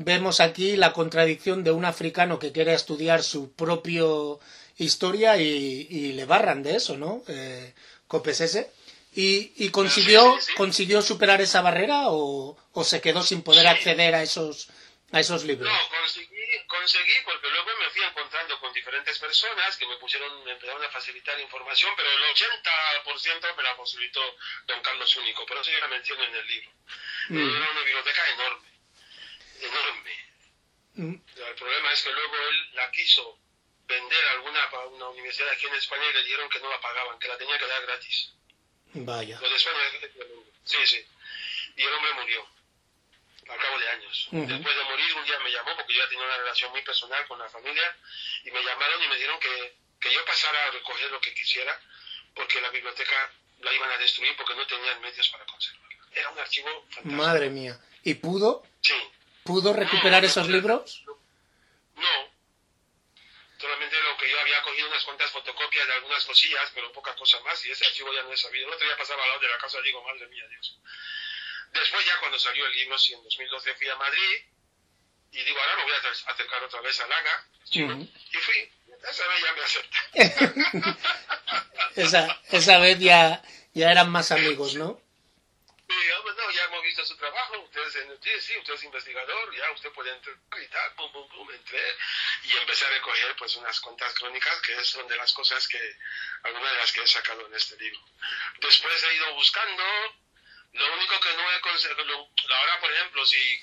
vemos 0.03 0.39
aquí 0.39 0.75
la 0.75 0.93
contradicción 0.93 1.63
de 1.63 1.71
un 1.71 1.85
africano 1.85 2.39
que 2.39 2.51
quiere 2.51 2.73
estudiar 2.73 3.23
su 3.23 3.53
propio 3.53 4.39
historia 4.77 5.37
y, 5.37 6.13
le 6.13 6.25
barran 6.25 6.63
de 6.63 6.75
eso, 6.75 6.97
¿no? 6.97 7.23
Eh, 7.27 7.73
Copesese. 8.07 8.71
¿Y, 9.13 9.51
y 9.57 9.69
consiguió, 9.71 10.37
consiguió 10.55 11.01
superar 11.01 11.41
esa 11.41 11.61
barrera 11.61 12.09
o, 12.09 12.55
o, 12.71 12.83
se 12.83 13.01
quedó 13.01 13.23
sin 13.23 13.41
poder 13.41 13.67
acceder 13.67 14.13
a 14.15 14.21
esos, 14.21 14.69
a 15.11 15.19
esos 15.19 15.43
libros? 15.43 15.67
No, 15.67 15.79
conseguí, 15.89 16.45
conseguí 16.67 17.13
porque 17.25 17.49
luego 17.49 17.69
me 17.79 17.89
fui 17.89 18.03
encontrando 18.03 18.59
con 18.59 18.71
diferentes 18.71 19.17
personas 19.17 19.75
que 19.77 19.87
me 19.87 19.97
pusieron, 19.97 20.43
me 20.45 20.51
empezaron 20.51 20.83
a 20.83 20.89
facilitar 20.89 21.39
información, 21.39 21.91
pero 21.97 22.07
el 22.09 22.23
80% 22.23 23.57
me 23.57 23.63
la 23.63 23.75
facilitó 23.75 24.21
don 24.67 24.81
Carlos 24.81 25.15
Único, 25.17 25.45
por 25.45 25.57
eso 25.57 25.71
yo 25.71 25.79
la 25.79 25.87
menciono 25.87 26.23
en 26.23 26.35
el 26.35 26.47
libro. 26.47 26.71
Mm. 27.29 27.57
Era 27.57 27.71
una 27.71 27.83
biblioteca 27.83 28.21
enorme 28.35 28.68
enorme. 29.63 30.29
Mm. 30.93 31.15
El 31.35 31.55
problema 31.55 31.91
es 31.91 32.01
que 32.03 32.11
luego 32.11 32.35
él 32.35 32.75
la 32.75 32.91
quiso 32.91 33.39
vender 33.87 34.25
a 34.25 34.31
alguna 34.33 34.59
una 34.91 35.09
universidad 35.09 35.49
aquí 35.49 35.65
en 35.65 35.75
España 35.75 36.03
y 36.09 36.13
le 36.13 36.23
dijeron 36.23 36.49
que 36.49 36.59
no 36.59 36.69
la 36.69 36.79
pagaban, 36.79 37.19
que 37.19 37.27
la 37.27 37.37
tenía 37.37 37.57
que 37.57 37.67
dar 37.67 37.81
gratis. 37.83 38.33
Vaya. 38.93 39.39
Los 39.39 39.49
de 39.49 39.55
España, 39.55 39.79
sí, 40.63 40.77
sí. 40.85 41.05
Y 41.75 41.83
el 41.83 41.93
hombre 41.93 42.13
murió 42.13 42.47
al 43.49 43.59
cabo 43.59 43.79
de 43.79 43.89
años. 43.89 44.27
Después 44.31 44.75
de 44.75 44.83
morir, 44.83 45.13
un 45.15 45.25
día 45.25 45.39
me 45.39 45.51
llamó, 45.51 45.75
porque 45.75 45.93
yo 45.93 46.03
ya 46.03 46.09
tenía 46.09 46.25
una 46.25 46.37
relación 46.37 46.71
muy 46.71 46.83
personal 46.83 47.27
con 47.27 47.39
la 47.39 47.49
familia, 47.49 47.97
y 48.43 48.51
me 48.51 48.63
llamaron 48.63 49.01
y 49.01 49.07
me 49.07 49.15
dijeron 49.15 49.39
que, 49.39 49.75
que 49.99 50.13
yo 50.13 50.23
pasara 50.25 50.67
a 50.67 50.71
recoger 50.71 51.09
lo 51.09 51.19
que 51.19 51.33
quisiera, 51.33 51.79
porque 52.35 52.61
la 52.61 52.69
biblioteca 52.69 53.31
la 53.61 53.73
iban 53.73 53.91
a 53.91 53.97
destruir 53.97 54.35
porque 54.37 54.55
no 54.55 54.65
tenían 54.67 55.01
medios 55.01 55.27
para 55.29 55.45
conservarla. 55.45 55.97
Era 56.13 56.29
un 56.29 56.39
archivo 56.39 56.69
fantástico. 56.89 57.15
Madre 57.15 57.49
mía. 57.49 57.79
¿Y 58.03 58.13
pudo? 58.15 58.63
Sí. 58.81 58.95
¿Pudo 59.49 59.73
recuperar 59.73 60.23
esos 60.23 60.47
libros? 60.47 61.03
No. 61.95 62.17
Solamente 63.57 63.95
lo 64.03 64.15
que 64.15 64.29
yo 64.29 64.39
había 64.39 64.61
cogido 64.61 64.87
unas 64.89 65.03
cuantas 65.03 65.31
fotocopias 65.31 65.87
de 65.87 65.93
algunas 65.93 66.23
cosillas, 66.23 66.71
pero 66.75 66.91
poca 66.91 67.15
cosa 67.15 67.39
más, 67.39 67.65
y 67.65 67.71
ese 67.71 67.83
archivo 67.83 68.13
ya 68.13 68.21
no 68.21 68.31
he 68.31 68.37
sabido. 68.37 68.67
El 68.67 68.73
otro 68.75 68.85
día 68.85 68.95
pasaba 68.95 69.23
al 69.23 69.29
lado 69.29 69.41
de 69.41 69.47
la 69.47 69.57
casa 69.57 69.79
y 69.79 69.85
digo, 69.85 70.03
madre 70.03 70.27
mía, 70.27 70.45
Dios. 70.49 70.77
Después 71.73 72.05
ya 72.05 72.19
cuando 72.19 72.37
salió 72.37 72.63
el 72.63 72.75
libro, 72.75 72.99
sí, 72.99 73.13
en 73.13 73.23
2012 73.23 73.73
fui 73.73 73.89
a 73.89 73.95
Madrid, 73.95 74.35
y 75.31 75.43
digo, 75.43 75.59
ahora 75.59 75.75
me 75.77 75.83
voy 75.83 75.93
a 75.93 76.31
acercar 76.31 76.63
otra 76.63 76.81
vez 76.81 76.99
a 76.99 77.07
Laga, 77.07 77.47
y 77.71 78.37
fui. 78.37 78.71
Esa 79.01 79.27
vez 79.29 79.41
ya 79.43 79.53
me 79.53 79.63
acepta. 79.63 80.97
esa, 81.95 82.41
esa 82.51 82.77
vez 82.77 82.99
ya, 82.99 83.41
ya 83.73 83.91
eran 83.91 84.11
más 84.11 84.31
amigos, 84.31 84.75
¿no? 84.75 85.01
No, 86.37 86.51
ya 86.51 86.63
hemos 86.65 86.83
visto 86.83 87.05
su 87.05 87.15
trabajo, 87.17 87.59
usted 87.59 87.81
es, 87.81 88.43
sí, 88.43 88.57
usted 88.57 88.73
es 88.73 88.83
investigador, 88.83 89.55
ya 89.55 89.71
usted 89.71 89.91
puede 89.91 90.11
entrar 90.11 90.35
y 90.61 90.67
tal, 90.67 90.93
pum, 90.95 91.11
pum, 91.11 91.27
pum, 91.29 91.51
entré 91.51 91.81
y 92.43 92.57
empecé 92.57 92.85
a 92.85 92.89
recoger 92.89 93.35
pues 93.37 93.55
unas 93.55 93.79
cuantas 93.79 94.13
crónicas 94.13 94.61
que 94.61 94.83
son 94.83 95.07
de 95.07 95.17
las 95.17 95.33
cosas 95.33 95.67
que, 95.67 95.79
algunas 96.43 96.71
de 96.71 96.77
las 96.77 96.91
que 96.91 97.01
he 97.01 97.07
sacado 97.07 97.45
en 97.45 97.53
este 97.53 97.77
libro. 97.77 97.99
Después 98.61 99.03
he 99.03 99.15
ido 99.15 99.33
buscando, 99.35 99.83
lo 100.73 100.93
único 100.93 101.19
que 101.19 101.33
no 101.33 101.51
he 101.51 101.61
conseguido, 101.61 102.29
ahora 102.55 102.79
por 102.79 102.91
ejemplo, 102.91 103.25
si, 103.25 103.59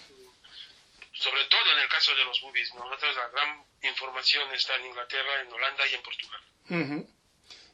sobre 1.12 1.45
todo 1.47 1.72
en 1.72 1.78
el 1.78 1.89
caso 1.89 2.14
de 2.14 2.24
los 2.24 2.43
movies, 2.43 2.74
nosotros 2.74 3.16
la 3.16 3.28
gran 3.28 3.64
información 3.82 4.53
está 4.55 4.74
en 4.76 4.87
Inglaterra, 4.87 5.41
en 5.41 5.53
Holanda 5.53 5.87
y 5.87 5.95
en 5.95 6.03
Portugal. 6.03 6.41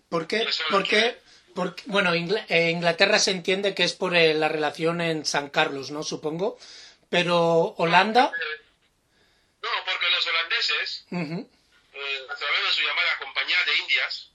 ¿Por 0.09 0.27
qué? 0.27 0.47
Porque, 0.71 1.19
porque, 1.55 1.83
bueno, 1.87 2.13
eh, 2.15 2.71
Inglaterra 2.71 3.19
se 3.19 3.31
entiende 3.31 3.75
que 3.75 3.85
es 3.85 3.93
por 3.95 4.17
eh, 4.17 4.35
la 4.35 4.49
relación 4.49 5.01
en 5.01 5.25
San 5.25 5.51
Carlos, 5.51 5.91
¿no? 5.91 6.03
Supongo. 6.03 6.59
Pero 7.11 7.75
Holanda. 7.79 8.33
No, 9.63 9.69
porque 9.85 10.11
los 10.11 10.27
holandeses, 10.27 11.07
eh, 11.11 12.27
a 12.29 12.35
través 12.35 12.63
de 12.63 12.73
su 12.73 12.83
llamada 12.83 13.19
Compañía 13.19 13.57
de 13.65 13.79
Indias, 13.79 14.31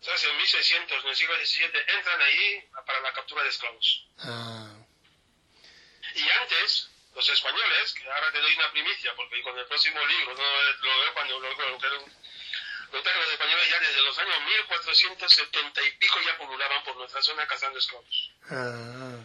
¿sabes? 0.00 0.24
En 0.24 0.36
1600, 0.36 1.04
en 1.04 1.08
el 1.08 1.16
siglo 1.16 1.34
XVII, 1.36 1.64
entran 1.96 2.22
ahí 2.22 2.68
para 2.86 3.00
la 3.00 3.12
captura 3.12 3.42
de 3.42 3.48
esclavos. 3.48 4.06
Ah. 4.18 4.76
Y 6.14 6.28
antes, 6.42 6.90
los 7.14 7.28
españoles, 7.28 7.94
que 7.94 8.10
ahora 8.10 8.30
te 8.32 8.40
doy 8.40 8.54
una 8.54 8.70
primicia, 8.70 9.12
porque 9.16 9.42
con 9.42 9.58
el 9.58 9.66
próximo 9.66 10.00
libro 10.06 10.34
no 10.34 10.42
lo 10.42 11.00
veo 11.00 11.14
cuando 11.14 11.40
lo, 11.40 11.50
lo, 11.50 11.78
lo, 11.78 12.04
Los 12.92 13.32
españoles 13.32 13.70
ya 13.70 13.78
desde 13.78 14.02
los 14.02 14.18
años 14.18 14.34
1470 14.44 15.82
y 15.82 15.90
pico 15.98 16.18
ya 16.26 16.36
pululaban 16.38 16.82
por 16.84 16.96
nuestra 16.96 17.22
zona 17.22 17.46
cazando 17.46 17.78
esclavos. 17.78 18.30
Ah, 18.50 19.16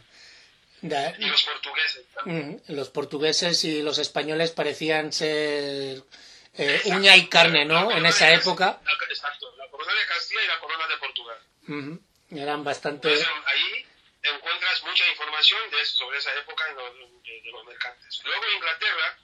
y 0.81 1.25
los 1.27 1.43
portugueses. 1.43 2.05
los 2.67 2.89
portugueses 2.89 3.63
y 3.63 3.81
los 3.81 3.97
españoles 3.97 4.51
parecían 4.51 5.11
ser 5.11 6.03
eh, 6.53 6.81
uña 6.85 7.15
y 7.15 7.27
carne, 7.27 7.65
¿no? 7.65 7.91
En 7.91 8.05
esa 8.05 8.31
época. 8.31 8.79
exacto, 9.09 9.55
la 9.57 9.67
corona 9.69 9.93
de 9.93 10.05
Castilla 10.05 10.43
y 10.43 10.47
la 10.47 10.59
corona 10.59 10.87
de 10.87 10.97
Portugal. 10.97 11.37
Eran 12.31 12.63
bastante. 12.63 13.09
ahí 13.09 13.85
encuentras 14.21 14.83
mucha 14.83 15.07
información 15.07 15.59
de, 15.71 15.85
sobre 15.85 16.17
esa 16.17 16.33
época 16.35 16.63
de, 16.65 17.41
de 17.41 17.51
los 17.51 17.65
mercantes. 17.65 18.21
Luego 18.23 18.43
Inglaterra 18.55 19.17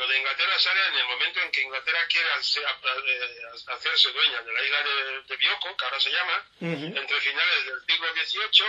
lo 0.00 0.08
de 0.08 0.18
Inglaterra 0.18 0.58
sale 0.58 0.80
en 0.88 0.94
el 0.94 1.06
momento 1.08 1.40
en 1.42 1.50
que 1.50 1.60
Inglaterra 1.60 2.06
quiere 2.08 2.28
eh, 2.30 3.42
hacerse 3.66 4.10
dueña 4.12 4.40
de 4.40 4.52
la 4.52 4.64
isla 4.64 4.82
de, 5.28 5.36
Bioko, 5.36 5.76
que 5.76 5.84
ahora 5.84 6.00
se 6.00 6.10
llama, 6.10 6.42
entre 6.60 7.20
finales 7.20 7.66
del 7.66 7.84
siglo 7.86 8.08
XVIII 8.14 8.66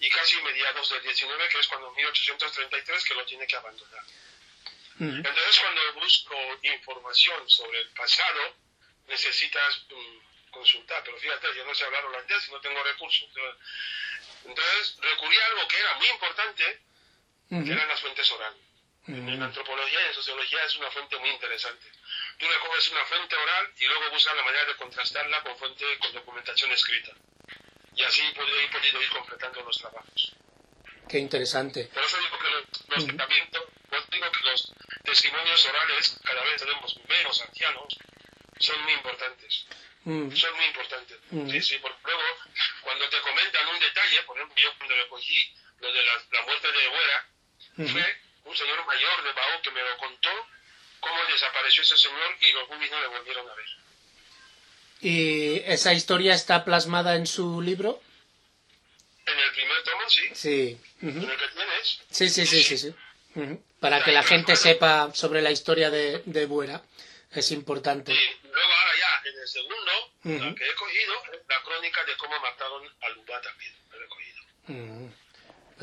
y 0.00 0.10
casi 0.10 0.42
mediados 0.42 0.90
del 0.90 1.02
XIX, 1.02 1.48
que 1.50 1.58
es 1.58 1.68
cuando 1.68 1.88
en 1.88 1.94
1833 1.94 3.04
que 3.04 3.14
lo 3.14 3.24
tiene 3.24 3.46
que 3.46 3.56
abandonar. 3.56 4.04
Entonces, 5.00 5.60
cuando 5.60 5.94
busco 5.94 6.36
información 6.62 7.48
sobre 7.48 7.80
el 7.80 7.88
pasado, 7.88 8.54
necesitas 9.08 9.86
mm, 9.88 10.50
consultar. 10.50 11.02
Pero 11.02 11.16
fíjate, 11.18 11.48
yo 11.56 11.64
no 11.64 11.74
sé 11.74 11.84
hablar 11.84 12.04
holandés 12.04 12.46
y 12.46 12.52
no 12.52 12.60
tengo 12.60 12.82
recursos. 12.84 13.26
Entonces, 14.44 14.96
recurrí 15.00 15.36
a 15.38 15.46
algo 15.46 15.66
que 15.66 15.78
era 15.78 15.94
muy 15.94 16.08
importante, 16.08 16.80
que 17.48 17.72
eran 17.72 17.88
las 17.88 18.00
fuentes 18.00 18.30
orales. 18.32 18.73
En 19.06 19.42
antropología 19.42 20.00
y 20.00 20.06
en 20.06 20.14
sociología 20.14 20.64
es 20.64 20.76
una 20.76 20.90
fuente 20.90 21.18
muy 21.18 21.28
interesante. 21.28 21.86
Tú 22.38 22.46
recoges 22.48 22.90
una 22.90 23.04
fuente 23.04 23.36
oral 23.36 23.72
y 23.76 23.86
luego 23.86 24.10
buscas 24.10 24.34
la 24.34 24.42
manera 24.42 24.64
de 24.64 24.76
contrastarla 24.76 25.42
con 25.42 25.58
fuente 25.58 25.84
con 25.98 26.12
documentación 26.14 26.72
escrita. 26.72 27.12
Y 27.94 28.02
así 28.02 28.22
he 28.22 28.32
podido 28.32 29.02
ir 29.02 29.10
completando 29.10 29.62
los 29.62 29.78
trabajos. 29.78 30.34
Qué 31.08 31.18
interesante. 31.18 31.84
Por 31.92 32.02
eso 32.02 32.18
digo 32.18 32.38
que 32.38 32.50
los, 32.50 33.06
digo 34.10 34.32
que 34.32 34.44
los 34.44 34.72
testimonios 35.04 35.66
orales, 35.66 36.20
cada 36.24 36.42
vez 36.42 36.62
tenemos 36.62 36.98
menos 37.06 37.42
ancianos, 37.42 37.98
son 38.58 38.82
muy 38.84 38.92
importantes. 38.94 39.66
Son 40.04 40.56
muy 40.56 40.64
importantes. 40.66 41.18
Sí, 41.30 41.62
sí, 41.62 41.78
porque 41.80 41.98
luego, 42.04 42.22
cuando 42.82 43.08
te 43.08 43.20
comentan 43.20 43.68
un 43.68 43.80
detalle, 43.80 44.22
por 44.22 44.36
ejemplo, 44.36 44.62
yo 44.62 44.76
cuando 44.76 44.94
recogí 44.96 45.54
lo 45.78 45.92
de 45.92 46.02
la, 46.04 46.42
muerte 46.42 46.72
de 46.72 46.88
Buera, 46.88 47.28
fue 47.92 48.23
un 48.44 48.56
señor 48.56 48.84
mayor 48.86 49.24
de 49.24 49.32
Bao 49.32 49.62
que 49.62 49.70
me 49.70 49.82
lo 49.82 49.96
contó, 49.98 50.30
cómo 51.00 51.16
desapareció 51.30 51.82
ese 51.82 51.96
señor 51.96 52.36
y 52.40 52.52
los 52.52 52.68
bubis 52.68 52.90
no 52.90 53.00
le 53.00 53.06
volvieron 53.08 53.48
a 53.48 53.54
ver. 53.54 53.66
¿Y 55.00 55.56
esa 55.66 55.92
historia 55.92 56.34
está 56.34 56.64
plasmada 56.64 57.16
en 57.16 57.26
su 57.26 57.60
libro? 57.60 58.00
En 59.26 59.38
el 59.38 59.50
primer 59.52 59.82
tomo, 59.82 60.08
sí. 60.08 60.22
Sí. 60.34 60.80
¿En 61.02 61.18
el 61.18 61.36
que 61.36 61.48
tienes? 61.48 62.00
Sí, 62.10 62.28
sí, 62.30 62.46
sí, 62.46 62.62
sí. 62.62 62.78
sí. 62.78 62.94
Para 63.80 64.02
que 64.04 64.12
la 64.12 64.22
gente 64.22 64.56
sepa 64.56 65.12
sobre 65.14 65.42
la 65.42 65.50
historia 65.50 65.90
de, 65.90 66.22
de 66.24 66.46
Buera. 66.46 66.82
Es 67.32 67.50
importante. 67.50 68.12
Y 68.12 68.46
luego 68.46 68.72
ahora 68.72 68.92
ya, 68.98 69.30
en 69.30 69.38
el 69.40 69.48
segundo, 69.48 69.92
lo 70.22 70.54
que 70.54 70.64
he 70.70 70.74
cogido 70.74 71.14
la 71.48 71.62
crónica 71.64 72.04
de 72.04 72.16
cómo 72.16 72.38
mataron 72.38 72.88
a 73.00 73.08
Lubá 73.10 73.40
también. 73.40 73.74
Lo 73.90 74.04
he 74.04 74.08
cogido. 74.08 75.14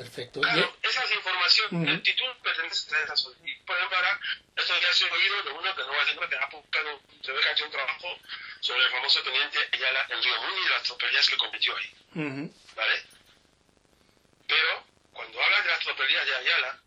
Perfecto. 0.02 0.42
Claro, 0.42 0.78
esas 0.82 1.12
informaciones, 1.12 1.90
el 1.90 2.02
título 2.02 2.36
pertenece 2.42 2.96
a 2.96 3.04
esas. 3.04 3.28
Y 3.46 3.54
por 3.66 3.78
ejemplo, 3.78 3.98
ahora, 3.98 4.20
esto 4.56 4.74
ya 4.82 4.94
se 4.94 5.08
ha 5.08 5.14
oído 5.14 5.44
de 5.44 5.52
uno 5.52 5.76
que 5.76 5.82
no 5.84 5.90
va 5.90 6.02
a 6.02 6.06
decir 6.06 6.20
que 6.20 6.36
ha 6.36 6.50
buscado, 6.50 7.02
se 7.22 7.32
ve 7.32 7.40
que 7.40 7.48
ha 7.48 7.52
hecho 7.52 7.66
un 7.66 7.72
trabajo 7.72 8.20
sobre 8.62 8.84
el 8.84 8.92
famoso 8.92 9.22
teniente 9.22 9.60
Ayala 9.72 10.08
en 10.10 10.24
Río 10.24 10.42
Muni 10.42 10.62
y 10.66 10.70
las 10.70 10.84
tropelías 10.84 11.30
que 11.30 11.38
cometió 11.38 11.78
ahí. 11.78 11.96
¿Vale? 12.76 13.04
Pero, 14.48 14.88
cuando 15.14 15.44
habla 15.44 15.62
de 15.62 15.70
las 15.70 15.80
tropelías 15.82 16.26
de 16.26 16.36
Ayala, 16.36 16.80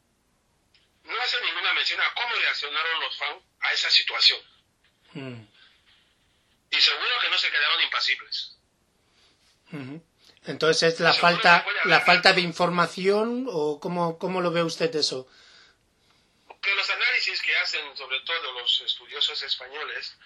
no 1.05 1.21
hace 1.21 1.41
ninguna 1.41 1.73
mención 1.75 2.01
a 2.01 2.15
cómo 2.15 2.35
reaccionaron 2.35 3.01
los 3.01 3.17
fans 3.17 3.45
a 3.61 3.73
esa 3.73 3.91
situación. 3.91 4.41
Y 5.15 6.81
seguro 6.81 7.21
que 7.23 7.31
no 7.31 7.39
se 7.39 7.51
quedaron 7.53 7.81
impasibles. 7.81 8.59
Entonces 10.47 10.95
es 10.95 11.01
la 11.01 11.15
falta, 11.15 11.65
la 11.85 12.01
falta 12.01 12.33
de 12.33 12.43
información 12.43 13.47
o 13.49 13.81
cómo, 13.81 14.19
cómo 14.19 14.43
lo 14.43 14.51
ve 14.51 14.63
usted 14.63 14.95
eso? 14.95 15.27
Que 16.61 16.75
los 16.75 16.91
análisis 16.91 17.41
que 17.41 17.57
hacen 17.57 17.97
sobre 17.97 18.21
todo 18.21 18.53
los 18.53 18.83
estudiosos 18.83 19.43
españoles, 19.43 20.17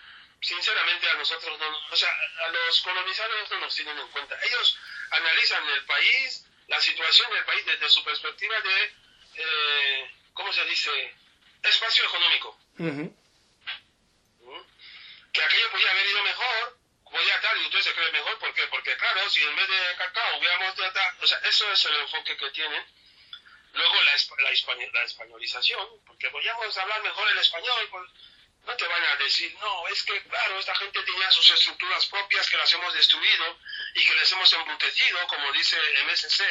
sinceramente 0.40 1.08
a 1.08 1.14
nosotros 1.14 1.58
no, 1.58 1.66
o 1.90 1.96
sea, 1.96 2.08
a 2.44 2.48
los 2.48 2.80
colonizadores 2.80 3.50
no 3.50 3.60
nos 3.60 3.74
tienen 3.74 3.98
en 3.98 4.08
cuenta. 4.08 4.36
Ellos 4.44 4.78
analizan 5.10 5.68
el 5.68 5.84
país, 5.84 6.44
la 6.66 6.80
situación 6.80 7.32
del 7.32 7.44
país 7.44 7.66
desde 7.66 7.88
su 7.88 8.02
perspectiva 8.04 8.60
de, 8.60 8.92
eh, 9.36 10.10
¿cómo 10.34 10.52
se 10.52 10.64
dice? 10.64 10.90
Espacio 11.62 12.04
económico. 12.04 12.58
¿Mm? 12.76 13.08
Que 15.32 15.42
aquello 15.42 15.70
podía 15.70 15.90
haber 15.90 16.06
ido 16.06 16.22
mejor 16.24 16.77
podía 17.18 17.40
tal 17.40 17.60
y 17.60 17.64
entonces 17.64 17.92
se 17.92 17.94
cree 17.98 18.12
mejor. 18.12 18.38
¿Por 18.38 18.54
qué? 18.54 18.66
Porque 18.68 18.96
claro, 18.96 19.28
si 19.28 19.42
en 19.42 19.56
vez 19.56 19.68
de 19.68 19.96
cacao 19.96 20.38
hubiéramos 20.38 20.74
tratado, 20.74 21.18
o 21.20 21.26
sea, 21.26 21.38
eso 21.44 21.72
es 21.72 21.84
el 21.84 21.96
enfoque 21.96 22.36
que 22.36 22.50
tienen. 22.50 22.84
Luego 23.72 23.94
la, 24.02 24.14
la, 24.42 24.90
la 24.92 25.04
españolización, 25.04 26.04
porque 26.06 26.30
podíamos 26.30 26.76
hablar 26.78 27.02
mejor 27.02 27.28
el 27.30 27.38
español, 27.38 27.88
pues, 27.90 28.10
no 28.66 28.76
te 28.76 28.86
van 28.86 29.04
a 29.04 29.16
decir, 29.16 29.54
no, 29.60 29.88
es 29.88 30.02
que 30.02 30.22
claro, 30.22 30.58
esta 30.58 30.74
gente 30.76 31.02
tenía 31.02 31.30
sus 31.30 31.50
estructuras 31.50 32.06
propias 32.06 32.48
que 32.48 32.56
las 32.56 32.72
hemos 32.72 32.92
destruido 32.94 33.58
y 33.94 34.04
que 34.04 34.14
les 34.14 34.32
hemos 34.32 34.52
embrutecido, 34.52 35.26
como 35.26 35.52
dice 35.52 35.76
MSC, 36.06 36.44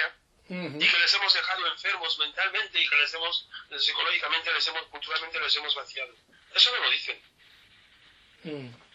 y 0.49 0.87
que 0.87 0.99
les 0.99 1.13
hemos 1.13 1.33
dejado 1.33 1.67
enfermos 1.67 2.17
mentalmente 2.19 2.79
y 2.81 2.87
que 2.87 2.95
les 2.95 3.13
hemos, 3.13 3.47
psicológicamente, 3.77 4.53
les 4.53 4.67
hemos, 4.67 4.83
culturalmente 4.87 5.39
les 5.39 5.55
hemos 5.57 5.75
vaciado. 5.75 6.13
Eso 6.55 6.71
no 6.71 6.83
lo 6.83 6.89
dicen. 6.89 7.21
Mm. 8.43 8.86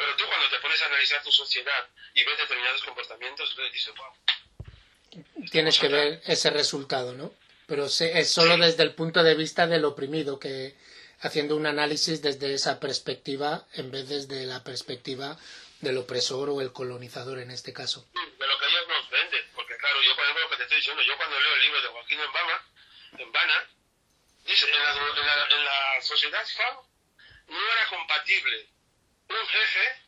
Pero 0.00 0.16
tú 0.16 0.24
cuando 0.26 0.48
te 0.48 0.58
pones 0.60 0.80
a 0.80 0.86
analizar 0.86 1.22
tu 1.22 1.30
sociedad 1.30 1.86
y 2.14 2.24
ves 2.24 2.38
determinados 2.38 2.82
comportamientos, 2.84 3.54
tú 3.54 3.60
dices, 3.70 3.92
wow. 3.94 5.20
Tienes 5.50 5.78
que 5.78 5.88
ver 5.88 6.22
ese 6.24 6.48
resultado, 6.48 7.12
¿no? 7.12 7.34
Pero 7.66 7.84
es 7.84 8.32
solo 8.32 8.56
desde 8.56 8.82
el 8.82 8.94
punto 8.94 9.22
de 9.22 9.34
vista 9.34 9.66
del 9.66 9.84
oprimido, 9.84 10.40
que 10.40 10.74
haciendo 11.20 11.54
un 11.54 11.66
análisis 11.66 12.22
desde 12.22 12.54
esa 12.54 12.80
perspectiva 12.80 13.66
en 13.74 13.90
vez 13.90 14.08
desde 14.08 14.46
la 14.46 14.64
perspectiva 14.64 15.36
del 15.82 15.98
opresor 15.98 16.48
o 16.48 16.62
el 16.62 16.72
colonizador 16.72 17.38
en 17.38 17.50
este 17.50 17.74
caso. 17.74 18.08
De 18.14 18.46
lo 18.46 18.58
que 18.58 18.66
ellos 18.68 18.88
nos 18.88 19.10
venden, 19.10 19.50
porque 19.54 19.76
claro, 19.76 20.00
yo 20.00 20.14
por 20.16 20.24
ejemplo 20.24 20.44
lo 20.44 20.50
que 20.50 20.56
te 20.56 20.62
estoy 20.62 20.78
diciendo, 20.78 21.02
yo 21.02 21.14
cuando 21.18 21.38
leo 21.38 21.54
el 21.56 21.60
libro 21.60 21.82
de 21.82 21.88
Joaquín 21.88 22.20
Embama, 22.20 22.64
en 23.18 23.32
Bana, 23.32 23.68
dice, 24.46 24.64
en 24.64 24.82
la, 24.82 24.92
en 24.92 25.26
la, 25.26 25.56
en 25.56 25.64
la 25.64 26.00
sociedad 26.00 26.46
FAO 26.56 26.88
no 27.48 27.72
era 27.72 27.86
compatible 27.90 28.79
un 29.38 29.46
jefe 29.46 30.02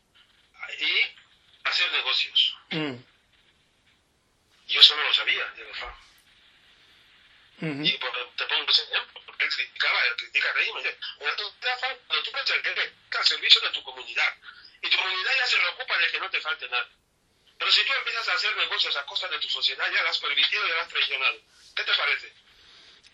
y 0.79 1.15
hacer 1.63 1.91
negocios. 1.91 2.57
Mm. 2.71 2.95
Yo 4.67 4.79
eso 4.79 4.95
no 4.95 5.03
lo 5.03 5.13
sabía 5.13 5.45
de 5.45 5.63
la 5.65 5.75
fama. 5.75 5.99
Y 7.61 7.91
te 7.91 7.97
pongo 7.97 8.63
un 8.63 8.69
ejemplo, 8.69 9.21
porque 9.25 9.45
él 9.45 9.51
criticaba, 9.51 10.05
él 10.05 10.15
critica 10.17 10.49
el 10.49 10.55
régimen. 10.55 10.97
Cuando 11.17 11.35
tú 11.35 11.67
el 12.53 12.63
jefe, 12.63 12.93
al 13.17 13.25
servicio 13.25 13.61
de 13.61 13.69
tu 13.69 13.83
comunidad, 13.83 14.35
y 14.81 14.89
tu 14.89 14.97
comunidad 14.97 15.31
ya 15.37 15.45
se 15.45 15.57
preocupa 15.57 15.97
de 15.97 16.11
que 16.11 16.19
no 16.19 16.29
te 16.29 16.41
falte 16.41 16.67
nada. 16.67 16.89
Pero 17.57 17.71
si 17.71 17.85
tú 17.85 17.93
empiezas 17.93 18.27
a 18.27 18.33
hacer 18.33 18.57
negocios 18.57 18.95
a 18.97 19.05
costa 19.05 19.29
de 19.29 19.39
tu 19.39 19.49
sociedad, 19.49 19.89
ya 19.93 20.03
la 20.03 20.09
has 20.09 20.19
permitido, 20.19 20.67
ya 20.67 20.75
la 20.75 20.81
has 20.81 20.89
traicionado. 20.89 21.39
¿Qué 21.75 21.83
te 21.83 21.93
parece? 21.93 22.33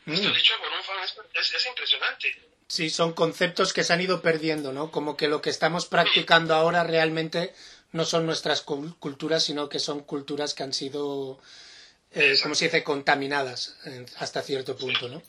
Mm. 0.06 0.14
Esto 0.14 0.32
dicho 0.32 0.58
por 0.58 0.72
un 0.72 0.84
fan 0.84 1.04
es, 1.34 1.54
es 1.54 1.66
impresionante. 1.68 2.50
Sí, 2.70 2.92
son 2.92 3.14
conceptos 3.14 3.74
que 3.74 3.84
se 3.84 3.94
han 3.94 4.02
ido 4.02 4.22
perdiendo, 4.22 4.72
¿no? 4.72 4.92
Como 4.92 5.18
que 5.18 5.28
lo 5.28 5.42
que 5.42 5.50
estamos 5.50 5.88
practicando 5.88 6.54
ahora 6.54 6.84
realmente 6.84 7.52
no 7.92 8.06
son 8.06 8.28
nuestras 8.28 8.62
culturas, 8.62 9.44
sino 9.44 9.70
que 9.70 9.80
son 9.80 10.02
culturas 10.02 10.54
que 10.54 10.62
han 10.62 10.74
sido, 10.74 11.40
eh, 12.12 12.36
como 12.44 12.54
se 12.54 12.66
dice, 12.66 12.84
contaminadas 12.84 13.76
hasta 14.20 14.44
cierto 14.44 14.78
punto, 14.78 15.10
¿no? 15.10 15.24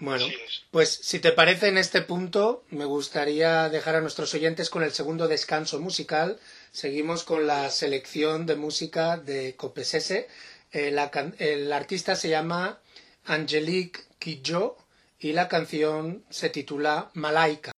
Bueno, 0.00 0.26
pues 0.70 1.00
si 1.02 1.18
te 1.18 1.32
parece 1.32 1.68
en 1.68 1.78
este 1.78 2.02
punto, 2.02 2.64
me 2.68 2.84
gustaría 2.84 3.70
dejar 3.70 3.96
a 3.96 4.00
nuestros 4.02 4.32
oyentes 4.34 4.68
con 4.68 4.82
el 4.82 4.92
segundo 4.92 5.28
descanso 5.28 5.80
musical 5.80 6.38
Seguimos 6.72 7.24
con 7.24 7.48
la 7.48 7.68
selección 7.70 8.46
de 8.46 8.54
música 8.54 9.16
de 9.16 9.56
Copesese. 9.56 10.28
Eh, 10.72 10.94
el 11.38 11.72
artista 11.72 12.14
se 12.14 12.28
llama 12.28 12.78
Angelique 13.24 14.00
Kidjo 14.20 14.79
y 15.20 15.32
la 15.32 15.48
canción 15.48 16.24
se 16.30 16.48
titula 16.48 17.10
Malaika. 17.14 17.72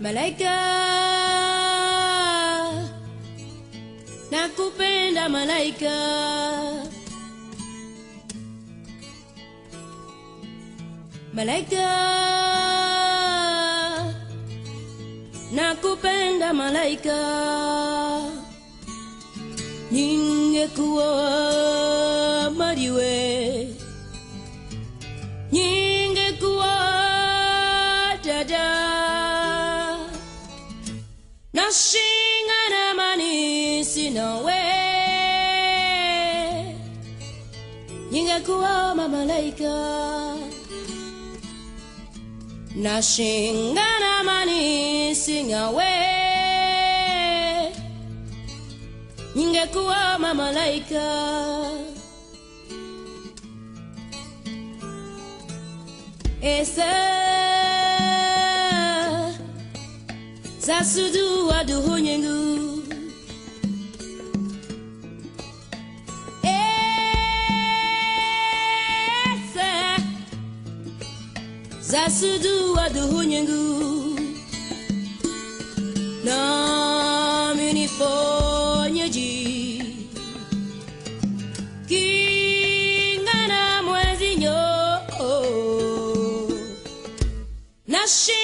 Malaika 0.00 0.54
nakupenda 4.32 5.28
malaika 5.28 5.94
malaika 11.32 12.41
nakupenda 15.52 16.52
malaika. 16.54 17.18
Ningekuwa 19.90 21.10
mariwe. 22.56 23.68
Ningekuwa 25.52 26.78
dada. 28.24 28.68
Nashingana 31.52 32.94
manisi 32.96 34.10
nawe 34.10 34.62
ningekuwa 38.10 38.94
mamalaika 38.94 39.72
nashingana 42.82 44.22
mani 44.24 45.14
singa 45.14 45.70
singawe 45.70 45.92
ningekuwa 49.34 50.18
mamalaika. 50.18 51.06
Esa 56.40 56.92
zasudu 60.58 61.48
waduhu 61.48 61.98
nyengu 61.98 62.71
zasudu 71.92 72.72
waduhunyengu 72.74 73.62
na 76.24 77.54
minifonyeji 77.56 79.32
kingana 81.88 83.82
mwezi 83.82 84.36
nyo. 84.36 84.62
Nashi 87.88 88.41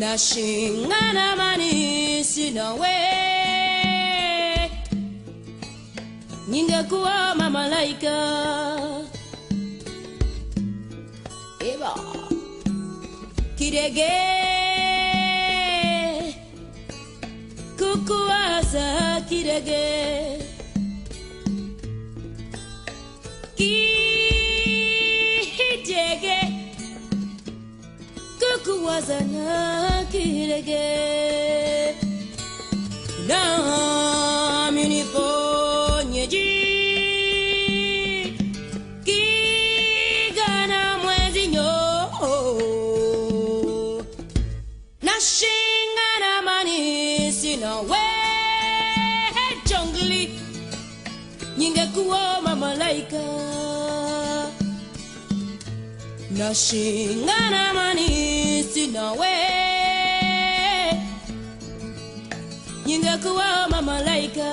nashingana 0.00 1.36
manisi 1.36 2.50
nawe 2.50 2.96
ningekuwa 6.48 7.34
mamalaika 7.34 8.14
eba 11.72 11.94
kidege 13.58 14.10
kukuwaza 17.78 19.20
kidege 19.28 20.39
wazana 28.90 30.04
kirege. 30.10 31.94
Now. 33.28 34.39
Nashingana 56.40 57.74
manisi 57.74 58.86
nawe 58.86 59.28
ningekuwa 62.86 63.68
mamalaika 63.70 64.50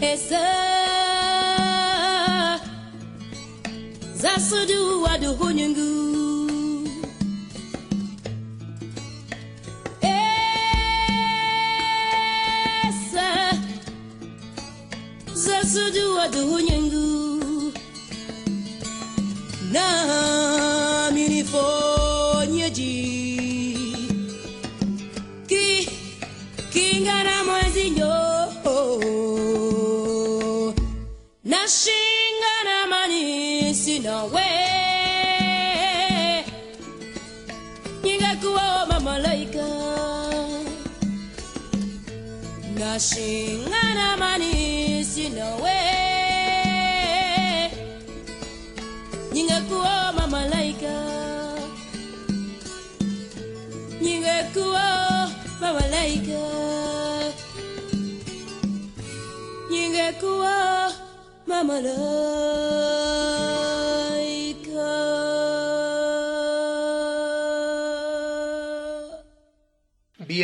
esa 0.00 0.44
zasudu 4.22 5.02
mashingana 42.96 44.16
mani 44.16 45.04
sina 45.04 45.48
we 45.62 45.80
ningekuwa 49.32 50.12
malaika. 50.30 50.94
Ningekuwa 54.00 55.30
malaika. 55.60 56.40
ningekuwa 59.70 60.92
mamalaika 61.46 63.35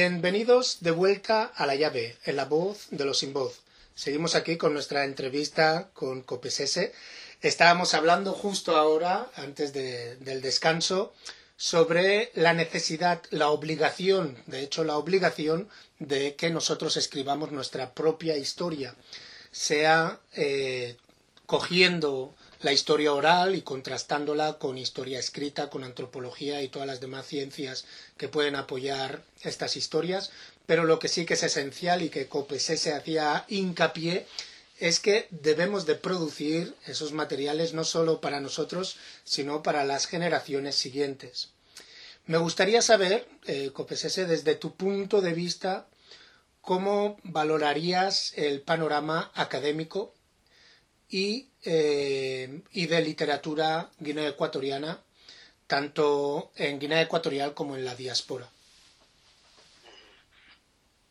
Bienvenidos 0.07 0.79
de 0.81 0.91
vuelta 0.91 1.45
a 1.45 1.65
la 1.65 1.77
llave, 1.77 2.17
en 2.25 2.35
la 2.35 2.45
voz 2.47 2.89
de 2.91 3.05
los 3.05 3.19
sin 3.19 3.33
voz. 3.33 3.61
Seguimos 3.95 4.35
aquí 4.35 4.57
con 4.57 4.73
nuestra 4.73 5.05
entrevista 5.05 5.91
con 5.95 6.23
Copesese. 6.23 6.93
Estábamos 7.41 7.95
hablando 7.95 8.33
justo 8.33 8.75
ahora, 8.77 9.31
antes 9.37 9.73
de- 9.73 10.17
del 10.17 10.41
descanso, 10.43 11.13
sobre 11.57 12.33
la 12.35 12.53
necesidad, 12.53 13.23
la 13.31 13.51
obligación, 13.51 14.37
de 14.47 14.63
hecho 14.65 14.83
la 14.83 14.97
obligación 14.97 15.69
de 16.01 16.35
que 16.35 16.51
nosotros 16.51 16.97
escribamos 16.97 17.53
nuestra 17.53 17.95
propia 17.95 18.37
historia, 18.37 18.97
sea 19.53 20.19
eh, 20.35 20.97
cogiendo 21.47 22.35
la 22.63 22.73
historia 22.73 23.13
oral 23.13 23.55
y 23.57 23.63
contrastándola 23.63 24.55
con 24.55 24.79
historia 24.79 25.19
escrita, 25.19 25.69
con 25.69 25.83
antropología 25.85 26.63
y 26.63 26.69
todas 26.69 26.87
las 26.87 27.01
demás 27.01 27.27
ciencias 27.27 27.85
que 28.17 28.29
pueden 28.29 28.55
apoyar 28.55 29.25
estas 29.43 29.77
historias, 29.77 30.31
pero 30.67 30.85
lo 30.85 30.99
que 30.99 31.09
sí 31.09 31.27
que 31.27 31.35
es 31.35 31.43
esencial 31.43 32.03
y 32.03 32.09
que 32.09 32.29
Copesé 32.29 32.77
se 32.77 32.95
hacía 32.95 33.45
hincapié 33.49 34.27
es 34.79 35.01
que 35.01 35.27
debemos 35.31 35.87
de 35.87 35.97
producir 35.97 36.75
esos 36.87 37.13
materiales 37.13 37.75
no 37.75 37.85
solo 37.85 38.21
para 38.21 38.41
nosotros, 38.41 38.97
sino 39.25 39.63
para 39.63 39.85
las 39.85 40.07
generaciones 40.07 40.77
siguientes. 40.77 41.51
Me 42.27 42.39
gustaría 42.39 42.83
saber, 42.83 43.27
eh, 43.47 43.71
Copesese, 43.73 44.27
desde 44.27 44.55
tu 44.55 44.75
punto 44.77 45.21
de 45.21 45.33
vista, 45.33 45.89
cómo 46.61 47.19
valorarías 47.25 48.33
el 48.37 48.61
panorama 48.61 49.33
académico 49.35 50.15
y, 51.13 51.47
eh, 51.63 52.49
y 52.73 52.87
de 52.87 53.01
literatura 53.03 53.91
guinea 53.99 54.31
ecuatoriana, 54.31 54.99
tanto 55.67 56.53
en 56.57 56.81
Guinea 56.81 57.03
Ecuatorial 57.03 57.53
como 57.53 57.77
en 57.77 57.85
la 57.85 57.95
diáspora. 57.95 58.49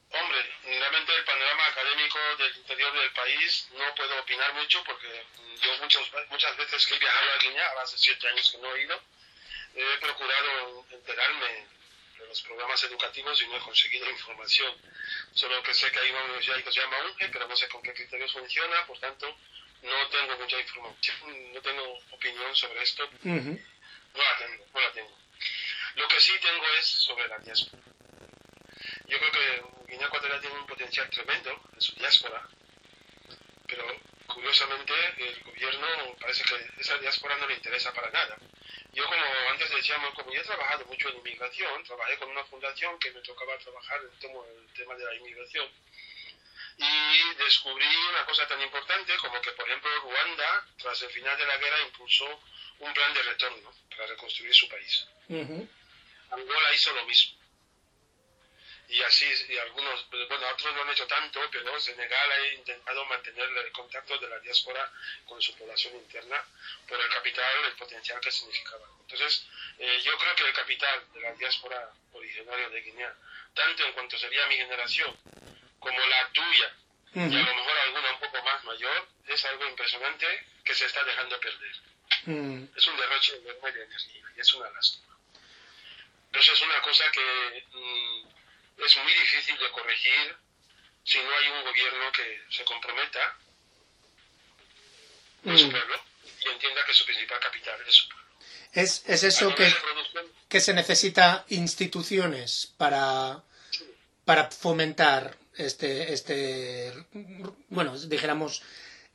Hombre, 0.09 0.39
realmente 0.65 1.15
el 1.15 1.23
panorama 1.23 1.67
académico 1.67 2.17
del 2.39 2.57
interior 2.57 2.93
del 2.93 3.11
país 3.11 3.67
no 3.77 3.95
puedo 3.95 4.19
opinar 4.19 4.53
mucho 4.55 4.83
porque 4.83 5.23
yo 5.61 5.77
muchas, 5.79 6.01
muchas 6.31 6.57
veces 6.57 6.87
que 6.87 6.95
he 6.95 6.99
viajado 6.99 7.31
a 7.31 7.43
Guinea, 7.43 7.71
hace 7.83 7.97
siete 7.99 8.27
años 8.27 8.51
que 8.51 8.57
no 8.57 8.75
he 8.75 8.81
ido, 8.81 8.99
he 9.75 9.97
procurado 10.01 10.85
enterarme 10.89 11.67
de 12.17 12.27
los 12.27 12.41
programas 12.41 12.83
educativos 12.85 13.39
y 13.39 13.47
no 13.47 13.57
he 13.57 13.61
conseguido 13.61 14.09
información. 14.09 14.73
Solo 15.33 15.61
que 15.61 15.75
sé 15.75 15.91
que 15.91 15.99
hay 15.99 16.09
una 16.09 16.23
universidad 16.23 16.63
que 16.63 16.71
se 16.71 16.81
llama 16.81 17.05
UNGE, 17.05 17.29
pero 17.29 17.47
no 17.47 17.55
sé 17.55 17.67
con 17.69 17.83
qué 17.83 17.93
criterios 17.93 18.33
funciona, 18.33 18.83
por 18.87 18.97
tanto 18.97 19.37
no 19.81 20.07
tengo 20.09 20.37
mucha 20.37 20.59
información, 20.59 21.53
no 21.53 21.61
tengo 21.61 21.99
opinión 22.11 22.55
sobre 22.55 22.81
esto. 22.83 23.09
No 23.23 24.23
la 24.23 24.37
tengo, 24.37 24.65
no 24.73 24.79
la 24.79 24.91
tengo. 24.91 25.17
Lo 25.95 26.07
que 26.07 26.19
sí 26.19 26.33
tengo 26.41 26.65
es 26.79 26.87
sobre 26.87 27.27
la 27.27 27.39
diáspora. 27.39 27.83
Yo 29.07 29.17
creo 29.17 29.31
que 29.31 29.91
Guinea 29.91 30.07
Ecuatorial 30.07 30.39
tiene 30.39 30.59
un 30.59 30.67
potencial 30.67 31.09
tremendo 31.09 31.61
en 31.73 31.81
su 31.81 31.95
diáspora, 31.95 32.47
pero 33.67 33.85
curiosamente 34.27 34.93
el 35.17 35.43
gobierno 35.43 35.87
parece 36.19 36.43
que 36.43 36.81
esa 36.81 36.97
diáspora 36.97 37.37
no 37.37 37.47
le 37.47 37.55
interesa 37.55 37.93
para 37.93 38.09
nada. 38.11 38.37
Yo 38.93 39.05
como 39.05 39.23
antes 39.49 39.69
decíamos, 39.69 40.13
como 40.13 40.33
yo 40.33 40.41
he 40.41 40.43
trabajado 40.43 40.85
mucho 40.85 41.09
en 41.09 41.17
inmigración, 41.17 41.83
trabajé 41.83 42.17
con 42.17 42.29
una 42.29 42.43
fundación 42.45 42.97
que 42.99 43.11
me 43.11 43.21
tocaba 43.21 43.57
trabajar 43.57 43.99
en 44.01 44.07
el 44.07 44.73
tema 44.73 44.95
de 44.95 45.05
la 45.05 45.15
inmigración, 45.15 45.69
y 46.77 47.33
descubrí 47.35 47.95
una 48.09 48.25
cosa 48.25 48.47
tan 48.47 48.61
importante 48.61 49.15
como 49.17 49.41
que, 49.41 49.51
por 49.51 49.67
ejemplo, 49.67 49.89
Ruanda, 50.01 50.65
tras 50.77 51.01
el 51.01 51.09
final 51.09 51.37
de 51.37 51.45
la 51.45 51.57
guerra, 51.57 51.81
impulsó 51.81 52.41
un 52.79 52.93
plan 52.93 53.13
de 53.13 53.23
retorno 53.23 53.73
para 53.89 54.07
reconstruir 54.07 54.53
su 54.53 54.67
país. 54.67 55.07
Angola 56.31 56.73
hizo 56.73 56.93
lo 56.93 57.05
mismo. 57.05 57.41
Y 58.91 59.01
así, 59.03 59.25
y 59.47 59.57
algunos, 59.57 60.09
bueno, 60.09 60.49
otros 60.49 60.75
no 60.75 60.81
han 60.81 60.89
hecho 60.89 61.07
tanto, 61.07 61.39
pero 61.49 61.79
Senegal 61.79 62.31
ha 62.31 62.53
intentado 62.53 63.05
mantener 63.05 63.47
el 63.49 63.71
contacto 63.71 64.17
de 64.17 64.27
la 64.27 64.37
diáspora 64.39 64.91
con 65.25 65.41
su 65.41 65.55
población 65.55 65.95
interna 65.95 66.43
por 66.89 66.99
el 66.99 67.09
capital, 67.09 67.65
el 67.67 67.73
potencial 67.75 68.19
que 68.19 68.31
significaba. 68.31 68.85
Entonces, 68.99 69.47
eh, 69.79 70.01
yo 70.03 70.17
creo 70.17 70.35
que 70.35 70.43
el 70.43 70.53
capital 70.53 71.13
de 71.13 71.21
la 71.21 71.31
diáspora 71.35 71.89
originaria 72.11 72.67
de 72.67 72.81
Guinea, 72.81 73.15
tanto 73.53 73.85
en 73.85 73.93
cuanto 73.93 74.17
sería 74.17 74.45
mi 74.47 74.55
generación, 74.55 75.17
como 75.81 75.99
la 75.99 76.29
tuya, 76.31 76.75
y 77.13 77.19
a 77.19 77.43
lo 77.43 77.55
mejor 77.55 77.77
alguna 77.85 78.13
un 78.13 78.19
poco 78.21 78.41
más 78.43 78.63
mayor, 78.63 79.07
es 79.27 79.43
algo 79.45 79.67
impresionante 79.67 80.25
que 80.63 80.73
se 80.73 80.85
está 80.85 81.03
dejando 81.03 81.37
perder. 81.41 81.75
Mm. 82.25 82.63
Es 82.77 82.87
un 82.87 82.95
derroche 82.97 83.35
enorme 83.35 83.71
de 83.73 83.83
energía 83.83 84.23
y 84.37 84.39
es 84.39 84.53
una 84.53 84.69
lástima. 84.69 85.17
Eso 86.31 86.53
es 86.53 86.61
una 86.61 86.81
cosa 86.81 87.03
que 87.11 87.65
mm, 87.73 88.27
es 88.85 88.97
muy 89.03 89.13
difícil 89.13 89.57
de 89.57 89.71
corregir 89.71 90.37
si 91.03 91.17
no 91.17 91.29
hay 91.35 91.47
un 91.49 91.63
gobierno 91.65 92.11
que 92.13 92.43
se 92.49 92.63
comprometa 92.63 93.35
con 95.43 95.57
su 95.57 95.67
Mm. 95.67 95.71
pueblo 95.71 96.01
y 96.45 96.47
entienda 96.49 96.85
que 96.85 96.93
su 96.93 97.03
principal 97.05 97.39
capital 97.39 97.81
es 97.87 97.93
su 97.95 98.07
pueblo. 98.07 98.27
Es, 98.73 99.03
es 99.07 99.23
eso 99.23 99.53
que, 99.55 99.69
que 100.47 100.61
se 100.61 100.73
necesita 100.73 101.43
instituciones 101.49 102.71
para, 102.77 103.43
para 104.23 104.49
fomentar 104.49 105.35
este, 105.65 106.13
este, 106.13 106.93
bueno, 107.69 107.97
dijéramos, 107.97 108.63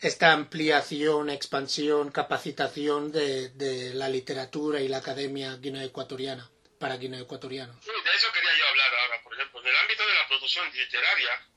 esta 0.01 0.33
ampliación, 0.33 1.31
expansión, 1.31 2.11
capacitación 2.11 3.13
de, 3.13 3.49
de 3.51 3.95
la 3.95 4.09
literatura 4.09 4.81
y 4.81 4.89
la 4.89 4.99
academia 4.99 5.57
guinea-ecuatoriana 5.57 6.51
para 6.79 6.97
guinea-ecuatorianos. 6.97 7.77
Sí, 7.83 7.91
de 7.91 8.17
eso 8.17 8.33
quería 8.33 8.51
yo 8.59 8.67
hablar 8.69 8.95
ahora, 8.95 9.23
por 9.23 9.33
ejemplo. 9.35 9.61
En 9.61 9.67
el 9.67 9.77
ámbito 9.77 10.07
de 10.07 10.15
la 10.15 10.29
producción 10.29 10.71
literaria, 10.73 11.49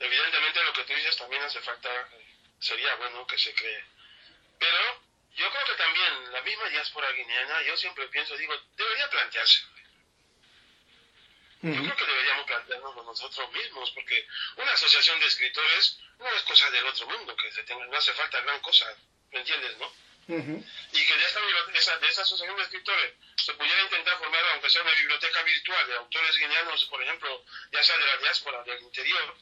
evidentemente 0.00 0.64
lo 0.64 0.72
que 0.72 0.84
tú 0.84 0.94
dices 0.94 1.16
también 1.16 1.42
hace 1.42 1.60
falta, 1.60 1.88
eh, 1.88 2.26
sería 2.58 2.94
bueno 2.96 3.26
que 3.26 3.38
se 3.38 3.54
cree. 3.54 3.84
Pero 4.58 4.78
yo 5.36 5.50
creo 5.50 5.64
que 5.66 5.82
también 5.82 6.32
la 6.32 6.40
misma 6.42 6.68
diáspora 6.70 7.12
guineana, 7.12 7.62
yo 7.66 7.76
siempre 7.76 8.08
pienso, 8.08 8.36
digo, 8.36 8.54
debería 8.76 9.10
plantearse. 9.10 9.60
Yo 11.74 11.82
creo 11.82 11.96
que 11.96 12.06
deberíamos 12.06 12.46
plantearnos 12.46 13.04
nosotros 13.04 13.52
mismos, 13.52 13.90
porque 13.90 14.26
una 14.56 14.72
asociación 14.72 15.18
de 15.18 15.26
escritores 15.26 15.98
no 16.18 16.28
es 16.28 16.42
cosa 16.42 16.70
del 16.70 16.86
otro 16.86 17.06
mundo, 17.08 17.34
que 17.36 17.50
se 17.50 17.62
tenga, 17.64 17.86
no 17.86 17.96
hace 17.96 18.12
falta 18.12 18.40
gran 18.40 18.60
cosa, 18.60 18.86
¿me 19.32 19.40
entiendes, 19.40 19.76
no? 19.78 19.92
Y 20.28 21.06
que 21.06 21.16
de 21.16 21.24
esta, 21.24 21.40
esa, 21.74 21.98
de 21.98 22.08
esa 22.08 22.22
asociación 22.22 22.56
de 22.56 22.62
escritores 22.64 23.14
se 23.36 23.54
pudiera 23.54 23.82
intentar 23.82 24.18
formar, 24.18 24.44
aunque 24.52 24.70
sea 24.70 24.82
una 24.82 24.92
biblioteca 24.92 25.42
virtual 25.42 25.86
de 25.86 25.94
autores 25.94 26.36
guineanos, 26.36 26.84
por 26.86 27.02
ejemplo, 27.02 27.44
ya 27.72 27.82
sea 27.82 27.96
de 27.96 28.06
la 28.06 28.16
diáspora, 28.18 28.62
del 28.64 28.82
interior, 28.82 29.36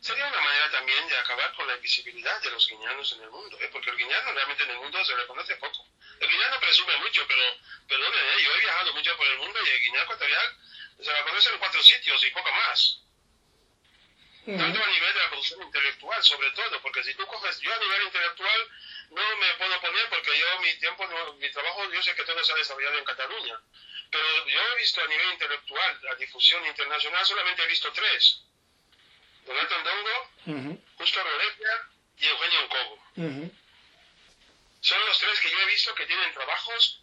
sería 0.00 0.26
una 0.26 0.40
manera 0.40 0.70
también 0.70 1.08
de 1.08 1.16
acabar 1.16 1.54
con 1.54 1.66
la 1.66 1.76
invisibilidad 1.76 2.40
de 2.42 2.50
los 2.50 2.68
guineanos 2.68 3.12
en 3.12 3.22
el 3.22 3.30
mundo, 3.30 3.58
¿eh? 3.60 3.70
porque 3.72 3.90
el 3.90 3.96
guineano 3.96 4.32
realmente 4.32 4.64
en 4.64 4.70
el 4.70 4.76
mundo 4.76 5.04
se 5.04 5.16
le 5.16 5.26
conoce 5.26 5.56
poco. 5.56 5.86
El 6.20 6.28
guineano 6.28 6.60
presume 6.60 6.96
mucho, 6.98 7.24
pero, 7.26 7.42
perdónenme, 7.88 8.34
¿eh? 8.34 8.44
yo 8.44 8.54
he 8.54 8.60
viajado 8.60 8.92
mucho 8.92 9.16
por 9.16 9.26
el 9.26 9.38
mundo 9.38 9.58
y 9.64 9.68
el 9.68 9.80
Guinea 9.80 10.02
Ecuatorial 10.02 10.56
se 11.00 11.12
la 11.12 11.22
conoce 11.24 11.50
en 11.50 11.58
cuatro 11.58 11.82
sitios 11.82 12.24
y 12.24 12.30
poco 12.30 12.50
más 12.52 13.00
tanto 14.46 14.82
a 14.84 14.86
nivel 14.88 15.14
de 15.14 15.20
la 15.20 15.28
producción 15.30 15.62
intelectual, 15.62 16.22
sobre 16.22 16.50
todo, 16.50 16.78
porque 16.82 17.02
si 17.02 17.14
tú 17.14 17.26
coges, 17.26 17.58
yo 17.60 17.72
a 17.74 17.78
nivel 17.78 18.02
intelectual 18.02 18.68
no 19.10 19.36
me 19.38 19.54
puedo 19.54 19.80
poner 19.80 20.06
porque 20.10 20.38
yo 20.38 20.60
mi 20.60 20.74
tiempo, 20.78 21.06
no- 21.06 21.32
mi 21.34 21.50
trabajo, 21.50 21.90
yo 21.90 22.02
sé 22.02 22.14
que 22.14 22.24
todo 22.24 22.44
se 22.44 22.52
ha 22.52 22.56
desarrollado 22.56 22.98
en 22.98 23.04
Cataluña, 23.06 23.58
pero 24.10 24.46
yo 24.46 24.60
he 24.60 24.76
visto 24.76 25.00
a 25.02 25.06
nivel 25.06 25.30
intelectual 25.32 25.98
la 26.02 26.14
difusión 26.16 26.64
internacional, 26.66 27.24
solamente 27.24 27.62
he 27.62 27.66
visto 27.68 27.90
tres, 27.92 28.42
Donato 29.46 29.78
Ndongo, 29.78 30.30
Ujú. 30.46 30.84
Justo 30.98 31.22
Roletia 31.24 31.88
y 32.18 32.26
Eugenio. 32.26 32.68
Ujú. 33.16 33.54
Son 34.82 35.06
los 35.06 35.18
tres 35.20 35.40
que 35.40 35.50
yo 35.50 35.58
he 35.58 35.66
visto 35.66 35.94
que 35.94 36.04
tienen 36.06 36.32
trabajos 36.34 37.00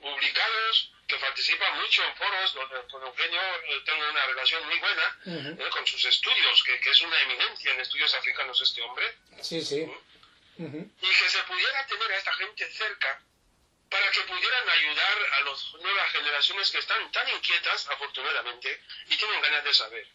publicados, 0.00 0.92
que 1.06 1.16
participan 1.16 1.80
mucho 1.80 2.02
en 2.04 2.14
foros, 2.16 2.54
donde 2.54 2.88
con 2.90 3.02
Eugenio 3.02 3.40
eh, 3.40 3.82
tengo 3.84 4.08
una 4.10 4.26
relación 4.26 4.66
muy 4.66 4.78
buena, 4.78 5.18
eh, 5.26 5.68
con 5.70 5.86
sus 5.86 6.04
estudios, 6.04 6.62
que, 6.64 6.80
que 6.80 6.90
es 6.90 7.00
una 7.02 7.20
eminencia 7.22 7.72
en 7.72 7.80
estudios 7.80 8.14
africanos 8.14 8.60
este 8.60 8.80
hombre, 8.82 9.16
Sí, 9.42 9.60
sí. 9.60 9.86
Y 10.56 11.08
que 11.08 11.28
se 11.28 11.42
pudiera 11.42 11.86
tener 11.86 12.12
a 12.12 12.16
esta 12.16 12.32
gente 12.34 12.70
cerca 12.70 13.20
para 13.90 14.10
que 14.10 14.20
pudieran 14.22 14.68
ayudar 14.68 15.18
a 15.32 15.40
las 15.42 15.74
nuevas 15.74 16.12
generaciones 16.12 16.70
que 16.70 16.78
están 16.78 17.10
tan 17.12 17.28
inquietas, 17.28 17.88
afortunadamente, 17.88 18.80
y 19.06 19.16
tienen 19.16 19.40
ganas 19.40 19.64
de 19.64 19.74
saber. 19.74 20.06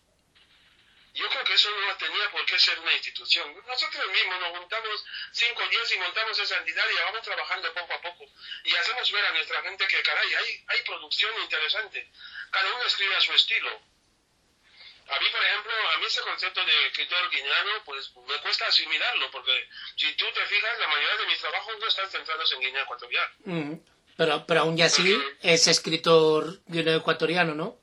Yo 1.13 1.27
creo 1.29 1.43
que 1.43 1.53
eso 1.53 1.69
no 1.71 1.97
tenía 1.97 2.31
por 2.31 2.45
qué 2.45 2.59
ser 2.59 2.79
una 2.79 2.93
institución. 2.93 3.55
Nosotros 3.65 4.07
mismos 4.11 4.39
nos 4.39 4.57
juntamos 4.59 5.05
cinco 5.31 5.67
días 5.67 5.91
y 5.91 5.97
montamos 5.97 6.39
esa 6.39 6.57
entidad 6.57 6.85
y 6.89 7.01
vamos 7.01 7.21
trabajando 7.21 7.73
poco 7.73 7.93
a 7.93 8.01
poco. 8.01 8.25
Y 8.63 8.75
hacemos 8.75 9.11
ver 9.11 9.25
a 9.25 9.31
nuestra 9.31 9.61
gente 9.63 9.87
que, 9.87 10.01
caray, 10.01 10.33
hay, 10.33 10.63
hay 10.67 10.81
producción 10.83 11.31
interesante. 11.41 12.11
Cada 12.51 12.73
uno 12.73 12.83
escribe 12.83 13.15
a 13.15 13.21
su 13.21 13.33
estilo. 13.33 13.69
A 15.09 15.19
mí, 15.19 15.25
por 15.31 15.43
ejemplo, 15.43 15.71
a 15.93 15.97
mí 15.97 16.05
ese 16.05 16.21
concepto 16.21 16.63
de 16.63 16.87
escritor 16.87 17.29
guineano, 17.31 17.83
pues 17.83 18.11
me 18.27 18.37
cuesta 18.41 18.67
asimilarlo, 18.67 19.31
porque 19.31 19.67
si 19.95 20.13
tú 20.13 20.25
te 20.33 20.45
fijas, 20.45 20.79
la 20.79 20.87
mayoría 20.87 21.17
de 21.17 21.25
mis 21.25 21.39
trabajos 21.39 21.73
no 21.79 21.87
están 21.87 22.09
centrados 22.11 22.51
en 22.53 22.59
Guinea 22.59 22.83
Ecuatorial. 22.83 23.33
Ujú. 23.45 23.83
Pero, 24.17 24.45
pero 24.45 24.59
aún 24.61 24.77
y 24.77 24.83
así 24.83 25.17
es 25.41 25.67
escritor 25.67 26.59
guineo-ecuatoriano, 26.67 27.55
¿no? 27.55 27.78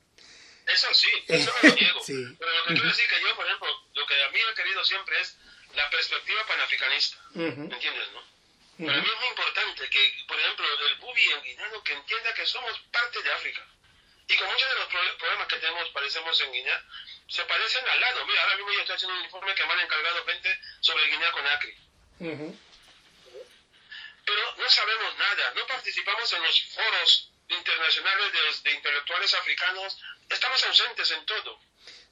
Eso 0.67 0.93
sí, 0.95 1.09
eso 1.29 1.55
no 1.63 1.69
lo 1.71 1.75
niego. 1.77 2.01
Sí. 2.05 2.37
Pero 2.39 2.53
lo 2.55 2.65
que 2.65 2.75
quiero 2.75 2.89
decir 2.89 3.09
que 3.09 3.21
yo, 3.21 3.37
por 3.37 3.47
ejemplo, 3.47 3.69
lo 3.95 4.07
que 4.07 4.23
a 4.25 4.29
mí 4.31 4.39
he 4.41 4.55
querido 4.55 4.85
siempre 4.85 5.21
es 5.21 5.37
la 5.75 5.89
perspectiva 5.91 6.47
panafricanista. 6.47 7.17
¿Me 7.35 7.47
entiendes, 7.49 8.09
no? 8.13 8.23
Para 8.87 8.99
mí 9.01 9.09
es 9.09 9.17
muy 9.21 9.29
importante 9.29 9.89
que, 9.89 10.25
por 10.29 10.39
ejemplo, 10.39 10.67
el 10.89 10.95
bubi 10.97 11.23
en 11.33 11.43
guineano 11.43 11.83
que 11.83 11.93
entienda 11.95 12.35
que 12.35 12.45
somos 12.47 12.79
parte 12.93 13.23
de 13.23 13.33
África. 13.33 13.67
Y 14.29 14.35
con 14.37 14.49
muchos 14.51 14.69
de 14.69 14.75
los 14.81 14.87
pro- 14.89 15.19
problemas 15.19 15.47
que 15.49 15.57
tenemos, 15.57 15.89
parecemos 15.91 16.41
en 16.41 16.53
Guinea, 16.53 16.85
se 17.29 17.45
parecen 17.45 17.89
al 17.89 18.01
lado. 18.01 18.27
Mira, 18.27 18.43
ahora 18.43 18.57
mismo 18.57 18.73
yo 18.73 18.81
estoy 18.81 18.97
haciendo 18.97 19.17
un 19.17 19.25
informe 19.25 19.55
que 19.55 19.65
me 19.65 19.73
han 19.73 19.81
encargado 19.81 20.25
gente 20.27 20.61
sobre 20.81 21.07
Guinea 21.07 21.33
Conakry. 21.33 21.77
Ujú. 22.21 22.61
Pero 24.25 24.57
no 24.57 24.69
sabemos 24.69 25.17
nada, 25.17 25.53
no 25.55 25.67
participamos 25.67 26.33
en 26.33 26.43
los 26.43 26.63
foros 26.75 27.31
internacionales 27.49 28.33
de, 28.33 28.71
de 28.71 28.77
intelectuales 28.77 29.35
africanos, 29.35 29.99
estamos 30.29 30.65
ausentes 30.65 31.11
en 31.13 31.25
todo. 31.27 31.59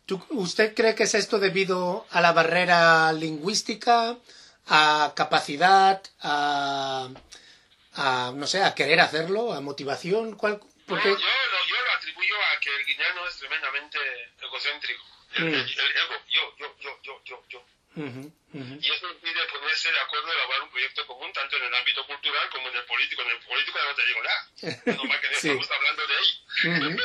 ¿Tú- 0.06 0.24
¿Usted 0.30 0.74
cree 0.74 0.94
que 0.94 1.04
es 1.04 1.14
esto 1.14 1.38
debido 1.38 2.06
a 2.10 2.20
la 2.20 2.32
barrera 2.32 3.12
lingüística, 3.12 4.16
a 4.68 5.12
capacidad, 5.16 6.02
a, 6.20 7.08
a, 7.94 8.32
no 8.34 8.46
sé, 8.46 8.62
a 8.62 8.74
querer 8.74 9.00
hacerlo, 9.00 9.52
a 9.52 9.60
motivación? 9.60 10.36
¿Cuál? 10.36 10.60
Porque, 10.86 11.08
Yo, 11.08 11.14
lo, 11.16 11.18
yo 11.66 11.82
lo 11.84 11.92
atribuyo 11.96 12.34
a 12.54 12.60
que 12.60 12.74
el 12.74 12.84
guineano 12.84 13.26
es 13.26 13.36
tremendamente 13.38 13.98
egocéntrico. 14.42 15.02
El, 15.34 15.44
Mm. 15.46 15.54
el- 15.54 15.54
el 15.80 15.96
ego, 15.96 16.14
yo, 16.30 16.56
yo, 16.58 16.76
yo, 16.80 17.00
yo, 17.02 17.22
yo, 17.24 17.44
yo. 17.48 17.64
Y 17.96 18.90
eso 18.90 19.08
impide 19.10 19.44
ponerse 19.52 19.92
de 19.92 19.98
acuerdo 20.00 20.28
y 20.28 20.32
elaborar 20.34 20.62
un 20.62 20.70
proyecto 20.70 21.06
común, 21.06 21.32
tanto 21.32 21.56
en 21.56 21.64
el 21.64 21.74
ámbito 21.74 22.06
cultural 22.06 22.48
como 22.50 22.68
en 22.68 22.76
el 22.76 22.84
político. 22.84 23.22
En 23.22 23.30
el 23.30 23.38
político 23.40 23.78
ya 23.78 23.84
no 23.84 23.94
te 23.94 24.06
digo 24.06 24.22
nada. 24.22 24.48
No 24.96 25.04
más 25.04 25.20
que 25.20 25.28
Sí. 25.34 25.48
estamos 25.50 25.70
hablando 25.70 26.06
de 26.06 26.14
ahí. 26.16 26.98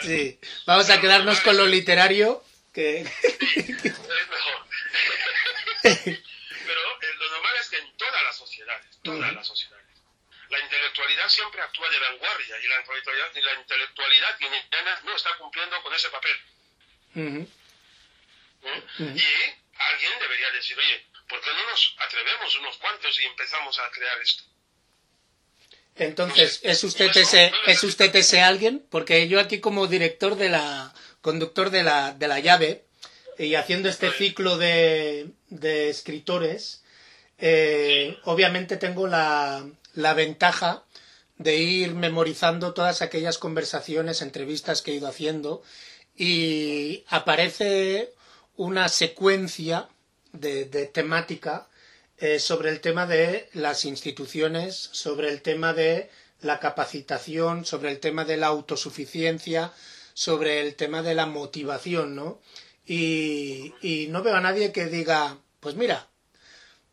Sí, 0.02 0.38
vamos 0.66 0.90
a 0.90 1.00
quedarnos 1.00 1.40
con 1.40 1.56
lo 1.56 1.66
literario, 1.66 2.44
que... 2.72 3.00
Es 3.00 3.08
mejor. 4.28 4.66
Pero 5.82 6.80
eh, 7.02 7.14
lo 7.18 7.30
normal 7.30 7.54
es 7.60 7.68
que 7.70 7.78
en 7.78 7.96
todas 7.96 8.22
las 8.24 8.36
sociedades, 8.36 8.98
todas 9.02 9.32
las 9.32 9.46
sociedades, 9.46 9.86
la 10.50 10.60
intelectualidad 10.60 11.28
siempre 11.28 11.60
actúa 11.62 11.88
de 11.90 11.98
vanguardia 11.98 12.60
y 12.62 12.66
la 12.68 12.80
intelectualidad, 12.80 13.34
y 13.34 13.40
la 13.42 13.54
intelectualidad 13.54 14.38
guineana 14.38 15.00
no 15.04 15.16
está 15.16 15.36
cumpliendo 15.38 15.82
con 15.82 15.94
ese 15.94 16.08
papel. 16.10 16.36
Ujú. 17.16 17.48
Y 19.16 19.22
alguien 19.78 20.12
debería 20.20 20.50
decir, 20.50 20.76
oye, 20.78 21.06
¿por 21.28 21.40
qué 21.40 21.50
no 21.50 21.70
nos 21.70 21.94
atrevemos 21.98 22.56
unos 22.58 22.76
cuantos 22.78 23.20
y 23.20 23.24
empezamos 23.24 23.78
a 23.78 23.90
crear 23.90 24.20
esto? 24.22 24.44
Entonces, 25.96 26.60
¿es 26.62 26.84
usted 26.84 27.10
ese, 27.16 27.52
es 27.66 27.82
usted 27.82 28.14
ese 28.14 28.40
alguien? 28.40 28.86
Porque 28.90 29.26
yo 29.28 29.40
aquí 29.40 29.60
como 29.60 29.88
director 29.88 30.36
de 30.36 30.48
la, 30.48 30.94
conductor 31.20 31.70
de 31.70 31.82
la, 31.82 32.12
de 32.12 32.28
la 32.28 32.38
llave, 32.38 32.84
y 33.38 33.54
haciendo 33.54 33.88
este 33.88 34.10
ciclo 34.10 34.58
de, 34.58 35.28
de 35.48 35.90
escritores, 35.90 36.82
eh, 37.38 38.18
obviamente 38.24 38.76
tengo 38.76 39.06
la, 39.06 39.64
la 39.94 40.14
ventaja 40.14 40.84
de 41.36 41.56
ir 41.56 41.94
memorizando 41.94 42.74
todas 42.74 43.00
aquellas 43.00 43.38
conversaciones, 43.38 44.22
entrevistas 44.22 44.82
que 44.82 44.92
he 44.92 44.94
ido 44.94 45.06
haciendo, 45.08 45.62
y 46.16 47.04
aparece 47.08 48.12
una 48.58 48.88
secuencia 48.88 49.88
de, 50.32 50.66
de 50.66 50.84
temática 50.86 51.68
eh, 52.18 52.38
sobre 52.40 52.70
el 52.70 52.80
tema 52.80 53.06
de 53.06 53.48
las 53.54 53.84
instituciones, 53.86 54.90
sobre 54.92 55.30
el 55.30 55.40
tema 55.40 55.72
de 55.72 56.10
la 56.42 56.58
capacitación, 56.60 57.64
sobre 57.64 57.90
el 57.92 58.00
tema 58.00 58.24
de 58.24 58.36
la 58.36 58.48
autosuficiencia, 58.48 59.72
sobre 60.12 60.60
el 60.60 60.74
tema 60.74 61.02
de 61.02 61.14
la 61.14 61.26
motivación, 61.26 62.14
¿no? 62.16 62.40
Y, 62.84 63.74
y 63.80 64.08
no 64.08 64.22
veo 64.22 64.34
a 64.34 64.40
nadie 64.40 64.72
que 64.72 64.86
diga, 64.86 65.38
pues 65.60 65.76
mira, 65.76 66.08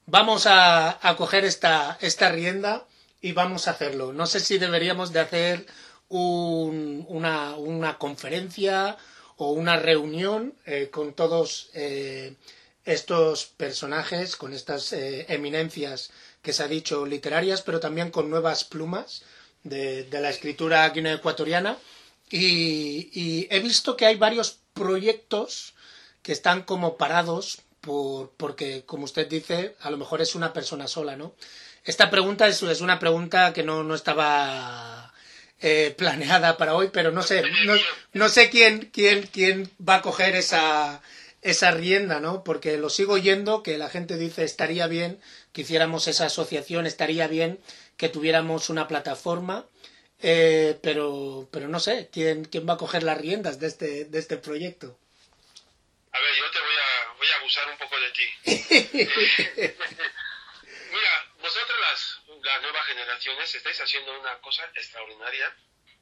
vamos 0.06 0.46
a, 0.46 1.00
a 1.08 1.16
coger 1.16 1.46
esta, 1.46 1.98
esta 2.02 2.30
rienda 2.32 2.86
y 3.22 3.32
vamos 3.32 3.68
a 3.68 3.72
hacerlo. 3.72 4.14
No 4.14 4.28
sé 4.28 4.40
si 4.40 4.60
deberíamos 4.60 5.12
de 5.14 5.20
hacer 5.22 5.66
un- 6.10 7.06
una, 7.10 7.56
una 7.56 7.98
conferencia 7.98 8.98
o 9.38 9.52
una 9.52 9.78
reunión 9.78 10.54
eh, 10.66 10.90
con 10.92 11.14
todos 11.14 11.70
eh, 11.74 12.36
estos 12.86 13.46
personajes, 13.46 14.36
con 14.36 14.54
estas 14.54 14.94
eh, 14.94 15.26
eminencias 15.30 16.12
que 16.42 16.54
se 16.54 16.64
ha 16.64 16.68
dicho 16.68 17.06
literarias, 17.06 17.62
pero 17.62 17.80
también 17.80 18.12
con 18.12 18.30
nuevas 18.30 18.64
plumas 18.64 19.24
de, 19.64 20.08
la 20.12 20.30
escritura 20.30 20.88
guineoecuatoriana. 20.90 21.78
Y, 22.30 23.10
y 23.14 23.48
he 23.50 23.60
visto 23.60 23.98
que 23.98 24.06
hay 24.06 24.16
varios 24.16 24.60
proyectos 24.74 25.74
que 26.22 26.32
están 26.32 26.64
como 26.64 26.98
parados 26.98 27.60
por, 27.82 28.32
porque, 28.38 28.84
como 28.86 29.06
usted 29.06 29.28
dice, 29.28 29.76
a 29.82 29.92
lo 29.92 29.98
mejor 29.98 30.22
es 30.22 30.36
una 30.36 30.54
persona 30.54 30.88
sola, 30.88 31.16
¿no? 31.16 31.36
Esta 31.84 32.10
pregunta 32.10 32.48
es, 32.48 32.64
es 32.64 32.82
una 32.82 32.98
pregunta 32.98 33.54
que 33.54 33.62
no, 33.62 33.84
no 33.84 33.94
estaba 33.94 35.05
eh, 35.68 35.96
planeada 35.98 36.58
para 36.58 36.76
hoy, 36.76 36.92
pero 36.94 37.12
no 37.12 37.24
sé, 37.24 37.42
no, 37.66 37.74
no 38.14 38.30
sé 38.30 38.52
quién, 38.52 38.92
quién, 38.94 39.26
quién 39.26 39.72
va 39.82 39.96
a 39.96 40.02
coger 40.04 40.36
esa, 40.36 41.02
esa 41.42 41.72
rienda, 41.72 42.20
¿no? 42.20 42.44
Porque 42.44 42.78
lo 42.78 42.92
sigo 42.92 43.14
oyendo, 43.14 43.64
que 43.64 43.80
la 43.80 43.90
gente 43.90 44.16
dice 44.18 44.44
estaría 44.44 44.86
bien 44.86 45.20
que 45.54 45.62
hiciéramos 45.62 46.08
esa 46.08 46.28
asociación, 46.28 46.86
estaría 46.86 47.28
bien 47.28 47.60
que 47.98 48.10
tuviéramos 48.10 48.70
una 48.70 48.88
plataforma, 48.88 49.66
eh, 50.22 50.78
pero, 50.84 51.50
pero 51.52 51.68
no 51.68 51.80
sé 51.80 52.10
quién, 52.12 52.46
quién 52.46 52.70
va 52.70 52.74
a 52.74 52.78
coger 52.78 53.02
las 53.02 53.18
riendas 53.18 53.60
de 53.60 53.66
este, 53.66 54.06
de 54.06 54.20
este 54.20 54.38
proyecto. 54.38 55.00
A 56.12 56.20
ver, 56.20 56.30
yo 56.38 56.52
te 56.52 56.60
voy 56.60 56.76
a, 56.76 57.18
voy 57.18 57.28
a 57.28 57.36
abusar 57.38 57.72
un 57.72 57.78
poco 57.80 57.96
de 58.00 58.12
ti. 58.12 59.74
Las, 62.46 62.62
nuevas 62.62 62.86
generaciones 62.86 63.56
estáis 63.56 63.82
haciendo 63.82 64.20
una 64.20 64.38
cosa 64.40 64.64
extraordinaria 64.76 65.56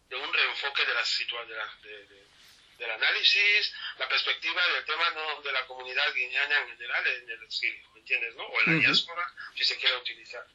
de 0.10 0.16
un 0.18 0.34
reenfoque 0.34 0.86
de 0.86 0.94
la 0.94 1.04
situa- 1.06 1.46
de 1.46 1.56
la- 1.56 1.78
de- 1.82 2.06
de- 2.08 2.24
del 2.78 2.91
análisis, 2.91 3.74
la 3.98 4.10
perspectiva 4.10 4.62
del 4.74 4.84
tema 4.84 5.10
no, 5.12 5.41
de 5.41 5.52
la 5.54 5.66
comunidad 5.66 6.14
guineana 6.14 6.58
en 6.60 6.68
general 6.70 7.08
en 7.08 7.30
el 7.30 7.44
exilio, 7.44 7.89
¿me 7.91 8.00
entiendes? 8.00 8.36
¿no? 8.36 8.44
O 8.44 8.60
en 8.62 8.66
la 8.66 8.74
diáspora, 8.88 9.26
si 9.56 9.64
se 9.64 9.78
quiere 9.78 9.96
utilizar. 9.98 10.46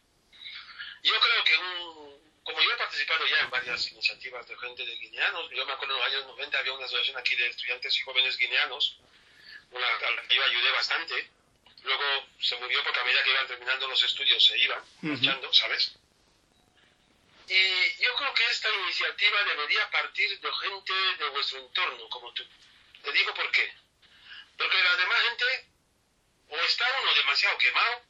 Yo 1.02 1.18
creo 1.20 1.44
que 1.44 1.56
un, 1.56 2.42
como 2.42 2.60
yo 2.60 2.70
he 2.72 2.76
participado 2.76 3.24
ya 3.26 3.38
en 3.40 3.50
varias 3.50 3.90
iniciativas 3.92 4.46
de 4.46 4.58
gente 4.58 4.84
de 4.84 4.96
guineanos, 4.96 5.48
yo 5.50 5.64
me 5.64 5.72
acuerdo 5.72 5.94
en 5.94 6.00
los 6.00 6.08
años 6.08 6.26
90 6.26 6.58
había 6.58 6.72
una 6.72 6.86
asociación 6.86 7.16
aquí 7.16 7.34
de 7.36 7.46
estudiantes 7.46 7.96
y 7.96 8.00
jóvenes 8.02 8.36
guineanos, 8.36 8.98
una, 9.70 9.86
a 9.86 10.10
la 10.10 10.22
que 10.22 10.34
yo 10.34 10.44
ayudé 10.44 10.70
bastante, 10.72 11.30
luego 11.88 12.26
se 12.40 12.56
murió 12.56 12.82
porque 12.84 13.00
a 13.00 13.04
medida 13.04 13.24
que 13.24 13.30
iban 13.30 13.46
terminando 13.46 13.88
los 13.88 14.02
estudios 14.02 14.44
se 14.44 14.58
iban 14.58 14.82
marchando, 15.02 15.52
¿sabes? 15.52 15.92
Y 17.48 18.02
yo 18.02 18.14
creo 18.16 18.34
que 18.34 18.44
esta 18.50 18.68
iniciativa 18.82 19.42
debería 19.44 19.90
partir 19.90 20.38
de 20.38 20.52
gente 20.52 20.92
de 20.92 21.28
vuestro 21.30 21.58
entorno, 21.60 22.08
como 22.10 22.32
tú. 22.34 22.44
Te 23.02 23.12
digo 23.12 23.32
por 23.32 23.50
qué. 23.50 23.72
Porque 24.58 24.82
la 24.82 24.96
demás 24.96 25.22
gente 25.22 25.44
o 26.50 26.56
está 26.58 26.84
uno 27.02 27.14
demasiado 27.14 27.56
quemado 27.58 28.02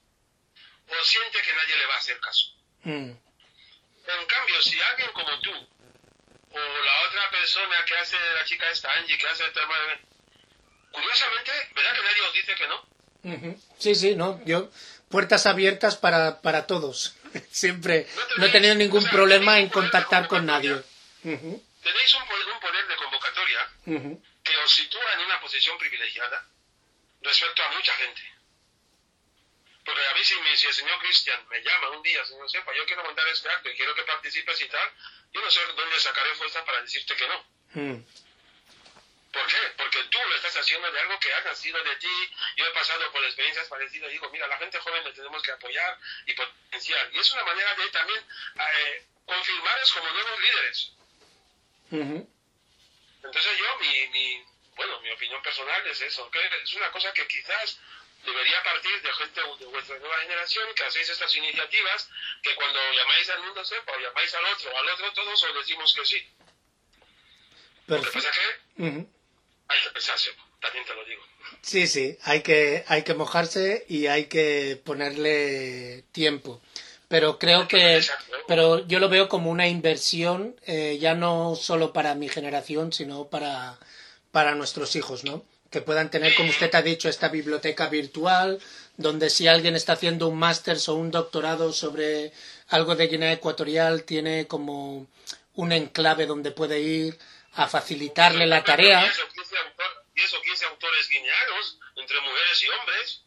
o 0.88 1.04
siente 1.04 1.40
que 1.42 1.52
nadie 1.52 1.76
le 1.76 1.86
va 1.86 1.94
a 1.94 1.98
hacer 1.98 2.18
caso. 2.20 2.46
Mm, 2.82 3.12
En 4.08 4.26
cambio, 4.26 4.62
si 4.62 4.80
alguien 4.80 5.12
como 5.12 5.38
tú, 5.40 5.52
o 6.50 6.58
la 6.58 7.02
otra 7.08 7.30
persona 7.30 7.84
que 7.84 7.94
hace 7.96 8.16
la 8.34 8.44
chica 8.44 8.70
esta 8.70 8.92
Angie, 8.94 9.18
que 9.18 9.28
hace 9.28 9.44
el 9.44 9.52
tema 9.52 9.78
de... 9.80 10.00
Curiosamente, 10.90 11.52
¿verdad 11.74 11.94
que 11.94 12.02
nadie 12.02 12.22
os 12.22 12.32
dice 12.32 12.54
que 12.54 12.66
no? 12.66 12.87
Ujú. 13.24 13.60
Sí, 13.78 13.94
sí, 13.94 14.14
no, 14.16 14.40
yo 14.44 14.70
puertas 15.08 15.46
abiertas 15.46 15.96
para, 15.96 16.40
para 16.40 16.66
todos. 16.66 17.14
Siempre 17.50 18.06
no 18.36 18.46
he 18.46 18.50
tenido 18.50 18.74
ningún 18.74 19.04
problema 19.08 19.58
en 19.58 19.68
contactar 19.68 20.28
con 20.28 20.46
nadie. 20.46 20.82
Tenéis 21.22 22.14
un 22.14 22.26
poder, 22.26 22.46
un 22.52 22.60
poder 22.60 22.86
de 22.88 22.96
convocatoria 22.96 23.60
que 24.44 24.56
os 24.64 24.72
sitúa 24.72 25.12
en 25.14 25.20
una 25.20 25.40
posición 25.40 25.78
privilegiada 25.78 26.46
respecto 27.22 27.62
a 27.62 27.72
mucha 27.72 27.92
gente. 27.94 28.22
Porque 29.84 30.06
a 30.06 30.14
mí 30.14 30.22
si, 30.22 30.34
si 30.56 30.66
el 30.66 30.74
señor 30.74 30.98
Cristian 31.00 31.40
me 31.48 31.62
llama 31.62 31.90
un 31.90 32.02
día, 32.02 32.22
señor 32.24 32.50
Sepa, 32.50 32.72
yo 32.76 32.84
quiero 32.84 33.04
montar 33.04 33.26
este 33.28 33.48
acto 33.48 33.70
y 33.70 33.76
quiero 33.76 33.94
que 33.94 34.02
participes 34.02 34.60
y 34.60 34.68
tal, 34.68 34.88
yo 35.32 35.40
no 35.40 35.50
sé 35.50 35.60
dónde 35.74 35.98
sacaré 35.98 36.34
fuerza 36.34 36.64
para 36.64 36.82
decirte 36.82 37.16
que 37.16 37.28
no. 37.28 38.04
¿Por 39.32 39.46
qué? 39.46 39.56
Porque 39.76 40.02
tú 40.04 40.18
lo 40.26 40.34
estás 40.36 40.56
haciendo 40.56 40.90
de 40.90 41.00
algo 41.00 41.20
que 41.20 41.32
ha 41.32 41.40
nacido 41.42 41.82
de 41.84 41.96
ti. 41.96 42.30
Yo 42.56 42.64
he 42.66 42.70
pasado 42.70 43.12
por 43.12 43.22
experiencias 43.24 43.68
parecidas 43.68 44.08
y 44.08 44.12
digo, 44.12 44.30
mira, 44.30 44.46
la 44.46 44.56
gente 44.58 44.78
joven 44.78 45.04
le 45.04 45.12
tenemos 45.12 45.42
que 45.42 45.52
apoyar 45.52 45.98
y 46.26 46.32
potenciar. 46.32 47.10
Y 47.12 47.18
es 47.18 47.32
una 47.32 47.44
manera 47.44 47.74
de 47.74 47.90
también 47.90 48.24
eh, 48.58 49.06
confirmarles 49.26 49.92
como 49.92 50.10
nuevos 50.10 50.40
líderes. 50.40 50.92
ujú. 51.90 52.34
Entonces 53.22 53.58
yo, 53.58 53.78
mi, 53.80 54.08
mi, 54.08 54.44
bueno, 54.76 55.00
mi 55.00 55.10
opinión 55.10 55.42
personal 55.42 55.86
es 55.88 56.00
eso, 56.00 56.30
que 56.30 56.38
es 56.62 56.72
una 56.74 56.90
cosa 56.92 57.12
que 57.12 57.26
quizás 57.26 57.78
debería 58.24 58.62
partir 58.62 59.02
de 59.02 59.12
gente 59.12 59.40
de 59.58 59.66
vuestra 59.66 59.98
nueva 59.98 60.18
generación 60.20 60.74
que 60.74 60.84
hacéis 60.84 61.08
estas 61.08 61.34
iniciativas, 61.34 62.08
que 62.42 62.54
cuando 62.54 62.80
llamáis 62.92 63.28
al 63.30 63.42
mundo 63.42 63.64
sepa 63.64 63.92
o 63.92 64.00
llamáis 64.00 64.34
al 64.34 64.44
otro 64.46 64.76
al 64.76 64.88
otro, 64.88 65.12
todos 65.12 65.42
os 65.42 65.54
decimos 65.54 65.94
que 65.94 66.06
sí. 66.06 66.28
Lo 67.86 67.96
que 67.96 68.02
Perfecto. 68.02 68.28
pasa 68.28 68.30
que 68.32 69.06
pensarse, 69.92 70.34
también 70.60 70.84
te 70.84 70.94
lo 70.94 71.04
digo. 71.04 71.26
Sí, 71.68 71.86
sí, 71.86 72.16
hay 72.22 72.40
que, 72.40 72.82
hay 72.88 73.02
que 73.02 73.12
mojarse 73.12 73.84
y 73.90 74.06
hay 74.06 74.24
que 74.24 74.80
ponerle 74.82 76.02
tiempo. 76.12 76.62
Pero 77.08 77.38
creo 77.38 77.68
que, 77.68 78.00
pero 78.46 78.86
yo 78.86 78.98
lo 79.00 79.10
veo 79.10 79.28
como 79.28 79.50
una 79.50 79.68
inversión, 79.68 80.56
eh, 80.64 80.96
ya 80.98 81.12
no 81.14 81.56
solo 81.56 81.92
para 81.92 82.14
mi 82.14 82.30
generación, 82.30 82.94
sino 82.94 83.26
para, 83.26 83.78
para 84.30 84.54
nuestros 84.54 84.96
hijos, 84.96 85.24
¿no? 85.24 85.44
Que 85.68 85.82
puedan 85.82 86.10
tener, 86.10 86.34
como 86.36 86.48
usted 86.48 86.74
ha 86.74 86.80
dicho, 86.80 87.10
esta 87.10 87.28
biblioteca 87.28 87.88
virtual, 87.88 88.60
donde 88.96 89.28
si 89.28 89.46
alguien 89.46 89.76
está 89.76 89.92
haciendo 89.92 90.28
un 90.28 90.38
máster 90.38 90.78
o 90.86 90.94
un 90.94 91.10
doctorado 91.10 91.74
sobre 91.74 92.32
algo 92.68 92.96
de 92.96 93.08
Guinea 93.08 93.32
Ecuatorial, 93.34 94.04
tiene 94.04 94.46
como 94.46 95.06
un 95.54 95.72
enclave 95.72 96.24
donde 96.24 96.50
puede 96.50 96.80
ir 96.80 97.18
a 97.52 97.68
facilitarle 97.68 98.46
la 98.46 98.64
tarea. 98.64 99.04
Esos 100.22 100.42
15 100.42 100.66
autor- 100.66 100.94
y 100.94 100.98
esos 100.98 101.08
15 101.08 101.30
autores 101.30 101.78
entre 101.96 102.20
mujeres 102.20 102.62
y 102.62 102.68
hombres. 102.68 103.22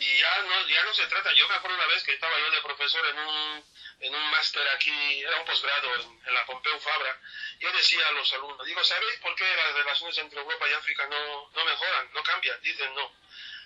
Y 0.00 0.18
ya 0.18 0.42
no, 0.42 0.68
ya 0.68 0.82
no 0.84 0.94
se 0.94 1.06
trata, 1.08 1.32
yo 1.32 1.48
me 1.48 1.54
acuerdo 1.54 1.76
una 1.76 1.86
vez 1.88 2.04
que 2.04 2.12
estaba 2.12 2.38
yo 2.38 2.50
de 2.52 2.62
profesor 2.62 3.04
en 3.08 3.18
un, 3.18 3.64
en 4.00 4.14
un 4.14 4.30
máster 4.30 4.66
aquí, 4.68 5.20
era 5.20 5.40
un 5.40 5.44
posgrado 5.44 5.92
en, 5.96 6.34
la 6.34 6.46
Pompeu 6.46 6.78
Fabra, 6.78 7.20
yo 7.58 7.72
decía 7.72 8.06
a 8.06 8.12
los 8.12 8.32
alumnos, 8.34 8.64
digo, 8.64 8.84
¿sabéis 8.84 9.18
por 9.20 9.34
qué 9.34 9.44
las 9.44 9.74
relaciones 9.74 10.16
entre 10.18 10.38
Europa 10.40 10.68
y 10.68 10.72
África 10.74 11.04
no, 11.08 11.50
no 11.50 11.64
mejoran, 11.64 12.10
no 12.14 12.22
cambian? 12.22 12.60
Dicen 12.62 12.94
no. 12.94 13.12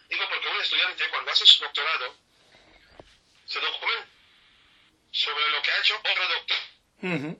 Digo, 0.08 0.26
porque 0.30 0.48
un 0.48 0.60
estudiante 0.60 1.08
cuando 1.10 1.30
hace 1.32 1.44
su 1.44 1.58
doctorado 1.62 2.16
se 3.44 3.60
documenta 3.60 4.08
sobre 5.10 5.50
lo 5.50 5.60
que 5.62 5.70
ha 5.70 5.78
hecho 5.80 5.96
otro 5.98 6.28
doctor 6.28 6.58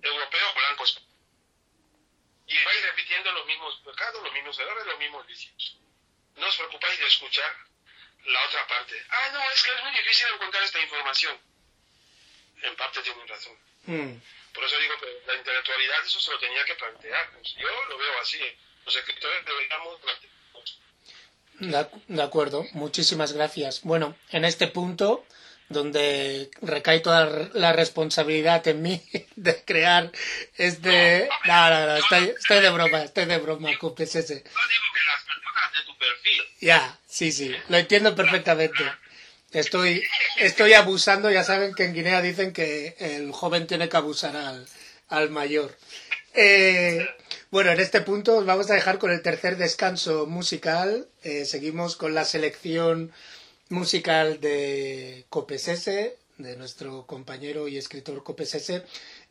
europeo 0.03 0.55
blanco 0.55 0.85
y 2.53 2.65
vais 2.65 2.83
repitiendo 2.83 3.33
los 3.33 3.47
mismos 3.47 3.81
pecados, 3.85 4.23
los 4.23 4.33
mismos 4.33 4.59
errores, 4.59 4.87
los 4.87 4.99
mismos 4.99 5.27
vicios. 5.27 5.79
No 6.37 6.47
os 6.47 6.57
preocupáis 6.57 6.99
de 6.99 7.07
escuchar 7.07 7.53
la 8.25 8.47
otra 8.47 8.67
parte. 8.67 8.95
Ah, 9.09 9.31
no, 9.33 9.41
es 9.51 9.63
que 9.63 9.75
es 9.75 9.83
muy 9.83 9.93
difícil 9.93 10.27
encontrar 10.35 10.63
esta 10.63 10.81
información. 10.81 11.39
En 12.63 12.77
parte 12.77 13.03
tienen 13.03 13.27
razón. 13.27 13.59
Mm. 13.87 14.17
Por 14.55 14.65
eso 14.65 14.79
digo 14.79 14.95
que 15.01 15.23
la 15.27 15.35
intelectualidad 15.35 16.05
eso 16.05 16.21
se 16.21 16.31
lo 16.31 16.39
tenía 16.39 16.65
que 16.65 16.75
plantear. 16.75 17.31
Pues 17.33 17.55
yo 17.55 17.85
lo 17.89 17.99
veo 17.99 18.21
así. 18.21 18.41
Los 18.85 18.97
escritores 18.97 19.45
deberíamos 19.45 20.01
de 22.09 22.23
acuerdo, 22.23 22.65
muchísimas 22.73 23.33
gracias. 23.33 23.83
Bueno, 23.83 24.17
en 24.31 24.45
este 24.45 24.67
punto 24.67 25.25
donde 25.73 26.51
recae 26.61 27.01
toda 27.01 27.51
la 27.55 27.73
responsabilidad 27.73 28.67
en 28.69 28.83
mí 28.83 29.03
de 29.37 29.63
crear 29.65 30.11
este... 30.57 31.29
No, 31.47 31.71
no, 31.71 31.87
no, 31.87 31.97
estoy, 31.97 32.35
estoy 32.39 32.61
de 32.61 32.71
broma, 32.71 33.03
estoy 33.03 33.25
de 33.27 33.39
broma, 33.39 33.71
Copes 33.79 34.15
ese. 34.17 34.35
No 34.35 34.41
digo 34.41 34.85
que 34.95 35.01
las 35.07 35.25
personas 35.25 35.73
de 35.73 35.93
tu 35.93 35.99
perfil. 35.99 36.43
Ya, 36.61 36.99
sí, 37.07 37.33
sí, 37.33 37.55
lo 37.69 37.77
entiendo 37.79 38.15
perfectamente. 38.15 38.83
Estoy, 39.53 40.03
estoy 40.39 40.73
abusando, 40.73 41.31
ya 41.31 41.45
saben 41.45 41.75
que 41.75 41.85
en 41.85 41.95
Guinea 41.95 42.23
dicen 42.23 42.53
que 42.53 42.97
el 42.99 43.33
joven 43.33 43.67
tiene 43.67 43.89
que 43.89 43.97
abusar 43.99 44.35
al, 44.35 44.67
al 45.09 45.29
mayor. 45.31 45.77
Eh, 46.35 47.07
bueno, 47.51 47.71
en 47.71 47.81
este 47.81 48.01
punto 48.01 48.43
vamos 48.45 48.71
a 48.71 48.75
dejar 48.75 48.99
con 48.99 49.11
el 49.11 49.21
tercer 49.21 49.59
descanso 49.59 50.27
musical. 50.27 51.07
Eh, 51.23 51.45
seguimos 51.45 51.97
con 51.97 52.15
la 52.15 52.25
selección 52.25 53.13
musical 53.73 54.41
de 54.41 55.25
Copesese, 55.29 56.19
de 56.39 56.57
nuestro 56.57 57.07
compañero 57.07 57.67
y 57.67 57.79
escritor 57.79 58.23
Copesese. 58.23 58.85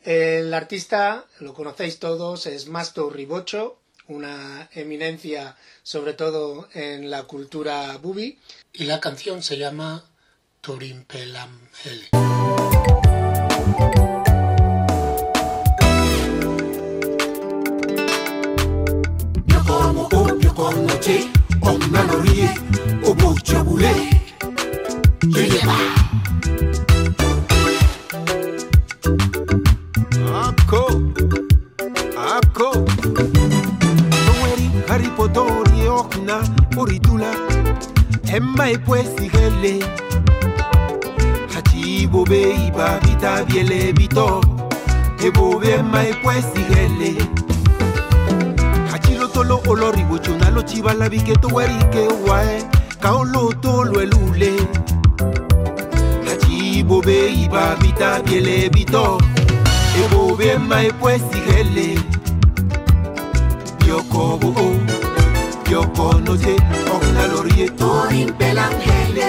El 0.04 0.52
artista, 0.52 1.24
lo 1.40 1.54
conocéis 1.54 1.98
todos, 1.98 2.46
es 2.46 2.66
Masto 2.66 3.08
Ribocho, 3.08 3.78
una 4.08 4.68
eminencia 4.74 5.56
sobre 5.82 6.12
todo 6.12 6.68
en 6.74 7.10
la 7.10 7.22
cultura 7.22 7.96
bubi, 7.98 8.38
y 8.72 8.84
la 8.84 9.00
canción 9.00 9.42
se 9.42 9.56
llama 9.56 10.04
Turimpelam 10.60 11.68
Riba. 25.32 25.78
Ako, 30.28 30.84
ako 32.20 32.70
Toweri 35.32 35.88
okna 35.88 36.44
uritula 36.76 37.32
Emma 38.28 38.68
epwesi 38.76 39.32
gele 39.32 39.80
beiba 42.28 43.00
bita 43.00 43.44
bito 43.96 44.44
Ebo 45.24 45.56
bema 45.58 46.04
epwesi 46.12 46.60
gele 46.68 47.16
Hachilo 48.92 49.28
tolo 49.32 49.62
olori 49.66 50.04
bochona 50.04 50.50
lo 50.50 50.62
chibala 50.62 51.08
biketo 51.08 51.48
werike 51.48 52.08
wae 52.28 52.82
Kaolo 53.02 53.52
Kaolo 53.52 53.52
tolo 53.60 54.00
elule. 54.00 54.54
Bobe 56.82 57.32
iba 57.44 57.76
bita 57.80 58.22
biele 58.24 58.68
bito. 58.70 59.18
Ebobe 60.02 60.58
ma 60.58 60.82
epuesigele 60.88 61.98
bioko 63.78 64.38
bo 64.40 64.48
o 64.64 64.66
bioko 65.64 66.06
noche 66.24 66.54
okna 66.94 67.26
lorie 67.32 67.66
orimpelanjele 67.88 69.28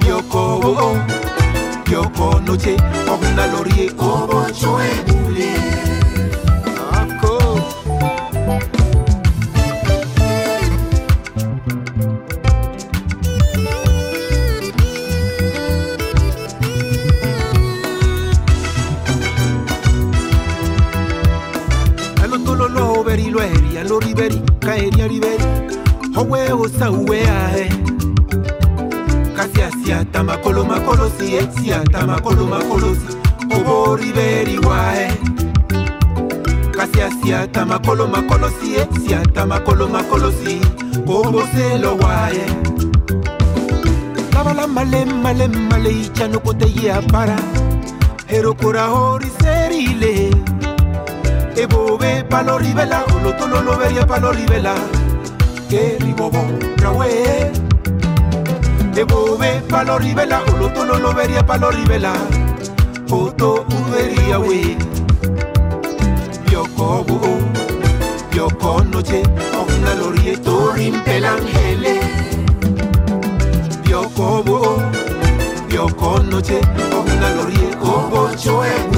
bioko 0.00 0.42
bo 0.62 0.70
o 0.86 0.90
bioko 1.86 2.40
noche 2.46 2.74
okna 3.12 3.46
lorie 3.52 3.86
obocho 3.98 4.72
ebule 4.90 5.93
riberi 24.76 24.90
kaeria 24.90 25.08
riberi 25.08 25.44
owe 26.16 26.52
osauwe 26.52 27.20
ae. 27.28 27.68
Kasi 29.36 29.62
asiata 29.62 30.22
makolo 30.24 30.64
makolo 30.64 31.10
si 31.18 31.38
siata 31.62 32.06
makolo 32.06 32.46
makolo 32.46 32.94
si 32.94 33.16
obo 33.54 33.96
riberi 33.96 34.58
wae 34.58 35.10
kasi 36.72 37.02
asiata 37.02 37.64
makolo 37.66 38.06
makolo 38.06 38.50
si 38.60 38.76
siata 39.06 39.46
makolo 39.46 39.88
makolo 39.88 40.32
si 40.32 40.60
obo 41.06 41.42
selo 41.54 41.96
wae 41.96 42.46
labala 44.32 44.66
male 44.66 45.04
male 45.04 45.48
male 45.48 45.90
ichano 45.90 46.40
kote 46.40 46.66
ye 46.66 46.92
para 47.12 47.38
herokora 48.26 48.86
horiserile 48.86 50.30
ebobe 51.56 52.24
palo 52.28 52.58
ribela 52.58 53.04
olotolo 53.14 53.60
lo 53.62 53.76
veria 53.78 54.04
palo 54.06 54.32
ribela 54.32 54.74
que 55.68 55.96
ribobo 56.00 56.42
rawe 56.82 57.08
ebobe 58.96 59.50
palo 59.68 59.98
ribela 59.98 60.42
olotolo 60.52 60.98
lo 60.98 61.12
veria 61.12 61.42
palo 61.42 61.70
ribela 61.70 62.12
foto 63.06 63.64
uveria 63.76 64.38
we 64.40 64.76
bioko 66.46 67.04
bu 67.06 67.18
bioko 68.30 68.82
noche 68.90 69.22
ogna 69.60 69.92
lorie 70.00 70.34
torim 70.46 70.94
pelangele 71.04 71.94
bioko 73.84 74.42
bu 74.46 74.58
bioko 75.68 76.18
noche 76.30 76.58
ogna 76.98 77.28
lorie 77.36 77.70
obo 77.94 78.28
choebule 78.42 78.93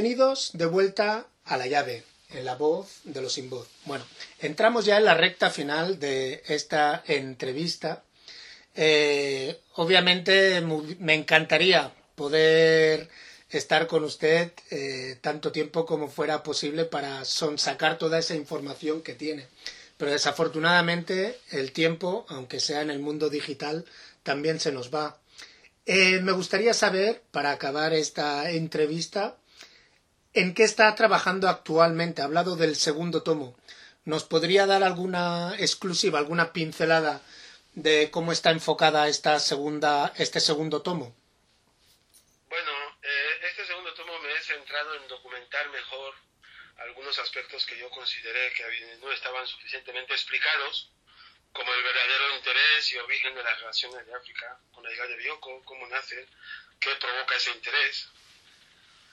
Bienvenidos 0.00 0.52
de 0.54 0.64
vuelta 0.64 1.26
a 1.44 1.58
la 1.58 1.66
llave, 1.66 2.04
en 2.30 2.46
la 2.46 2.54
voz 2.54 3.00
de 3.04 3.20
los 3.20 3.34
sin 3.34 3.50
voz. 3.50 3.68
Bueno, 3.84 4.02
entramos 4.38 4.86
ya 4.86 4.96
en 4.96 5.04
la 5.04 5.12
recta 5.12 5.50
final 5.50 6.00
de 6.00 6.42
esta 6.46 7.04
entrevista. 7.06 8.02
Eh, 8.74 9.60
obviamente 9.74 10.62
me 10.62 11.12
encantaría 11.12 11.92
poder 12.14 13.10
estar 13.50 13.86
con 13.86 14.02
usted 14.04 14.52
eh, 14.70 15.18
tanto 15.20 15.52
tiempo 15.52 15.84
como 15.84 16.08
fuera 16.08 16.42
posible 16.42 16.86
para 16.86 17.26
sonsacar 17.26 17.98
toda 17.98 18.20
esa 18.20 18.34
información 18.34 19.02
que 19.02 19.12
tiene. 19.12 19.48
Pero 19.98 20.12
desafortunadamente 20.12 21.38
el 21.50 21.72
tiempo, 21.72 22.24
aunque 22.30 22.58
sea 22.58 22.80
en 22.80 22.88
el 22.88 23.00
mundo 23.00 23.28
digital, 23.28 23.84
también 24.22 24.60
se 24.60 24.72
nos 24.72 24.90
va. 24.94 25.18
Eh, 25.84 26.20
me 26.22 26.32
gustaría 26.32 26.72
saber, 26.72 27.22
para 27.32 27.52
acabar 27.52 27.92
esta 27.92 28.50
entrevista, 28.50 29.36
en 30.34 30.54
qué 30.54 30.64
está 30.64 30.94
trabajando 30.94 31.48
actualmente. 31.48 32.22
Ha 32.22 32.26
hablado 32.26 32.56
del 32.56 32.76
segundo 32.76 33.22
tomo. 33.22 33.56
¿Nos 34.04 34.24
podría 34.24 34.66
dar 34.66 34.82
alguna 34.82 35.54
exclusiva, 35.58 36.18
alguna 36.18 36.52
pincelada 36.52 37.20
de 37.74 38.10
cómo 38.10 38.32
está 38.32 38.50
enfocada 38.50 39.08
esta 39.08 39.38
segunda, 39.38 40.12
este 40.16 40.40
segundo 40.40 40.82
tomo? 40.82 41.14
Bueno, 42.48 42.72
eh, 43.02 43.40
este 43.48 43.66
segundo 43.66 43.92
tomo 43.94 44.18
me 44.20 44.32
he 44.32 44.40
centrado 44.42 44.94
en 44.94 45.08
documentar 45.08 45.68
mejor 45.70 46.14
algunos 46.78 47.18
aspectos 47.18 47.66
que 47.66 47.78
yo 47.78 47.90
consideré 47.90 48.52
que 48.54 48.96
no 49.00 49.12
estaban 49.12 49.46
suficientemente 49.46 50.14
explicados, 50.14 50.90
como 51.52 51.72
el 51.74 51.82
verdadero 51.82 52.36
interés 52.36 52.92
y 52.92 52.98
origen 52.98 53.34
de 53.34 53.42
las 53.42 53.58
relaciones 53.60 54.06
de 54.06 54.14
África 54.14 54.58
con 54.72 54.84
la 54.84 54.92
isla 54.92 55.06
de 55.06 55.16
Bioko, 55.16 55.62
cómo 55.64 55.86
nace, 55.88 56.26
qué 56.78 56.90
provoca 56.98 57.36
ese 57.36 57.50
interés. 57.50 58.08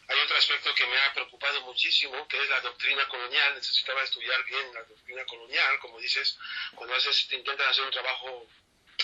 Hay 0.09 0.19
otro 0.19 0.37
aspecto 0.37 0.73
que 0.73 0.85
me 0.87 0.97
ha 0.99 1.13
preocupado 1.13 1.61
muchísimo, 1.61 2.27
que 2.27 2.41
es 2.41 2.49
la 2.49 2.61
doctrina 2.61 3.07
colonial. 3.07 3.55
Necesitaba 3.55 4.03
estudiar 4.03 4.43
bien 4.45 4.73
la 4.73 4.83
doctrina 4.83 5.25
colonial, 5.25 5.79
como 5.79 5.99
dices, 5.99 6.37
cuando 6.75 6.95
haces, 6.95 7.31
intentas 7.31 7.67
hacer 7.71 7.83
un 7.83 7.91
trabajo 7.91 8.47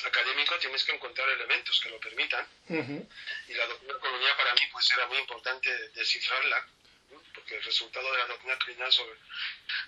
académico 0.06 0.56
tienes 0.60 0.84
que 0.84 0.94
encontrar 0.94 1.30
elementos 1.30 1.80
que 1.80 1.90
lo 1.90 2.00
permitan. 2.00 2.46
Y 2.70 3.54
la 3.54 3.68
doctrina 3.68 3.94
colonial 4.00 4.34
para 4.38 4.54
mí 4.54 4.62
pues 4.72 4.90
era 4.92 5.08
muy 5.08 5.18
importante 5.18 5.70
descifrarla, 5.90 6.68
porque 7.36 7.58
el 7.58 7.64
resultado 7.64 8.12
de 8.12 8.18
la 8.18 8.26
doctrina 8.28 8.58
colonial 8.58 8.92
sobre, 8.92 9.20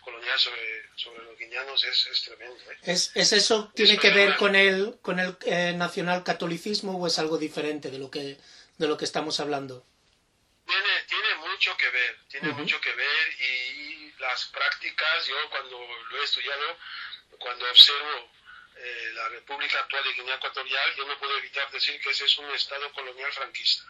colonial 0.01 0.39
sobre, 0.39 0.89
sobre 0.95 1.23
los 1.23 1.37
guineanos 1.37 1.83
es, 1.83 2.07
es 2.07 2.21
tremendo. 2.23 2.59
¿eh? 2.71 2.77
¿Es, 2.83 3.11
¿Es, 3.15 3.33
eso 3.33 3.71
tiene 3.73 3.97
que 3.97 4.11
ver 4.11 4.35
con 4.35 4.55
el, 4.55 4.97
con 5.01 5.19
el 5.19 5.37
eh, 5.45 5.73
nacionalcatolicismo 5.75 6.97
o 6.97 7.07
es 7.07 7.19
algo 7.19 7.37
diferente 7.37 7.89
de 7.89 7.99
lo 7.99 8.11
que, 8.11 8.37
de 8.77 8.87
lo 8.87 8.97
que 8.97 9.05
estamos 9.05 9.39
hablando? 9.39 9.85
Tiene 10.65 10.94
mucho 11.55 11.77
que 11.77 11.89
ver, 11.89 12.19
tiene 12.27 12.49
mucho 12.49 12.79
que 12.81 12.91
ver 12.91 13.41
y 13.41 14.13
las 14.19 14.45
prácticas, 14.47 15.25
yo 15.25 15.49
cuando 15.49 15.79
lo 16.09 16.21
he 16.21 16.25
estudiado, 16.25 16.77
cuando 17.39 17.69
observo 17.69 18.29
eh, 18.75 19.11
la 19.13 19.29
República 19.29 19.79
actual 19.79 20.03
de 20.03 20.13
Guinea 20.13 20.35
Ecuatorial, 20.35 20.95
yo 20.97 21.05
no 21.07 21.17
puedo 21.17 21.37
evitar 21.37 21.71
decir 21.71 21.99
que 22.01 22.09
ese 22.09 22.25
es 22.25 22.37
un 22.37 22.53
Estado 22.53 22.91
colonial 22.91 23.31
franquista. 23.31 23.83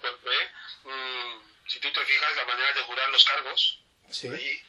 Porque, 0.00 0.36
mm, 0.84 1.68
si 1.68 1.78
tú 1.78 1.92
te 1.92 2.04
fijas, 2.06 2.36
la 2.36 2.46
manera 2.46 2.72
de 2.72 2.82
jurar 2.82 3.10
los 3.10 3.24
cargos, 3.24 3.78
ahí, 4.08 4.62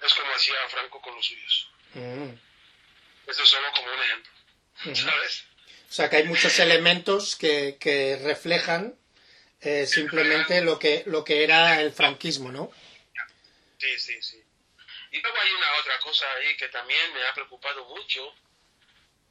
es 0.00 0.14
como 0.14 0.32
hacía 0.32 0.68
Franco 0.68 1.00
con 1.02 1.14
los 1.16 1.26
suyos. 1.26 1.68
Esto 3.26 3.42
es 3.42 3.48
solo 3.48 3.72
como 3.72 3.92
un 3.92 4.00
ejemplo. 4.00 4.32
¿Sabes? 4.94 5.44
O 5.90 5.92
sea 5.92 6.08
que 6.08 6.16
hay 6.16 6.24
muchos 6.24 6.58
elementos 6.60 7.34
que, 7.34 7.78
que 7.80 8.16
reflejan 8.22 8.96
eh, 9.66 9.86
simplemente 9.86 10.62
lo 10.62 10.78
que, 10.78 11.02
lo 11.06 11.24
que 11.24 11.42
era 11.42 11.80
el 11.80 11.92
franquismo, 11.92 12.52
¿no? 12.52 12.72
Sí, 13.78 13.98
sí, 13.98 14.22
sí. 14.22 14.42
Y 15.10 15.20
luego 15.20 15.36
hay 15.40 15.50
una 15.50 15.80
otra 15.80 15.98
cosa 15.98 16.24
ahí 16.34 16.56
que 16.56 16.68
también 16.68 17.12
me 17.12 17.24
ha 17.26 17.34
preocupado 17.34 17.84
mucho. 17.86 18.34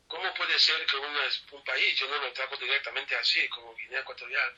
¿Cómo 0.07 0.33
puede 0.35 0.59
ser 0.59 0.85
que 0.85 0.97
un 0.97 1.63
país, 1.63 1.97
yo 1.97 2.07
no 2.07 2.17
lo 2.17 2.31
trago 2.31 2.55
directamente 2.57 3.15
así, 3.15 3.47
como 3.49 3.75
Guinea 3.75 4.01
Ecuatorial, 4.01 4.55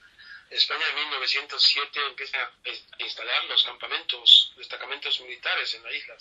España 0.49 0.85
en 0.89 0.95
1907 0.95 1.99
empieza 2.07 2.37
a 2.39 3.03
instalar 3.03 3.43
los 3.45 3.63
campamentos, 3.63 4.53
destacamentos 4.57 5.19
militares 5.21 5.73
en 5.75 5.83
la 5.83 5.91
isla, 5.91 6.15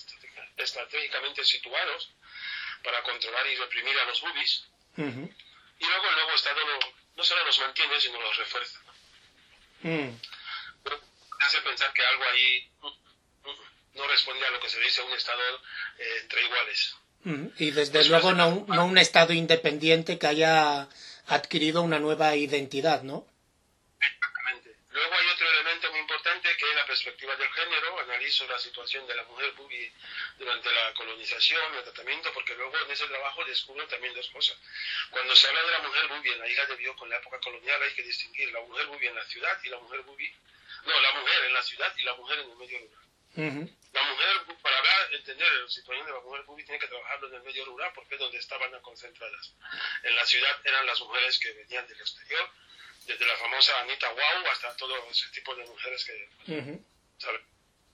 estratégicamente 0.56 1.44
situados 1.44 2.10
para 2.82 3.02
controlar 3.02 3.46
y 3.46 3.56
reprimir 3.56 3.96
a 3.98 4.04
los 4.04 4.20
bubis. 4.20 4.64
Y 4.96 5.86
luego 5.86 6.08
el 6.08 6.14
nuevo 6.14 6.32
Estado 6.32 6.60
no, 7.16 7.24
solo 7.24 7.44
los 7.44 7.58
mantiene, 7.60 8.00
sino 8.00 8.20
los 8.20 8.36
refuerza. 8.36 8.80
Mm. 9.86 10.18
hace 11.38 11.60
pensar 11.60 11.92
que 11.92 12.04
algo 12.04 12.24
ahí 12.32 12.70
no 13.94 14.08
responde 14.08 14.44
a 14.44 14.50
lo 14.50 14.58
que 14.58 14.68
se 14.68 14.80
dice 14.80 15.00
un 15.02 15.12
Estado 15.12 15.40
eh, 15.98 16.18
entre 16.22 16.44
iguales. 16.44 16.96
Y 17.58 17.70
desde 17.70 17.92
pues 17.92 18.08
luego 18.08 18.32
no, 18.32 18.66
no, 18.68 18.84
un 18.84 18.98
Estado 18.98 19.32
independiente 19.32 20.18
que 20.18 20.26
haya 20.26 20.88
adquirido 21.26 21.82
una 21.82 21.98
nueva 21.98 22.36
identidad, 22.36 23.02
¿no? 23.02 23.26
Exactamente. 24.00 24.76
Luego 24.90 25.14
hay 25.14 25.26
otro 25.34 25.46
elemento 25.50 25.85
importante 26.46 26.56
que 26.56 26.70
es 26.70 26.76
la 26.76 26.86
perspectiva 26.86 27.36
del 27.36 27.48
género. 27.48 28.00
Analizo 28.00 28.46
la 28.46 28.58
situación 28.58 29.06
de 29.06 29.14
la 29.14 29.24
mujer 29.24 29.52
bubi 29.52 29.92
durante 30.38 30.72
la 30.72 30.92
colonización, 30.94 31.74
el 31.74 31.84
tratamiento, 31.84 32.32
porque 32.32 32.54
luego 32.54 32.76
en 32.84 32.90
ese 32.90 33.06
trabajo 33.06 33.44
descubro 33.44 33.86
también 33.88 34.14
dos 34.14 34.28
cosas. 34.30 34.56
Cuando 35.10 35.34
se 35.34 35.48
habla 35.48 35.62
de 35.62 35.70
la 35.72 35.78
mujer 35.80 36.08
bubi 36.08 36.30
en 36.30 36.38
la 36.38 36.48
isla 36.48 36.66
de 36.66 36.76
Bioko 36.76 37.04
en 37.04 37.10
la 37.10 37.18
época 37.18 37.40
colonial 37.40 37.82
hay 37.82 37.94
que 37.94 38.02
distinguir 38.02 38.52
la 38.52 38.60
mujer 38.60 38.86
bubi 38.86 39.06
en 39.06 39.14
la 39.14 39.24
ciudad 39.26 39.58
y 39.64 39.68
la 39.68 39.78
mujer 39.78 40.00
bubi... 40.02 40.34
No, 40.84 41.00
la 41.00 41.12
mujer 41.20 41.44
en 41.46 41.52
la 41.52 41.62
ciudad 41.62 41.92
y 41.96 42.02
la 42.02 42.14
mujer 42.14 42.38
en 42.38 42.50
el 42.50 42.56
medio 42.56 42.78
rural. 42.78 43.06
La 43.92 44.02
mujer, 44.02 44.56
para 44.62 44.78
hablar, 44.78 45.14
entender 45.14 45.52
la 45.52 45.68
situación 45.68 46.06
de 46.06 46.12
la 46.12 46.20
mujer 46.20 46.44
pública, 46.44 46.66
tiene 46.66 46.78
que 46.78 46.86
trabajarlo 46.86 47.28
en 47.28 47.34
el 47.34 47.42
medio 47.42 47.64
rural 47.64 47.90
porque 47.94 48.14
es 48.14 48.20
donde 48.20 48.38
estaban 48.38 48.70
concentradas. 48.82 49.52
En 50.04 50.14
la 50.14 50.24
ciudad 50.24 50.60
eran 50.64 50.86
las 50.86 51.00
mujeres 51.00 51.38
que 51.38 51.52
venían 51.52 51.86
del 51.88 52.00
exterior, 52.00 52.50
desde 53.06 53.26
la 53.26 53.36
famosa 53.36 53.80
Anita 53.80 54.10
Wow 54.10 54.50
hasta 54.50 54.76
todo 54.76 55.10
ese 55.10 55.28
tipo 55.28 55.54
de 55.54 55.64
mujeres 55.64 56.04
que. 56.04 56.28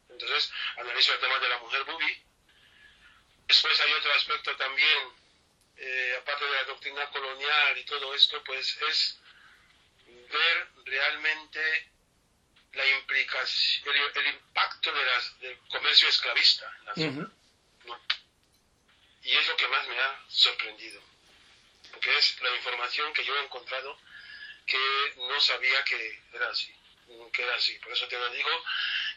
Entonces, 0.08 0.52
analizo 0.76 1.14
el 1.14 1.20
tema 1.20 1.38
de 1.38 1.48
la 1.48 1.58
mujer 1.58 1.84
bubi. 1.84 2.22
Después 3.46 3.80
hay 3.80 3.92
otro 3.92 4.12
aspecto 4.14 4.56
también, 4.56 5.08
eh, 5.76 6.16
aparte 6.20 6.44
de 6.44 6.52
la 6.52 6.64
doctrina 6.64 7.08
colonial 7.10 7.78
y 7.78 7.84
todo 7.84 8.14
esto, 8.14 8.42
pues 8.44 8.76
es 8.88 9.18
ver 10.06 10.68
realmente 10.84 11.90
la 12.72 12.86
implicación, 12.86 13.96
el, 14.14 14.26
impacto 14.34 14.92
de 14.92 15.04
las, 15.04 15.40
del 15.40 15.58
comercio 15.68 16.08
esclavista 16.08 16.70
Y 19.22 19.36
es 19.36 19.48
lo 19.48 19.56
que 19.56 19.68
más 19.68 19.86
me 19.88 19.98
ha 19.98 20.24
sorprendido, 20.28 21.02
porque 21.90 22.16
es 22.16 22.40
la 22.40 22.56
información 22.56 23.12
que 23.12 23.24
yo 23.24 23.36
he 23.36 23.44
encontrado 23.44 23.98
que 24.73 25.14
no 25.16 25.39
sabía 25.41 25.85
que 25.85 26.23
era 26.33 26.49
así, 26.49 26.75
que 27.33 27.43
era 27.43 27.55
así. 27.57 27.79
Por 27.81 27.93
eso 27.93 28.09
te 28.09 28.18
lo 28.18 28.31
digo 28.31 28.49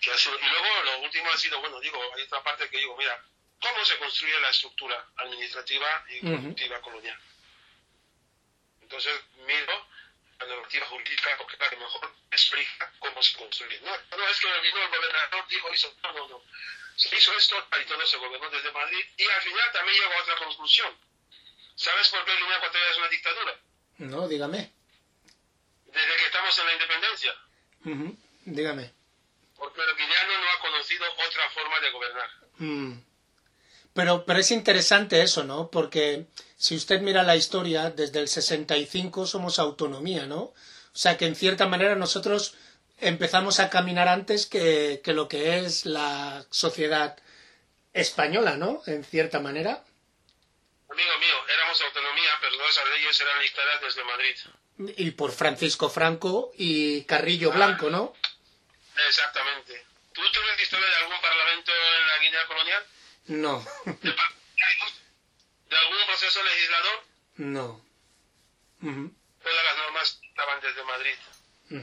que 0.02 0.12
ha 0.12 0.18
sido... 0.18 0.38
Y 0.38 0.46
luego 0.50 0.84
lo 0.84 1.00
último 1.00 1.32
ha 1.32 1.38
sido, 1.38 1.62
bueno, 1.62 1.80
digo, 1.80 1.98
hay 2.14 2.24
otra 2.24 2.44
parte 2.44 2.70
que 2.70 2.78
digo, 2.78 2.98
mira, 2.98 3.24
¿cómo 3.62 3.86
se 3.86 3.98
construye 3.98 4.38
la 4.42 4.50
estructura 4.50 5.08
administrativa 5.16 6.06
y 6.10 6.20
productiva 6.20 6.82
colonial? 6.82 7.18
Entonces 8.82 9.14
miro 9.48 9.88
la 10.40 10.46
normativa 10.46 10.86
jurídica 10.88 11.30
porque 11.38 11.58
la 11.58 11.70
que 11.70 11.78
mejor 11.78 12.14
explica 12.32 12.92
cómo 13.00 13.24
se 13.24 13.38
construye. 13.38 13.80
No, 13.80 13.92
no 14.18 14.28
es 14.28 14.40
que 14.40 14.48
vino 14.62 14.84
el 14.84 14.90
gobernador, 14.90 15.48
dijo, 15.48 15.74
hizo, 15.74 15.96
no, 16.04 16.14
no, 16.14 16.28
no. 16.28 16.44
Se 16.98 17.16
hizo 17.16 17.34
esto 17.34 17.56
todo 17.88 18.08
se 18.08 18.18
gobernó 18.18 18.50
desde 18.50 18.72
Madrid 18.72 19.06
y 19.18 19.24
al 19.24 19.42
final 19.42 19.72
también 19.72 20.02
llegó 20.02 20.14
a 20.14 20.22
otra 20.22 20.36
conclusión. 20.36 20.98
¿Sabes 21.76 22.10
por 22.10 22.26
qué 22.26 22.36
Guinea 22.36 22.58
Ecuatorial 22.58 22.92
es 22.92 22.98
una 22.98 23.10
dictadura? 23.10 23.60
No, 23.98 24.28
dígame. 24.28 24.72
Estamos 26.48 26.60
en 26.60 26.66
la 26.68 26.74
independencia. 26.74 27.34
Dígame. 28.46 28.94
Porque 29.58 29.82
el 29.82 29.98
guineano 29.98 30.34
no 30.38 30.50
ha 30.52 30.60
conocido 30.60 31.06
otra 31.28 31.50
forma 31.50 31.80
de 31.80 31.92
gobernar. 31.92 32.30
Mm. 32.58 32.94
Pero, 33.94 34.26
pero 34.26 34.40
es 34.40 34.52
interesante 34.52 35.22
eso, 35.24 35.44
¿no? 35.44 35.72
Porque 35.72 36.28
si 36.56 36.76
usted 36.76 37.02
mira 37.02 37.24
la 37.24 37.36
historia, 37.36 37.90
desde 37.90 38.20
el 38.20 38.28
65 38.28 39.26
somos 39.26 39.58
autonomía, 39.58 40.28
¿no? 40.28 40.42
O 40.42 40.54
sea 40.94 41.18
que 41.18 41.26
en 41.26 41.36
cierta 41.36 41.66
manera 41.66 41.96
nosotros 41.96 42.56
empezamos 43.00 43.60
a 43.60 43.72
caminar 43.72 44.08
antes 44.08 44.46
que, 44.46 45.02
que 45.04 45.14
lo 45.14 45.28
que 45.28 45.60
es 45.60 45.88
la 45.88 46.46
sociedad 46.52 47.18
española, 47.94 48.56
¿no? 48.56 48.84
En 48.86 49.04
cierta 49.04 49.40
manera. 49.40 49.84
Amigo 50.90 51.18
mío, 51.20 51.36
éramos 51.52 51.82
autonomía, 51.82 52.32
pero 52.40 52.56
nuestras 52.58 52.88
leyes 52.90 53.20
eran 53.20 53.42
dictadas 53.42 53.82
desde 53.82 54.04
Madrid. 54.04 54.36
Y 54.78 55.12
por 55.12 55.32
Francisco 55.32 55.90
Franco 55.90 56.52
y 56.58 57.06
Carrillo 57.06 57.52
Blanco, 57.52 57.90
¿no? 57.90 58.14
Exactamente. 59.08 59.86
¿Tú 60.14 60.22
tienes 60.32 60.62
historia 60.62 60.88
de 60.88 60.96
algún 60.98 61.22
parlamento 61.22 61.72
en 61.72 62.08
la 62.08 62.18
Guinea 62.20 62.48
colonial? 62.48 62.88
No. 63.28 63.66
¿De 63.86 65.78
algún 65.78 66.06
proceso 66.08 66.44
legislador? 66.44 67.04
No. 67.38 67.86
Todas 68.82 69.66
las 69.66 69.78
normas 69.78 70.20
estaban 70.24 70.62
desde 70.62 70.84
Madrid. 70.84 71.16
Y 71.70 71.76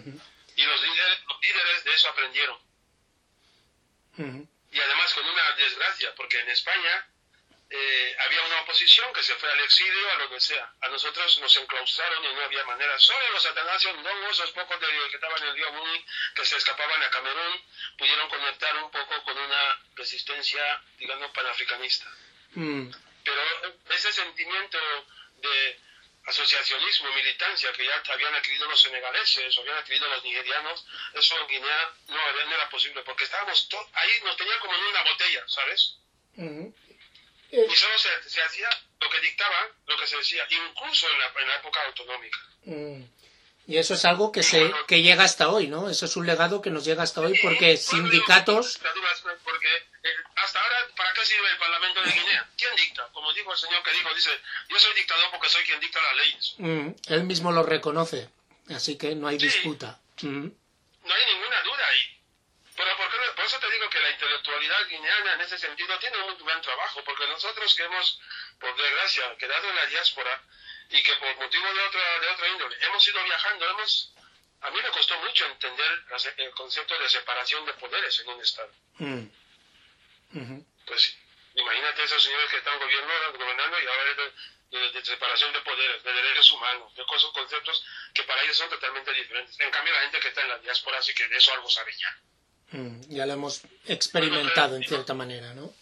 Y 0.63 0.65
los 0.67 0.83
líderes, 0.83 1.19
los 1.29 1.41
líderes 1.41 1.85
de 1.85 1.95
eso 1.95 2.09
aprendieron. 2.09 2.59
Y 4.71 4.81
además 4.81 5.15
con 5.15 5.27
una 5.27 5.51
desgracia, 5.57 6.15
porque 6.17 6.41
en 6.41 6.51
España 6.51 7.09
eh, 7.75 8.17
había 8.27 8.43
una 8.43 8.61
oposición 8.61 9.11
que 9.15 9.23
se 9.23 9.35
fue 9.37 9.51
al 9.51 9.61
exilio, 9.61 10.13
a 10.13 10.17
lo 10.17 10.29
que 10.31 10.41
sea. 10.41 10.71
A 10.83 10.89
nosotros 10.89 11.39
nos 11.39 11.57
enclaustraron 11.57 12.23
y 12.25 12.33
no 12.35 12.43
había 12.43 12.65
manera. 12.65 12.99
Solo 12.99 13.31
los 13.33 13.47
atanasios, 13.47 13.97
no 13.97 14.31
esos 14.31 14.51
pocos 14.51 14.79
de, 14.79 14.87
que 15.09 15.15
estaban 15.17 15.43
en 15.43 15.49
el 15.49 15.55
río 15.55 15.73
Muni, 15.73 16.05
que 16.35 16.45
se 16.45 16.57
escapaban 16.59 17.03
a 17.03 17.09
Camerún, 17.09 17.65
pudieron 17.97 18.29
conectar 18.29 18.77
un 18.77 18.91
poco 18.91 19.23
con 19.25 19.39
una 19.39 19.81
resistencia, 19.95 20.83
digamos, 20.99 21.31
panafricanista. 21.31 22.11
Mm, 22.51 22.91
Pero 23.25 23.41
ese 23.91 24.13
sentimiento 24.13 24.79
de 25.39 25.81
asociacionismo, 26.27 27.11
militancia 27.15 27.73
que 27.73 27.85
ya 27.87 28.03
habían 28.13 28.35
adquirido 28.35 28.69
los 28.69 28.81
senegaleses 28.83 29.59
habían 29.59 29.77
adquirido 29.77 30.09
los 30.09 30.23
nigerianos, 30.23 30.85
eso 31.15 31.41
en 31.41 31.47
Guinea 31.49 31.91
no, 32.09 32.21
era- 32.29 32.45
no 32.45 32.55
era 32.55 32.69
posible, 32.69 33.03
porque 33.03 33.25
estábamos 33.25 33.67
ahí, 33.95 34.21
nos 34.25 34.37
tenían 34.37 34.59
como 34.61 34.75
en 34.75 34.85
una 34.85 35.03
botella, 35.05 35.43
¿sabes? 35.49 35.97
Eh, 37.53 37.67
Y 37.71 37.77
solo 37.77 37.99
se, 37.99 38.29
se 38.31 38.43
hacía 38.43 38.69
lo 39.01 39.11
que 39.11 39.21
dictaba, 39.21 39.69
lo 39.87 39.97
que 39.99 40.07
se 40.07 40.17
decía, 40.17 40.45
incluso 40.51 41.07
en 41.11 41.19
la, 41.19 41.27
en 41.41 41.49
la 41.49 41.57
época 41.57 41.81
autonómica. 41.87 42.39
Mm. 42.65 43.03
Y 43.69 43.77
eso 43.79 43.95
es 43.95 44.05
algo 44.05 44.33
que 44.33 44.43
se 44.43 44.73
que 44.89 45.03
llega 45.03 45.23
hasta 45.23 45.49
hoy, 45.49 45.69
¿no? 45.69 45.89
Eso 45.89 46.07
es 46.07 46.17
un 46.17 46.27
legado 46.27 46.61
que 46.61 46.71
nos 46.71 46.85
llega 46.85 47.05
hasta 47.05 47.21
hoy 47.21 47.39
porque 47.43 47.77
sindicatos 47.77 48.81
Porque 49.45 49.69
eh, 49.69 50.09
hasta 50.35 50.61
ahora, 50.61 50.77
¿para 50.97 51.13
qué 51.13 51.25
sirve 51.25 51.49
el 51.49 51.59
Parlamento 51.59 52.03
de 52.03 52.11
Guinea? 52.11 52.51
¿Quién 52.59 52.75
dicta? 52.75 53.09
Como 53.13 53.33
dijo 53.33 53.53
el 53.53 53.59
señor 53.59 53.83
que 53.85 53.93
dijo, 53.93 54.13
dice, 54.15 54.31
yo 54.69 54.79
soy 54.81 54.95
dictador 54.95 55.31
porque 55.31 55.49
soy 55.49 55.63
quien 55.65 55.79
dicta 55.79 56.01
las 56.03 56.17
leyes. 56.17 56.55
mm, 56.59 56.89
él 57.13 57.25
mismo 57.25 57.53
lo 57.53 57.63
reconoce, 57.63 58.29
así 58.75 58.99
que 58.99 59.15
no 59.15 59.29
hay 59.29 59.39
Sí. 59.39 59.47
disputa. 59.47 60.01
Mm, 60.23 60.49
No 61.05 61.15
hay 61.15 61.27
ninguna 61.35 61.63
duda 61.63 61.87
ahí. 61.89 62.22
Pero 62.83 62.97
por, 62.97 63.11
qué- 63.13 63.33
por 63.37 63.45
eso 63.45 63.61
te 63.61 63.71
digo 63.71 63.89
que 63.91 64.01
la 64.01 64.11
intelectualidad 64.11 64.89
guineana 64.89 65.35
en 65.35 65.41
ese 65.43 65.57
sentido 65.57 65.97
tiene 66.01 66.19
un 66.19 66.37
gran 66.45 66.61
trabajo, 66.63 67.05
porque 67.05 67.29
nosotros 67.29 67.73
que 67.77 67.85
hemos, 67.85 68.21
por 68.59 68.75
desgracia, 68.77 69.37
quedado 69.39 69.69
en 69.71 69.77
la 69.77 69.87
diáspora 69.87 70.43
y 70.91 71.01
que 71.01 71.15
por 71.15 71.37
motivo 71.37 71.73
de 71.73 71.81
otra, 71.81 72.19
de 72.21 72.29
otra 72.29 72.49
índole 72.49 72.77
hemos 72.85 73.07
ido 73.07 73.23
viajando, 73.23 73.71
hemos, 73.71 74.13
a 74.63 74.71
mí 74.71 74.83
me 74.83 74.89
costó 74.91 75.17
mucho 75.21 75.47
entender 75.47 76.05
el 76.39 76.51
concepto 76.51 76.99
de 76.99 77.09
separación 77.09 77.65
de 77.67 77.73
poderes 77.75 78.19
en 78.19 78.29
un 78.31 78.41
Estado. 78.43 78.73
mm. 78.99 80.61
Pues 80.87 81.17
imagínate 81.55 82.03
esos 82.03 82.21
señores 82.23 82.51
que 82.51 82.57
están 82.57 82.81
gobierno- 82.81 83.33
gobernando 83.39 83.81
y 83.81 83.87
ahora 83.87 84.15
de, 84.15 84.33
de- 84.79 84.91
de 84.91 85.05
separación 85.05 85.53
de 85.53 85.61
poderes, 85.61 86.03
de 86.03 86.13
derechos 86.13 86.51
humanos, 86.51 86.93
de 86.97 87.03
esos 87.03 87.33
conceptos 87.33 87.85
que 88.13 88.25
para 88.25 88.43
ellos 88.43 88.57
son 88.57 88.69
totalmente 88.71 89.13
diferentes. 89.13 89.61
En 89.61 89.71
cambio, 89.71 89.93
la 89.95 90.01
gente 90.01 90.19
que 90.19 90.29
está 90.29 90.41
en 90.43 90.49
la 90.49 90.59
diáspora 90.59 91.01
sí 91.01 91.15
que 91.15 91.29
de 91.29 91.37
eso 91.37 91.53
algo 91.53 91.71
sabe 91.71 91.93
ya. 91.97 92.19
Mm, 92.73 93.01
ya 93.09 93.27
lo 93.27 93.33
hemos 93.35 93.63
experimentado 93.87 94.77
en 94.77 94.83
cierta 94.85 95.15
manera, 95.15 95.53
¿no? 95.55 95.73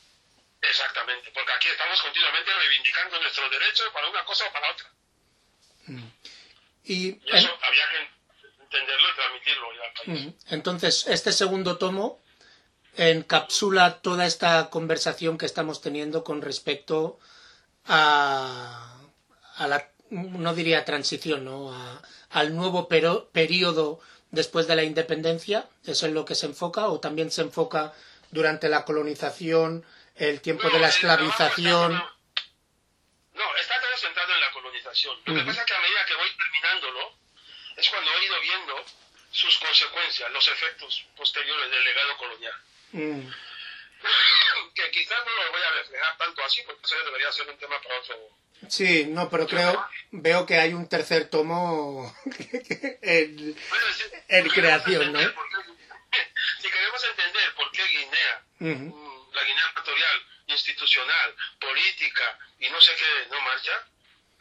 Exactamente, 0.62 1.30
porque 1.32 1.52
aquí 1.52 1.68
estamos 1.68 2.00
continuamente 2.02 2.50
reivindicando 2.52 3.20
nuestros 3.20 3.50
derechos 3.50 3.86
para 3.94 4.08
una 4.10 4.24
cosa 4.24 4.44
o 4.48 4.52
para 4.52 4.70
otra. 4.72 4.86
Y 6.84 6.94
Y 6.94 7.20
eso 7.24 7.48
había 7.62 7.84
que 7.90 8.62
entenderlo 8.64 9.08
y 9.08 9.14
transmitirlo 9.16 9.66
ya 9.74 9.84
al 9.84 9.92
país. 9.94 10.26
Ujú. 10.26 10.54
Entonces, 10.54 11.06
este 11.06 11.32
segundo 11.32 11.78
tomo 11.78 12.20
encapsula 12.96 14.00
toda 14.00 14.26
esta 14.26 14.68
conversación 14.70 15.38
que 15.38 15.46
estamos 15.46 15.80
teniendo 15.80 16.24
con 16.24 16.42
respecto 16.42 17.18
a, 17.86 19.00
a 19.56 19.66
la, 19.68 19.88
no 20.10 20.54
diría 20.54 20.84
transición, 20.84 21.44
¿no? 21.44 21.72
A- 21.72 22.02
al 22.30 22.54
nuevo 22.54 22.88
pero- 22.88 23.28
periodo 23.30 24.00
después 24.30 24.66
de 24.66 24.76
la 24.76 24.82
independencia, 24.82 25.68
¿eso 25.86 26.06
es 26.06 26.12
lo 26.12 26.24
que 26.24 26.34
se 26.34 26.46
enfoca? 26.46 26.88
¿O 26.88 27.00
también 27.00 27.30
se 27.30 27.42
enfoca 27.42 27.92
durante 28.30 28.68
la 28.68 28.84
colonización, 28.84 29.84
el 30.16 30.40
tiempo 30.40 30.68
de 30.68 30.78
la 30.78 30.88
está 30.88 30.96
esclavización? 31.14 31.92
todo- 31.98 32.10
No, 33.34 33.56
está 33.56 33.80
todo 33.80 33.96
centrado 33.96 34.32
en 34.34 34.40
la 34.40 34.50
colonización. 34.52 35.16
Lo 35.24 35.34
que 35.34 35.40
pasa 35.42 35.60
es 35.60 35.66
que 35.66 35.74
a 35.74 35.80
medida 35.80 36.04
que 36.06 36.14
voy 36.14 36.28
terminándolo, 36.36 37.12
es 37.76 37.88
cuando 37.88 38.10
he 38.12 38.24
ido 38.24 38.40
viendo 38.40 38.84
sus 39.32 39.58
consecuencias, 39.58 40.30
los 40.32 40.46
efectos 40.48 41.04
posteriores 41.16 41.70
del 41.70 41.84
legado 41.84 42.16
colonial. 42.18 42.54
Mm, 42.92 43.30
que 44.74 44.90
quizás 44.90 45.18
no 45.24 45.44
lo 45.44 45.52
voy 45.52 45.62
a 45.62 45.70
reflejar 45.72 46.16
tanto 46.18 46.42
así, 46.44 46.62
porque 46.66 46.80
eso 46.84 46.96
debería 47.04 47.30
ser 47.32 47.48
un 47.48 47.58
tema 47.58 47.80
para 47.82 47.98
otro. 48.00 48.16
Sí, 48.68 49.06
no, 49.08 49.28
pero 49.30 49.46
creo, 49.46 49.84
veo 50.10 50.46
que 50.46 50.56
hay 50.58 50.74
un 50.74 50.88
tercer 50.88 51.28
tomo 51.30 52.14
en, 53.02 53.36
Bueno, 53.36 53.86
si- 53.96 54.04
En 54.28 54.44
si 54.44 54.50
creación, 54.50 55.12
¿no? 55.12 55.18
si 56.60 56.70
queremos 56.70 57.04
entender 57.04 57.54
por 57.54 57.70
qué 57.72 57.82
Guinea, 57.86 58.44
mm, 58.58 59.34
la 59.34 59.44
Guinea 59.44 59.64
Ecuatorial, 59.70 60.26
institucional, 60.48 61.34
política 61.60 62.38
y 62.58 62.68
no 62.70 62.80
sé 62.80 62.92
qué 62.96 63.28
no 63.30 63.40
marcha, 63.40 63.72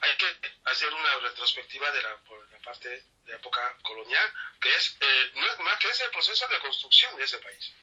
hay 0.02 0.16
que 0.18 0.26
hacer 0.66 0.94
una 0.94 1.16
retrospectiva 1.30 1.92
de 1.92 2.02
la, 2.02 2.16
por 2.28 2.50
la 2.52 2.58
parte 2.60 2.90
de 2.90 3.04
la 3.28 3.36
época 3.36 3.62
colonial, 3.84 4.34
que 4.62 4.70
es, 4.76 4.96
eh, 5.00 5.32
no 5.36 5.46
es 5.46 5.60
más 5.60 5.78
que 5.80 5.90
es 5.90 6.00
el 6.02 6.10
proceso 6.12 6.48
de 6.48 6.60
construcción 6.60 7.16
de 7.18 7.24
ese 7.26 7.38
país. 7.40 7.74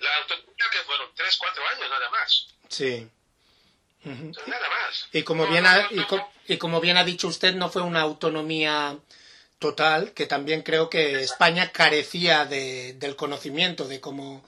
La 0.00 0.16
autonomía 0.16 0.66
que 0.72 0.78
fueron 0.80 1.14
3, 1.14 1.36
4 1.38 1.68
años 1.68 1.90
nada 1.90 2.10
más, 2.10 2.48
Sí. 2.68 3.08
Sea, 4.02 4.12
nada 4.46 4.68
más. 4.68 5.08
Y 5.12 5.22
como 5.22 5.44
No, 5.44 5.50
bien 5.50 5.66
ha, 5.66 5.82
no, 5.82 5.88
y, 5.90 5.94
no, 5.96 6.06
co- 6.08 6.32
y 6.48 6.56
como 6.58 6.80
bien 6.80 6.96
ha 6.96 7.04
dicho 7.04 7.28
usted, 7.28 7.54
no 7.54 7.68
fue 7.70 7.82
una 7.82 8.00
autonomía 8.00 8.96
total, 9.58 10.12
que 10.12 10.26
también 10.26 10.62
creo 10.62 10.90
que 10.90 11.20
España 11.20 11.70
carecía 11.70 12.44
de, 12.44 12.94
del 12.94 13.14
conocimiento 13.14 13.86
de 13.86 14.00
cómo, 14.00 14.44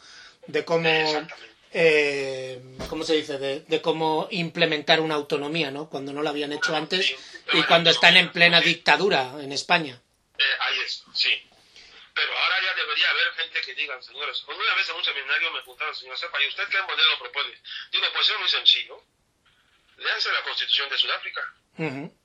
de 0.49 0.65
cómo, 0.65 1.29
eh, 1.73 2.61
¿cómo 2.89 3.05
se 3.05 3.15
dice? 3.15 3.39
De, 3.39 3.61
de 3.61 3.81
cómo 3.81 4.27
implementar 4.33 5.01
una 5.01 5.15
autonomía, 5.15 5.71
¿no? 5.71 5.89
Cuando 5.89 6.13
no 6.13 6.23
lo 6.23 6.31
habían 6.31 6.53
hecho 6.53 6.75
antes 6.75 7.15
y 7.53 7.63
cuando 7.65 7.91
están 7.91 8.17
en 8.17 8.33
plena 8.33 8.61
dictadura 8.61 9.35
en 9.41 9.53
España. 9.53 10.01
Eh, 10.39 10.43
ahí 10.61 10.79
es, 10.85 11.05
sí. 11.15 11.31
Pero 12.13 12.33
ahora 12.33 12.57
ya 12.65 12.75
debería 12.81 13.11
haber 13.11 13.33
gente 13.37 13.61
que 13.65 13.75
digan, 13.75 14.03
señores, 14.03 14.43
una 14.47 14.75
vez 14.77 14.89
en 14.89 14.97
un 14.97 15.05
seminario 15.05 15.51
me 15.53 15.59
preguntaron, 15.61 15.95
señor 15.95 16.17
Sepa, 16.19 16.43
¿y 16.43 16.49
usted 16.49 16.65
qué 16.71 16.83
modelo 16.83 17.19
propone? 17.21 17.55
Digo, 17.93 18.05
pues 18.15 18.29
es 18.31 18.39
muy 18.39 18.49
sencillo. 18.49 19.03
Léanse 19.97 20.33
la 20.33 20.43
Constitución 20.43 20.89
de 20.89 20.99
Sudáfrica. 20.99 21.55
Ujú. 21.79 22.19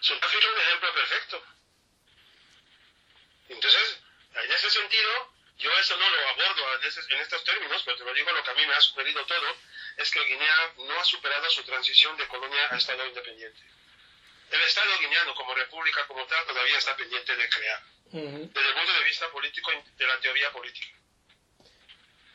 Sudáfrica 0.00 0.46
es 0.46 0.52
un 0.52 0.60
ejemplo 0.60 0.94
perfecto. 0.94 1.44
Entonces, 3.48 4.00
en 4.34 4.52
ese 4.52 4.70
sentido, 4.70 5.32
yo 5.58 5.70
eso 5.78 5.96
no 5.96 6.08
lo 6.08 6.28
abordo 6.28 6.74
en, 6.74 7.20
estos 7.20 7.44
términos, 7.44 7.82
pero 7.84 7.96
te 7.96 8.04
lo 8.04 8.14
digo 8.14 8.32
lo 8.32 8.42
que 8.42 8.50
a 8.50 8.54
mí 8.54 8.66
me 8.66 8.74
ha 8.74 8.80
sugerido 8.80 9.24
todo, 9.26 9.56
es 9.96 10.10
que 10.10 10.24
Guinea 10.24 10.74
no 10.78 11.00
ha 11.00 11.04
superado 11.04 11.50
su 11.50 11.62
transición 11.64 12.16
de 12.16 12.26
colonia 12.28 12.68
a 12.70 12.76
Estado 12.76 13.06
independiente. 13.06 13.60
El 14.50 14.60
Estado 14.62 14.98
guineano 14.98 15.34
como 15.34 15.54
república 15.54 16.06
como 16.06 16.26
tal 16.26 16.44
todavía 16.46 16.78
está 16.78 16.96
pendiente 16.96 17.36
de 17.36 17.48
crear. 17.48 17.82
Ujú. 18.12 18.50
desde 18.52 18.68
el 18.68 18.74
punto 18.74 18.92
de 18.92 19.04
vista 19.04 19.30
político 19.30 19.70
de 19.96 20.06
la 20.06 20.18
teoría 20.18 20.50
política. 20.50 20.98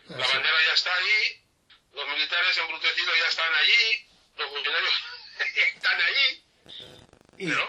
La 0.07 0.23
Así. 0.23 0.34
bandera 0.34 0.64
ya 0.68 0.73
está 0.73 0.95
ahí, 0.95 1.44
los 1.95 2.07
militares 2.07 2.57
embrutecidos 2.57 3.13
ya 3.19 3.27
están 3.30 3.53
allí, 3.55 4.07
los 4.38 4.49
funcionarios 4.49 4.93
están 5.76 5.99
allí, 6.01 6.43
Y- 7.38 7.49
pero 7.49 7.67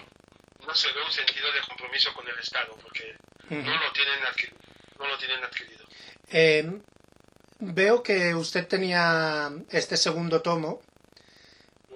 no 0.66 0.74
se 0.74 0.92
ve 0.92 1.02
un 1.02 1.12
sentido 1.12 1.52
de 1.52 1.60
compromiso 1.60 2.12
con 2.14 2.26
el 2.28 2.38
Estado 2.38 2.76
porque 2.82 3.16
no 3.50 3.78
lo 3.78 3.92
tienen 3.92 4.22
adquirido. 4.24 4.58
No 4.98 5.06
lo 5.06 5.18
tienen 5.18 5.44
adquirido. 5.44 5.86
Eh, 6.32 6.80
veo 7.60 8.02
que 8.02 8.34
usted 8.34 8.66
tenía 8.66 9.50
este 9.70 9.96
segundo 9.96 10.42
tomo 10.42 10.82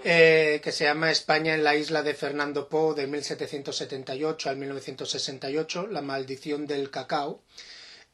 eh, 0.05 0.61
que 0.62 0.70
se 0.73 0.85
llama 0.85 1.11
España 1.11 1.55
en 1.55 1.65
la 1.65 1.74
isla 1.74 2.02
de 2.02 2.15
Fernando 2.15 2.69
Po 2.69 2.94
de 2.94 3.07
1778 3.07 4.48
al 4.51 4.57
1968, 4.57 5.89
La 5.89 6.01
maldición 6.02 6.66
del 6.66 6.90
cacao. 6.90 7.43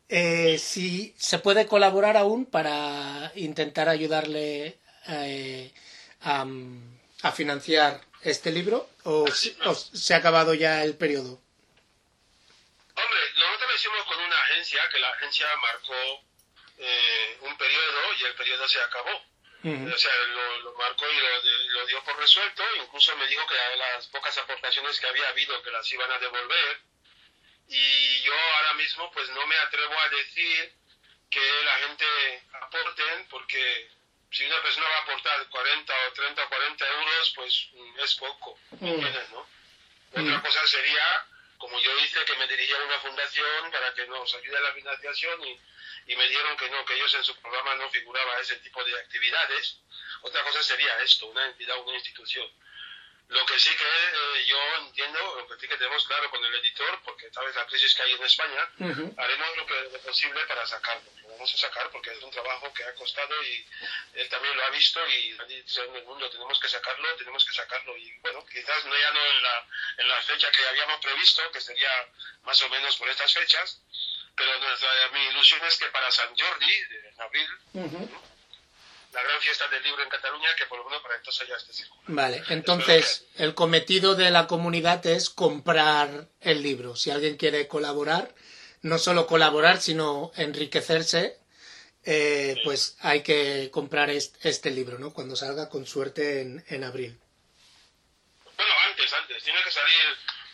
Eh, 0.08 0.58
si 0.58 1.14
se 1.18 1.38
puede 1.40 1.66
colaborar 1.66 2.16
aún 2.16 2.46
para 2.46 3.32
intentar 3.34 3.88
ayudarle 3.88 4.78
eh, 5.08 5.72
a, 6.22 6.44
a 7.22 7.32
financiar 7.32 8.00
este 8.22 8.50
libro 8.52 8.88
o, 9.04 9.26
se 9.28 10.14
ha 10.14 10.18
acabado 10.18 10.54
ya 10.54 10.84
el 10.84 10.96
periodo. 10.96 11.40
Hombre, 12.94 13.20
nosotros 13.36 13.68
lo 13.70 13.74
hicimos 13.76 14.04
con 14.06 14.18
una 14.18 14.36
agencia, 14.44 14.80
que 14.92 14.98
la 14.98 15.10
agencia 15.10 15.46
marcó 15.60 16.24
eh, 16.78 17.38
un 17.42 17.56
periodo 17.58 18.14
y 18.20 18.24
el 18.24 18.34
periodo 18.34 18.66
se 18.68 18.80
acabó. 18.80 19.10
O 19.64 19.98
sea, 19.98 20.12
lo, 20.28 20.60
lo 20.60 20.74
marcó 20.78 21.04
y 21.10 21.16
lo, 21.16 21.42
de- 21.42 21.64
lo 21.70 21.86
dio 21.86 22.02
por 22.04 22.16
resuelto. 22.18 22.62
Incluso 22.84 23.16
me 23.16 23.26
dijo 23.26 23.42
que 23.48 23.54
las 23.76 24.06
pocas 24.06 24.38
aportaciones 24.38 25.00
que 25.00 25.06
había 25.08 25.28
habido 25.28 25.60
que 25.62 25.72
las 25.72 25.90
iban 25.92 26.10
a 26.12 26.18
devolver. 26.20 26.78
Y 27.68 28.20
yo 28.22 28.32
ahora 28.34 28.74
mismo 28.74 29.10
pues 29.12 29.28
no 29.30 29.46
me 29.46 29.56
atrevo 29.58 29.94
a 29.98 30.08
decir 30.10 30.72
que 31.30 31.62
la 31.64 31.76
gente 31.78 32.42
aporten 32.62 33.26
porque 33.28 33.90
si 34.30 34.44
una 34.44 34.62
persona 34.62 34.88
va 34.88 34.96
a 34.98 35.02
aportar 35.02 35.48
40 35.48 35.94
o 36.08 36.12
30 36.12 36.44
o 36.44 36.48
40 36.48 36.88
euros 36.88 37.32
pues 37.34 37.68
mm, 37.72 38.00
es 38.00 38.14
poco. 38.16 38.58
¿me 38.80 38.90
Mm. 38.90 38.94
entiendes, 38.94 39.30
no? 39.30 39.48
Mm. 40.12 40.26
Otra 40.28 40.42
cosa 40.42 40.66
sería 40.68 41.26
como 41.58 41.78
yo 41.80 41.98
hice 42.00 42.24
que 42.24 42.36
me 42.36 42.46
dirigía 42.46 42.76
a 42.78 42.84
una 42.84 43.00
fundación 43.00 43.70
para 43.72 43.92
que 43.94 44.06
nos 44.06 44.34
ayude 44.34 44.56
a 44.58 44.60
la 44.60 44.72
financiación 44.74 45.42
y, 45.46 45.58
y 46.06 46.16
me 46.16 46.28
dieron 46.28 46.56
que 46.56 46.68
no, 46.68 46.84
que 46.84 46.94
ellos 46.94 47.14
en 47.14 47.24
su 47.24 47.34
programa 47.40 47.74
no 47.76 47.88
figuraba 47.90 48.38
ese 48.40 48.56
tipo 48.56 48.84
de 48.84 48.94
actividades. 49.00 49.78
Otra 50.20 50.42
cosa 50.44 50.62
sería 50.62 50.98
esto, 51.00 51.26
una 51.26 51.46
entidad, 51.46 51.78
una 51.78 51.94
institución. 51.94 52.46
Lo 53.28 53.44
que 53.44 53.58
sí 53.58 53.70
que 53.70 53.84
eh, 53.84 54.46
yo 54.46 54.58
entiendo, 54.78 55.18
lo 55.36 55.48
que 55.48 55.60
sí 55.60 55.66
que 55.66 55.76
tenemos 55.76 56.06
claro 56.06 56.30
con 56.30 56.44
el 56.44 56.54
editor, 56.54 57.00
porque 57.04 57.28
sabes 57.32 57.56
la 57.56 57.66
crisis 57.66 57.94
que 57.94 58.02
hay 58.02 58.12
en 58.12 58.24
España, 58.24 58.70
haremos 59.16 59.56
lo, 59.56 59.66
que, 59.66 59.80
lo 59.92 59.98
posible 60.00 60.46
para 60.46 60.64
sacarlo. 60.64 61.10
Lo 61.22 61.30
vamos 61.30 61.52
a 61.52 61.56
sacar 61.56 61.90
porque 61.90 62.12
es 62.12 62.22
un 62.22 62.30
trabajo 62.30 62.72
que 62.72 62.84
ha 62.84 62.94
costado 62.94 63.42
y 63.42 63.66
él 64.14 64.28
también 64.28 64.56
lo 64.56 64.64
ha 64.64 64.70
visto 64.70 65.00
y 65.08 65.36
ha 65.40 65.44
dicho 65.44 65.82
en 65.82 65.96
el 65.96 66.04
mundo 66.04 66.30
tenemos 66.30 66.58
que 66.60 66.68
sacarlo, 66.68 67.16
tenemos 67.16 67.44
que 67.44 67.52
sacarlo. 67.52 67.96
Y 67.96 68.16
bueno, 68.20 68.46
quizás 68.46 68.84
no 68.84 68.96
ya 68.96 69.10
no 69.10 69.26
en 69.26 69.42
la, 69.42 69.66
en 69.98 70.08
la 70.08 70.22
fecha 70.22 70.50
que 70.52 70.68
habíamos 70.68 71.00
previsto, 71.00 71.50
que 71.50 71.60
sería 71.60 71.90
más 72.42 72.62
o 72.62 72.68
menos 72.68 72.96
por 72.96 73.08
estas 73.08 73.32
fechas, 73.32 73.80
pero 74.36 74.58
nuestra, 74.60 75.08
mi 75.12 75.26
ilusión 75.26 75.64
es 75.64 75.76
que 75.78 75.86
para 75.86 76.12
San 76.12 76.36
Jordi, 76.36 76.74
en 77.08 77.20
abril, 77.20 77.48
la 79.16 79.22
gran 79.22 79.40
fiesta 79.40 79.66
del 79.68 79.82
libro 79.82 80.02
en 80.02 80.08
Cataluña, 80.10 80.48
que 80.56 80.66
por 80.66 80.78
lo 80.78 80.84
menos 80.84 81.02
para 81.02 81.16
entonces 81.16 81.48
ya 81.48 81.56
esté 81.56 81.72
circulando. 81.72 82.14
Vale, 82.14 82.42
entonces 82.50 83.24
el 83.36 83.54
cometido 83.54 84.14
de 84.14 84.30
la 84.30 84.46
comunidad 84.46 85.04
es 85.06 85.30
comprar 85.30 86.28
el 86.40 86.62
libro. 86.62 86.94
Si 86.96 87.10
alguien 87.10 87.36
quiere 87.36 87.66
colaborar, 87.66 88.34
no 88.82 88.98
solo 88.98 89.26
colaborar, 89.26 89.80
sino 89.80 90.32
enriquecerse, 90.36 91.38
eh, 92.04 92.56
pues 92.62 92.96
hay 93.00 93.22
que 93.22 93.70
comprar 93.72 94.10
est- 94.10 94.36
este 94.44 94.70
libro, 94.70 94.98
¿no? 94.98 95.12
Cuando 95.12 95.34
salga, 95.34 95.68
con 95.68 95.86
suerte, 95.86 96.42
en, 96.42 96.64
en 96.68 96.84
abril. 96.84 97.18
Bueno, 98.56 98.72
antes, 98.88 99.12
antes. 99.14 99.42
Tiene 99.42 99.60
que 99.64 99.70
salir. 99.72 100.04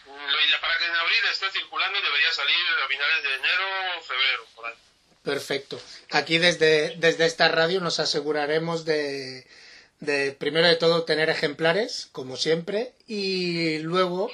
Lo 0.06 0.40
idea 0.46 0.60
para 0.60 0.78
que 0.78 0.84
en 0.86 0.94
abril 0.94 1.18
esté 1.30 1.50
circulando 1.50 2.00
debería 2.00 2.32
salir 2.32 2.56
a 2.84 2.88
finales 2.88 3.22
de 3.22 3.34
enero 3.34 3.64
o 3.98 4.02
febrero, 4.02 4.46
por 4.54 4.66
ahí. 4.66 4.74
Perfecto. 5.22 5.80
Aquí 6.10 6.38
desde, 6.38 6.96
desde 6.96 7.26
esta 7.26 7.48
radio 7.48 7.80
nos 7.80 8.00
aseguraremos 8.00 8.84
de, 8.84 9.46
de, 10.00 10.32
primero 10.32 10.66
de 10.66 10.76
todo, 10.76 11.04
tener 11.04 11.30
ejemplares, 11.30 12.08
como 12.10 12.36
siempre, 12.36 12.92
y 13.06 13.78
luego 13.78 14.30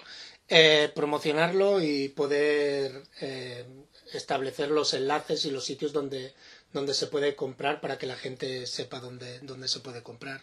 eh, 0.49 0.91
promocionarlo 0.95 1.83
y 1.83 2.09
poder 2.09 3.03
eh, 3.21 3.67
establecer 4.15 4.71
los 4.71 4.95
enlaces 4.95 5.45
y 5.45 5.51
los 5.51 5.65
sitios 5.67 5.93
donde, 5.93 6.33
donde 6.73 6.95
se 6.95 7.07
puede 7.07 7.37
comprar 7.37 7.83
para 7.83 7.99
que 7.99 8.07
la 8.07 8.17
gente 8.17 8.67
sepa 8.67 8.99
dónde, 8.99 9.41
dónde 9.41 9.69
se 9.69 9.81
puede 9.81 10.03
comprar. 10.03 10.41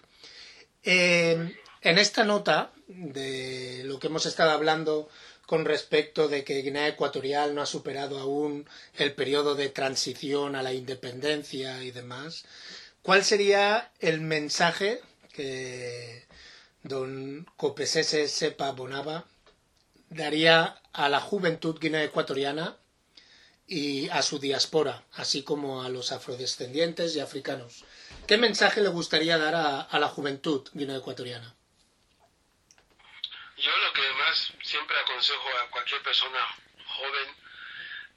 Eh, 0.83 1.55
en 1.81 1.97
esta 1.97 2.23
nota 2.23 2.71
de 2.87 3.81
lo 3.85 3.99
que 3.99 4.07
hemos 4.07 4.27
estado 4.27 4.51
hablando 4.51 5.09
con 5.45 5.65
respecto 5.65 6.27
de 6.27 6.43
que 6.43 6.61
Guinea 6.61 6.87
Ecuatorial 6.87 7.53
no 7.53 7.61
ha 7.61 7.65
superado 7.65 8.19
aún 8.19 8.67
el 8.95 9.13
periodo 9.13 9.55
de 9.55 9.69
transición 9.69 10.55
a 10.55 10.63
la 10.63 10.73
independencia 10.73 11.83
y 11.83 11.91
demás, 11.91 12.45
¿cuál 13.01 13.23
sería 13.23 13.91
el 13.99 14.21
mensaje 14.21 15.01
que 15.33 16.25
don 16.83 17.45
Copesese 17.57 18.27
Sepa 18.27 18.71
Bonava 18.71 19.25
daría 20.09 20.81
a 20.93 21.09
la 21.09 21.19
juventud 21.19 21.77
guinea 21.79 22.03
ecuatoriana 22.03 22.77
y 23.67 24.07
a 24.09 24.21
su 24.21 24.39
diáspora, 24.39 25.03
así 25.13 25.41
como 25.43 25.81
a 25.83 25.89
los 25.89 26.11
afrodescendientes 26.11 27.15
y 27.15 27.19
africanos? 27.19 27.83
¿Qué 28.27 28.37
mensaje 28.37 28.81
le 28.81 28.89
gustaría 28.89 29.37
dar 29.37 29.55
a, 29.55 29.81
a 29.81 29.99
la 29.99 30.07
juventud 30.07 30.67
guinea 30.73 30.97
ecuatoriana? 30.97 31.54
Yo 33.57 33.77
lo 33.77 33.93
que 33.93 34.09
más 34.13 34.53
siempre 34.63 34.99
aconsejo 34.99 35.49
a 35.59 35.69
cualquier 35.69 36.01
persona 36.03 36.45
joven 36.87 37.35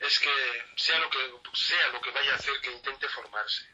es 0.00 0.18
que 0.18 0.64
sea 0.76 0.98
lo 0.98 1.10
que 1.10 1.18
sea 1.54 1.88
lo 1.88 2.00
que 2.00 2.10
vaya 2.10 2.32
a 2.32 2.36
hacer 2.36 2.60
que 2.60 2.72
intente 2.72 3.08
formarse. 3.08 3.64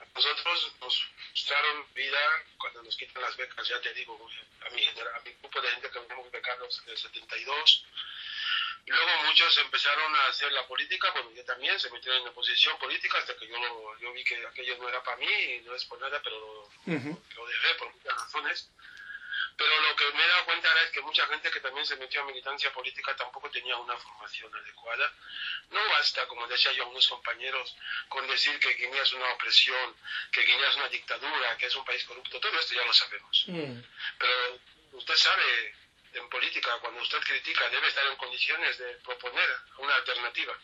A 0.00 0.04
nosotros 0.14 0.72
nos 0.80 1.06
mostraron 1.32 1.86
vida 1.94 2.18
cuando 2.58 2.82
nos 2.82 2.96
quitan 2.96 3.22
las 3.22 3.36
becas, 3.36 3.68
ya 3.68 3.80
te 3.80 3.92
digo, 3.94 4.28
a 4.66 4.70
mi, 4.70 4.82
genera- 4.82 5.16
a 5.16 5.20
mi 5.20 5.32
grupo 5.34 5.60
de 5.60 5.70
gente 5.70 5.90
que 5.90 5.98
venimos 6.00 6.30
becados 6.30 6.82
en 6.84 6.90
el 6.90 6.98
72. 6.98 7.84
Y 8.86 8.90
luego 8.90 9.22
muchos 9.24 9.58
empezaron 9.58 10.14
a 10.14 10.26
hacer 10.26 10.52
la 10.52 10.66
política, 10.66 11.10
bueno, 11.10 11.32
yo 11.32 11.44
también 11.44 11.78
se 11.80 11.90
metieron 11.90 12.22
en 12.22 12.28
oposición 12.28 12.78
política 12.78 13.18
hasta 13.18 13.36
que 13.36 13.46
yo, 13.48 13.58
lo- 13.58 13.98
yo 13.98 14.12
vi 14.12 14.22
que 14.22 14.46
aquello 14.46 14.76
no 14.78 14.88
era 14.88 15.02
para 15.02 15.16
mí 15.16 15.26
y 15.26 15.60
no 15.62 15.74
es 15.74 15.84
por 15.86 15.98
nada, 16.00 16.20
pero 16.22 16.70
lo 17.34 17.46
dejé 17.46 17.74
por 17.74 17.92
muchas 17.92 18.14
razones. 18.14 18.70
Pero 19.56 19.80
lo 19.80 19.96
que 19.96 20.12
me 20.12 20.22
he 20.22 20.28
dado 20.28 20.44
cuenta 20.44 20.68
ahora 20.68 20.82
es 20.82 20.90
que 20.90 21.00
mucha 21.00 21.26
gente 21.28 21.50
que 21.50 21.60
también 21.60 21.86
se 21.86 21.96
metió 21.96 22.20
a 22.20 22.24
militancia 22.24 22.70
política 22.72 23.16
tampoco 23.16 23.50
tenía 23.50 23.76
una 23.76 23.96
formación 23.96 24.54
adecuada. 24.54 25.10
No 25.70 25.80
basta, 25.88 26.26
como 26.28 26.46
decía 26.46 26.72
yo 26.72 26.84
a 26.84 26.88
unos 26.88 27.08
compañeros, 27.08 27.74
con 28.08 28.26
decir 28.26 28.58
que 28.60 28.74
Guinea 28.74 29.02
es 29.02 29.12
una 29.14 29.32
opresión, 29.32 29.96
que 30.30 30.42
Guinea 30.42 30.68
es 30.68 30.76
una 30.76 30.88
dictadura, 30.88 31.56
que 31.56 31.66
es 31.66 31.74
un 31.74 31.84
país 31.84 32.04
corrupto. 32.04 32.38
Todo 32.38 32.58
esto 32.58 32.74
ya 32.74 32.84
lo 32.84 32.92
sabemos. 32.92 33.44
Mm, 33.48 33.80
Pero 34.18 34.60
usted 34.92 35.16
sabe, 35.16 35.74
en 36.12 36.28
política, 36.28 36.78
cuando 36.80 37.00
usted 37.00 37.20
critica, 37.20 37.68
debe 37.70 37.88
estar 37.88 38.06
en 38.06 38.16
condiciones 38.16 38.76
de 38.76 38.94
proponer 38.96 39.48
una 39.78 39.94
alternativa. 39.94 40.58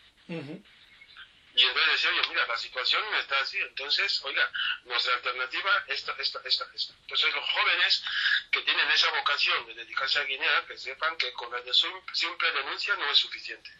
Y 1.54 1.62
en 1.64 1.74
vez 1.74 2.04
oye, 2.06 2.22
mira, 2.30 2.46
la 2.46 2.56
situación 2.56 3.02
está 3.16 3.38
así, 3.40 3.58
entonces, 3.58 4.22
oiga, 4.24 4.50
nuestra 4.84 5.14
alternativa 5.14 5.84
es 5.86 5.98
esta, 5.98 6.12
esta, 6.18 6.40
esta, 6.44 6.66
esta. 6.74 6.94
Entonces 6.94 7.34
los 7.34 7.50
jóvenes 7.50 8.04
que 8.50 8.62
tienen 8.62 8.90
esa 8.90 9.10
vocación 9.10 9.66
de 9.66 9.74
dedicarse 9.74 10.18
a 10.18 10.24
Guinea, 10.24 10.64
que 10.66 10.78
sepan 10.78 11.16
que 11.16 11.32
con 11.34 11.52
la 11.52 11.60
de 11.60 11.72
simple 11.74 12.52
denuncia 12.52 12.94
no 12.96 13.10
es 13.10 13.18
suficiente. 13.18 13.70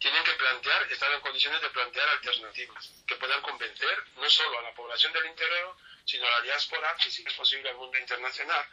Tienen 0.00 0.22
que 0.24 0.32
plantear, 0.32 0.92
estar 0.92 1.10
en 1.12 1.20
condiciones 1.20 1.60
de 1.62 1.70
plantear 1.70 2.08
alternativas 2.08 2.92
que 3.06 3.14
puedan 3.16 3.40
convencer 3.42 4.04
no 4.16 4.28
solo 4.28 4.58
a 4.58 4.62
la 4.62 4.74
población 4.74 5.12
del 5.12 5.26
interior, 5.26 5.76
sino 6.04 6.26
a 6.26 6.30
la 6.32 6.40
diáspora, 6.42 6.96
y 7.06 7.10
si 7.10 7.24
es 7.26 7.32
posible 7.34 7.70
al 7.70 7.76
mundo 7.76 7.96
internacional, 7.98 8.66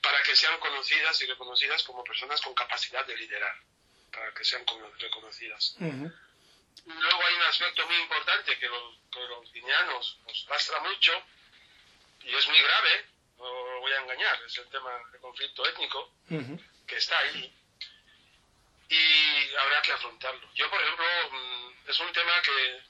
para 0.00 0.22
que 0.22 0.34
sean 0.36 0.58
conocidas 0.60 1.20
y 1.20 1.26
reconocidas 1.26 1.82
como 1.82 2.02
personas 2.04 2.40
con 2.40 2.54
capacidad 2.54 3.04
de 3.06 3.16
liderar, 3.16 3.56
para 4.12 4.32
que 4.32 4.44
sean 4.44 4.64
cono- 4.64 4.92
reconocidas. 4.98 5.74
Luego 6.86 7.26
hay 7.26 7.34
un 7.34 7.42
aspecto 7.42 7.86
muy 7.86 7.96
importante 7.96 8.58
que 8.58 8.68
los, 8.68 8.94
que 9.12 9.20
los 9.20 9.52
guineanos 9.52 10.18
nos 10.26 10.46
lastra 10.48 10.80
mucho 10.80 11.12
y 12.22 12.34
es 12.34 12.48
muy 12.48 12.60
grave, 12.60 13.06
no 13.38 13.44
lo 13.44 13.80
voy 13.80 13.92
a 13.92 14.00
engañar, 14.00 14.40
es 14.46 14.56
el 14.58 14.68
tema 14.68 14.90
del 15.12 15.20
conflicto 15.20 15.66
étnico 15.66 16.12
que 16.86 16.96
está 16.96 17.18
ahí 17.18 17.54
y 18.88 19.54
habrá 19.56 19.82
que 19.82 19.92
afrontarlo. 19.92 20.48
Yo, 20.54 20.70
por 20.70 20.80
ejemplo, 20.80 21.04
mm, 21.30 21.90
es 21.90 22.00
un 22.00 22.12
tema 22.12 22.32
que 22.42 22.80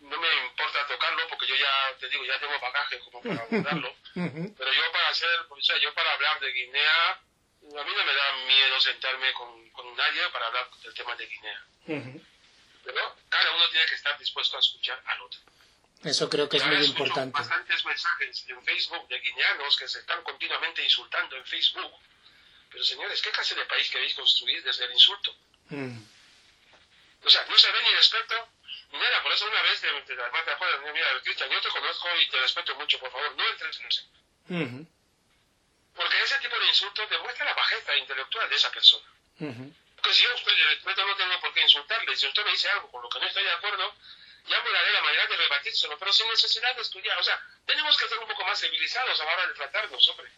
no 0.00 0.18
me 0.18 0.46
importa 0.46 0.86
tocarlo 0.86 1.28
porque 1.28 1.46
yo 1.46 1.56
ya, 1.56 1.96
te 1.98 2.08
digo, 2.08 2.24
ya 2.24 2.38
tengo 2.38 2.58
bagaje 2.60 2.98
como 3.00 3.22
para 3.22 3.42
abordarlo, 3.42 3.94
pero 4.14 4.72
yo 4.72 4.92
para 4.92 5.08
hacer, 5.08 5.46
o 5.48 5.62
sea, 5.62 5.78
yo 5.78 5.92
para 5.94 6.12
hablar 6.12 6.40
de 6.40 6.52
Guinea, 6.52 7.10
a 7.12 7.84
mí 7.84 7.92
no 7.96 8.04
me 8.04 8.14
da 8.14 8.32
miedo 8.46 8.80
sentarme 8.80 9.32
con, 9.32 9.70
con 9.70 9.96
nadie 9.96 10.28
para 10.30 10.46
hablar 10.46 10.70
del 10.82 10.94
tema 10.94 11.16
de 11.16 11.26
Guinea. 11.26 11.64
Pero 12.84 13.16
cada 13.28 13.50
uno 13.56 13.68
tiene 13.70 13.86
que 13.86 13.94
estar 13.94 14.18
dispuesto 14.18 14.56
a 14.56 14.60
escuchar 14.60 15.02
al 15.06 15.20
otro. 15.22 15.40
Eso 16.04 16.28
creo 16.28 16.48
que 16.48 16.58
es 16.58 16.62
Ahora 16.62 16.76
muy 16.78 16.86
importante. 16.86 17.38
bastantes 17.38 17.84
mensajes 17.84 18.44
en 18.48 18.62
Facebook 18.64 19.08
de 19.08 19.18
guineanos 19.20 19.76
que 19.76 19.88
se 19.88 20.00
están 20.00 20.22
continuamente 20.22 20.82
insultando 20.84 21.34
en 21.36 21.44
Facebook. 21.46 21.92
Pero 22.70 22.84
señores, 22.84 23.22
¿qué 23.22 23.30
clase 23.30 23.54
de 23.54 23.64
país 23.64 23.88
queréis 23.90 24.14
construir 24.14 24.62
desde 24.62 24.84
el 24.84 24.92
insulto? 24.92 25.34
Mm, 25.70 25.98
O 27.24 27.30
sea, 27.30 27.46
no 27.48 27.56
se 27.56 27.72
ve 27.72 27.82
ni 27.82 27.90
respeto 27.96 28.48
ni 28.92 28.98
nada. 28.98 29.22
Por 29.22 29.32
eso 29.32 29.46
una 29.46 29.62
vez 29.62 29.80
te, 29.80 29.88
te, 30.02 30.12
además 30.12 30.44
te 30.44 30.50
acuerdas, 30.50 30.80
mira, 30.92 31.06
Cristian, 31.22 31.48
yo 31.50 31.60
te 31.62 31.68
conozco 31.70 32.08
y 32.20 32.28
te 32.28 32.38
respeto 32.40 32.74
mucho, 32.74 32.98
por 32.98 33.10
favor, 33.10 33.34
no 33.34 33.48
entres 33.48 33.80
en 33.80 33.86
eso. 33.86 34.02
ujú, 34.50 34.86
Porque 35.94 36.22
ese 36.22 36.36
tipo 36.40 36.58
de 36.58 36.66
insultos 36.68 37.08
demuestra 37.08 37.46
la 37.46 37.54
bajeza 37.54 37.96
intelectual 37.96 38.50
de 38.50 38.56
esa 38.56 38.70
persona. 38.70 39.06
ujú. 39.40 39.72
Porque 39.72 39.83
si 40.12 40.22
yo 40.22 40.30
a 40.30 40.70
respeto 40.70 41.06
no 41.06 41.16
tengo 41.16 41.40
por 41.40 41.54
qué 41.54 41.62
insultarle. 41.62 42.16
Si 42.16 42.26
usted 42.26 42.44
me 42.44 42.50
dice 42.50 42.68
algo 42.68 42.90
con 42.90 43.02
lo 43.02 43.08
que 43.08 43.18
no 43.20 43.26
estoy 43.26 43.44
de 43.44 43.52
acuerdo, 43.52 43.94
ya 44.48 44.60
me 44.62 44.70
daré 44.70 44.92
la 44.92 45.02
manera 45.02 45.26
de 45.26 45.36
rebatírselo, 45.36 45.98
pero 45.98 46.12
sin 46.12 46.28
necesidad 46.28 46.74
de 46.76 46.82
estudiar. 46.82 47.18
O 47.18 47.22
sea, 47.22 47.40
tenemos 47.66 47.96
que 47.96 48.08
ser 48.08 48.18
un 48.18 48.28
poco 48.28 48.44
más 48.44 48.60
civilizados 48.60 49.20
a 49.20 49.24
la 49.24 49.32
hora 49.32 49.46
de 49.46 49.54
tratarnos, 49.54 50.08
hombre. 50.10 50.30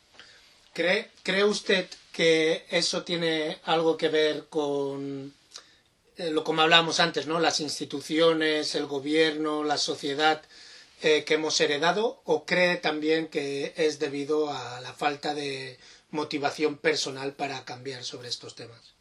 ¿Cree, 0.72 1.10
¿Cree 1.22 1.44
usted 1.44 1.88
que 2.12 2.66
eso 2.70 3.02
tiene 3.02 3.60
algo 3.64 3.96
que 3.96 4.08
ver 4.08 4.48
con 4.48 5.34
eh, 6.18 6.30
lo 6.30 6.44
como 6.44 6.62
hablábamos 6.62 7.00
antes, 7.00 7.26
¿no? 7.26 7.40
Las 7.40 7.60
instituciones, 7.60 8.74
el 8.74 8.86
gobierno, 8.86 9.64
la 9.64 9.78
sociedad 9.78 10.42
eh, 11.02 11.24
que 11.24 11.34
hemos 11.34 11.60
heredado, 11.60 12.22
o 12.24 12.46
cree 12.46 12.76
también 12.76 13.28
que 13.28 13.74
es 13.76 13.98
debido 13.98 14.50
a 14.50 14.80
la 14.80 14.94
falta 14.94 15.34
de 15.34 15.78
motivación 16.10 16.78
personal 16.78 17.34
para 17.34 17.64
cambiar 17.64 18.04
sobre 18.04 18.28
estos 18.28 18.54
temas? 18.54 18.95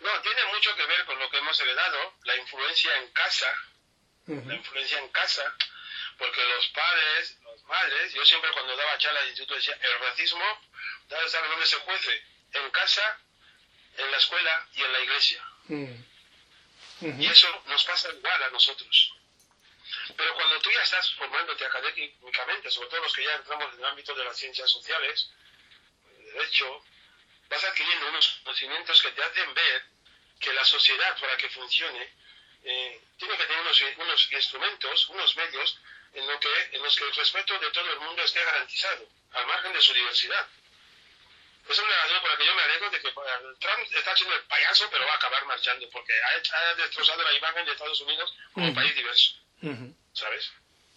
No, 0.00 0.22
tiene 0.22 0.44
mucho 0.46 0.74
que 0.76 0.86
ver 0.86 1.04
con 1.04 1.18
lo 1.18 1.30
que 1.30 1.38
hemos 1.38 1.60
heredado, 1.60 2.14
la 2.24 2.36
influencia 2.36 2.96
en 2.96 3.12
casa, 3.12 3.54
la 4.26 4.54
influencia 4.54 4.98
en 4.98 5.08
casa, 5.08 5.54
porque 6.16 6.42
los 6.48 6.68
padres, 6.68 7.38
los 7.42 7.62
madres, 7.64 8.12
yo 8.14 8.24
siempre 8.24 8.50
cuando 8.52 8.76
daba 8.76 8.98
charlas 8.98 9.24
de 9.24 9.28
instituto 9.30 9.54
decía, 9.54 9.78
el 9.80 9.98
racismo, 10.00 10.44
¿sabes 11.08 11.32
sabe 11.32 11.48
dónde 11.48 11.66
se 11.66 11.78
cuece? 11.78 12.24
En 12.52 12.70
casa, 12.70 13.20
en 13.96 14.10
la 14.10 14.16
escuela 14.16 14.68
y 14.74 14.82
en 14.82 14.92
la 14.92 15.00
iglesia. 15.00 15.44
Mm. 15.68 17.20
Y 17.20 17.26
eso 17.26 17.62
nos 17.66 17.84
pasa 17.84 18.10
igual 18.10 18.42
a 18.42 18.50
nosotros. 18.50 19.14
Pero 20.16 20.34
cuando 20.34 20.60
tú 20.60 20.70
ya 20.70 20.82
estás 20.82 21.14
formándote 21.14 21.64
académicamente, 21.64 22.70
sobre 22.70 22.88
todo 22.88 23.00
los 23.00 23.12
que 23.12 23.24
ya 23.24 23.34
entramos 23.34 23.72
en 23.72 23.80
el 23.80 23.86
ámbito 23.86 24.14
de 24.14 24.24
las 24.24 24.36
ciencias 24.36 24.70
sociales, 24.70 25.30
de 26.04 26.32
derecho, 26.32 26.84
vas 27.50 27.64
adquiriendo 27.64 28.08
unos 28.08 28.40
conocimientos 28.44 29.02
que 29.02 29.10
te 29.10 29.22
hacen 29.22 29.52
ver 29.52 29.84
que 30.38 30.52
la 30.52 30.64
sociedad 30.64 31.18
para 31.20 31.36
que 31.36 31.50
funcione 31.50 32.14
eh, 32.62 33.00
tiene 33.18 33.36
que 33.36 33.44
tener 33.44 33.60
unos, 33.60 33.82
unos, 33.98 34.32
instrumentos, 34.32 35.08
unos 35.08 35.36
medios 35.36 35.78
en, 36.14 36.26
lo 36.26 36.38
que, 36.38 36.68
en 36.72 36.82
los 36.82 36.96
que 36.96 37.04
el 37.04 37.14
respeto 37.14 37.58
de 37.58 37.70
todo 37.70 37.92
el 37.92 38.00
mundo 38.00 38.22
esté 38.22 38.42
garantizado, 38.44 39.08
al 39.32 39.46
margen 39.46 39.72
de 39.72 39.82
su 39.82 39.92
diversidad. 39.92 40.46
Es 41.68 41.78
una 41.78 42.02
razón 42.02 42.20
por 42.20 42.30
la 42.30 42.36
que 42.36 42.46
yo 42.46 42.54
me 42.54 42.62
alegro 42.62 42.90
de 42.90 43.00
que 43.00 43.08
eh, 43.08 43.12
Trump 43.60 43.94
está 43.94 44.16
siendo 44.16 44.34
el 44.34 44.42
payaso, 44.44 44.88
pero 44.90 45.04
va 45.04 45.12
a 45.12 45.16
acabar 45.16 45.44
marchando, 45.46 45.88
porque 45.90 46.12
ha, 46.22 46.56
ha 46.56 46.74
destrozado 46.74 47.22
la 47.22 47.32
imagen 47.32 47.64
de 47.64 47.72
Estados 47.72 48.00
Unidos 48.00 48.34
como 48.52 48.66
un 48.66 48.74
país 48.74 48.94
diverso. 48.94 49.36
¿Sabes? 50.12 50.52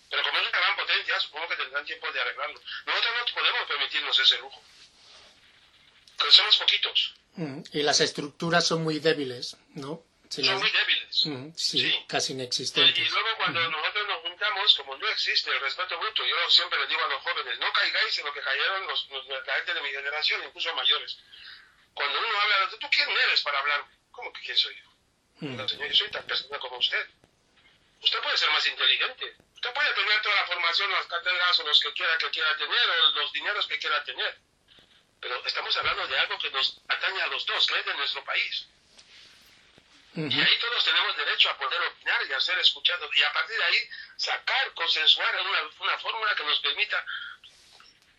Pero 0.10 0.24
como 0.24 0.38
es 0.38 0.48
una 0.48 0.60
gran 0.60 0.76
potencia, 0.76 1.20
supongo 1.20 1.48
que 1.50 1.56
tendrán 1.58 1.86
tiempo 1.86 2.12
de 2.12 2.22
arreglarlo. 2.22 2.62
Nosotros 2.86 3.14
no 3.16 3.34
podemos 3.34 3.68
permitirnos 3.68 4.20
ese 4.20 4.38
lujo. 4.38 4.64
Porque 6.18 6.34
somos 6.34 6.58
poquitos. 6.58 7.16
Y 7.72 7.82
las 7.82 8.00
estructuras 8.00 8.68
son 8.68 8.84
muy 8.84 9.00
débiles, 9.00 9.58
¿no? 9.74 10.04
son 10.30 10.60
muy 10.60 10.72
débiles. 10.72 11.56
sí, 11.56 12.06
casi 12.08 12.34
inexistentes. 12.34 12.98
Y, 12.98 13.10
luego 13.10 13.38
cuando 13.38 13.70
nosotros 13.70 14.08
nos 14.08 14.22
juntamos, 14.22 14.76
como 14.76 14.98
no 14.98 15.08
existe 15.10 15.52
el 15.52 15.60
respeto 15.60 16.00
mutuo, 16.02 16.26
yo 16.26 16.50
siempre 16.50 16.80
les 16.80 16.90
digo 16.90 17.04
a 17.04 17.08
los 17.08 17.22
jóvenes, 17.22 17.60
no 17.60 17.72
caigáis 17.72 18.18
en 18.18 18.26
lo 18.26 18.34
que 18.34 18.42
cayeron 18.42 18.88
los, 18.88 19.08
la 19.28 19.56
gente 19.56 19.74
de 19.74 19.82
mi 19.82 19.90
generación, 19.90 20.44
incluso 20.44 20.74
mayores. 20.74 21.18
Cuando 21.94 22.18
uno 22.18 22.40
habla, 22.42 22.70
¿tú 22.70 22.88
quién 22.90 23.10
eres 23.10 23.42
para 23.42 23.60
hablar? 23.60 23.86
¿Cómo 24.12 24.34
que 24.34 24.42
quién 24.42 24.58
soy 24.58 24.76
yo? 24.76 24.90
No, 25.42 25.68
señor, 25.68 25.88
yo 25.90 25.96
soy 25.96 26.10
tan 26.10 26.26
persona 26.26 26.58
como 26.60 26.78
usted. 26.78 27.06
Usted 28.02 28.20
puede 28.22 28.38
ser 28.38 28.50
más 28.50 28.66
inteligente. 28.68 29.36
Usted 29.56 29.74
puede 29.74 29.94
tener 29.94 30.22
toda 30.22 30.36
la 30.36 30.48
formación, 30.48 30.92
las 30.92 31.06
cátedras 31.06 31.60
o 31.60 31.64
los 31.64 31.80
que 31.80 31.94
quiera 31.94 32.18
que 32.18 32.30
quiera 32.32 32.58
tener, 32.58 32.90
o 32.90 33.12
los 33.12 33.34
dineros 33.34 33.68
que 33.68 33.78
quiera 33.78 34.04
tener. 34.04 34.38
Pero 35.24 35.42
estamos 35.46 35.78
hablando 35.78 36.06
de 36.06 36.20
algo 36.20 36.38
que 36.38 36.52
nos 36.52 36.82
atañe 36.86 37.22
a 37.22 37.28
los 37.28 37.46
dos, 37.46 37.66
que 37.66 37.80
es 37.80 37.86
de 37.86 37.94
nuestro 37.94 38.26
país. 38.26 38.68
Y 40.16 40.42
ahí 40.42 40.60
todos 40.60 40.84
tenemos 40.84 41.16
derecho 41.16 41.50
a 41.50 41.58
poder 41.58 41.82
opinar 41.82 42.22
y 42.30 42.34
a 42.34 42.42
ser 42.42 42.60
escuchados. 42.60 43.10
Y 43.16 43.24
a 43.24 43.32
partir 43.32 43.58
de 43.58 43.64
ahí 43.64 43.90
sacar, 44.18 44.74
consensuar 44.74 45.34
una, 45.42 45.62
una 45.80 45.98
fórmula 46.00 46.36
que 46.36 46.44
nos 46.44 46.60
permita, 46.60 47.06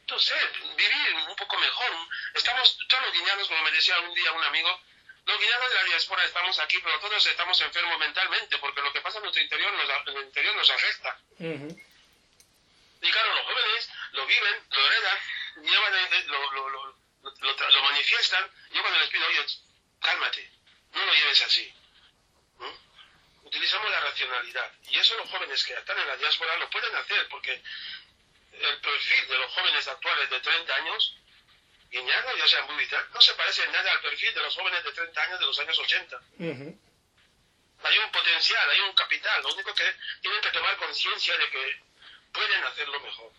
no 0.09 0.18
sé, 0.18 0.35
vivir 0.76 1.14
un 1.28 1.36
poco 1.36 1.59
mejor. 1.59 1.90
Estamos 2.32 2.78
todos 2.89 3.02
los 3.05 3.12
guineanos, 3.12 3.48
como 3.48 3.62
me 3.62 3.70
decía 3.70 4.01
un 4.01 4.14
día 4.14 4.32
un 4.32 4.44
amigo, 4.44 4.81
los 5.26 5.39
guineanos 5.39 5.68
de 5.68 5.74
la 5.74 5.85
diáspora 5.85 6.24
estamos 6.24 6.59
aquí, 6.59 6.78
pero 6.82 6.98
todos 7.01 7.26
estamos 7.26 7.60
enfermos 7.60 7.98
mentalmente, 7.98 8.56
porque 8.59 8.81
lo 8.81 8.93
que 8.94 9.02
pasa 9.02 9.18
en 9.18 9.24
nuestro 9.24 9.43
interior 9.43 9.72
nos, 9.74 10.09
en 10.09 10.16
el 10.16 10.24
interior 10.24 10.56
nos 10.56 10.70
afecta. 10.70 11.18
Y 11.39 13.10
claro, 13.10 13.35
los 13.35 13.44
jóvenes 13.44 13.90
lo 14.12 14.26
viven, 14.26 14.66
lo 14.70 14.86
heredan, 14.86 15.18
llevan, 15.56 15.94
eh, 15.94 16.24
lo, 16.26 16.52
lo, 16.52 16.68
lo, 16.70 16.97
lo, 17.22 17.82
manifiestan. 17.82 18.51
Yo 18.72 18.81
cuando 18.82 19.01
les 19.01 19.10
pido, 19.10 19.26
oye, 19.26 19.47
cálmate, 20.01 20.51
no 20.93 21.05
lo 21.05 21.14
lleves 21.14 21.43
así. 21.43 21.72
Utilizamos 23.43 23.90
la 23.90 24.01
racionalidad. 24.01 24.72
Y 24.90 24.98
eso 24.98 25.16
los 25.16 25.31
jóvenes 25.31 25.64
que 25.64 25.74
están 25.74 25.98
en 25.98 26.09
la 26.09 26.16
diáspora 26.16 26.56
lo 26.56 26.70
pueden 26.70 26.94
hacer, 26.97 27.28
porque 27.28 27.62
el 28.52 28.81
perfil 28.81 29.28
de 29.28 29.39
los 29.39 29.52
jóvenes 29.52 29.86
actuales 29.86 30.31
de 30.31 30.40
30 30.40 30.74
años 30.74 31.16
Guiñano, 31.94 32.36
ya 32.36 32.48
sea 32.48 32.62
muy 32.62 32.89
no 33.14 33.20
se 33.20 33.35
parece 33.35 33.62
en 33.62 33.70
nada 33.70 33.93
al 33.93 34.01
perfil 34.01 34.35
de 34.35 34.40
los 34.40 34.52
jóvenes 34.56 34.82
de 34.82 34.90
30 34.90 35.22
años 35.22 35.39
de 35.39 35.47
los 35.47 35.59
años 35.60 35.78
80. 35.78 36.20
Hay 37.85 37.98
un 37.98 38.10
potencial, 38.10 38.70
hay 38.70 38.81
un 38.81 38.94
capital. 38.94 39.43
Lo 39.44 39.55
único 39.55 39.72
que 39.74 39.94
tienen 40.20 40.40
que 40.40 40.51
tomar 40.51 40.76
conciencia 40.76 41.39
de 41.39 41.51
que 41.51 41.82
pueden 42.32 42.64
hacerlo 42.64 42.98
mejor. 42.98 43.31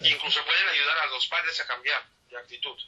Incluso 0.00 0.44
pueden 0.44 0.68
ayudar 0.68 0.98
a 0.98 1.06
los 1.06 1.26
padres 1.26 1.60
a 1.60 1.66
cambiar 1.66 2.02
de 2.28 2.38
actitud. 2.38 2.78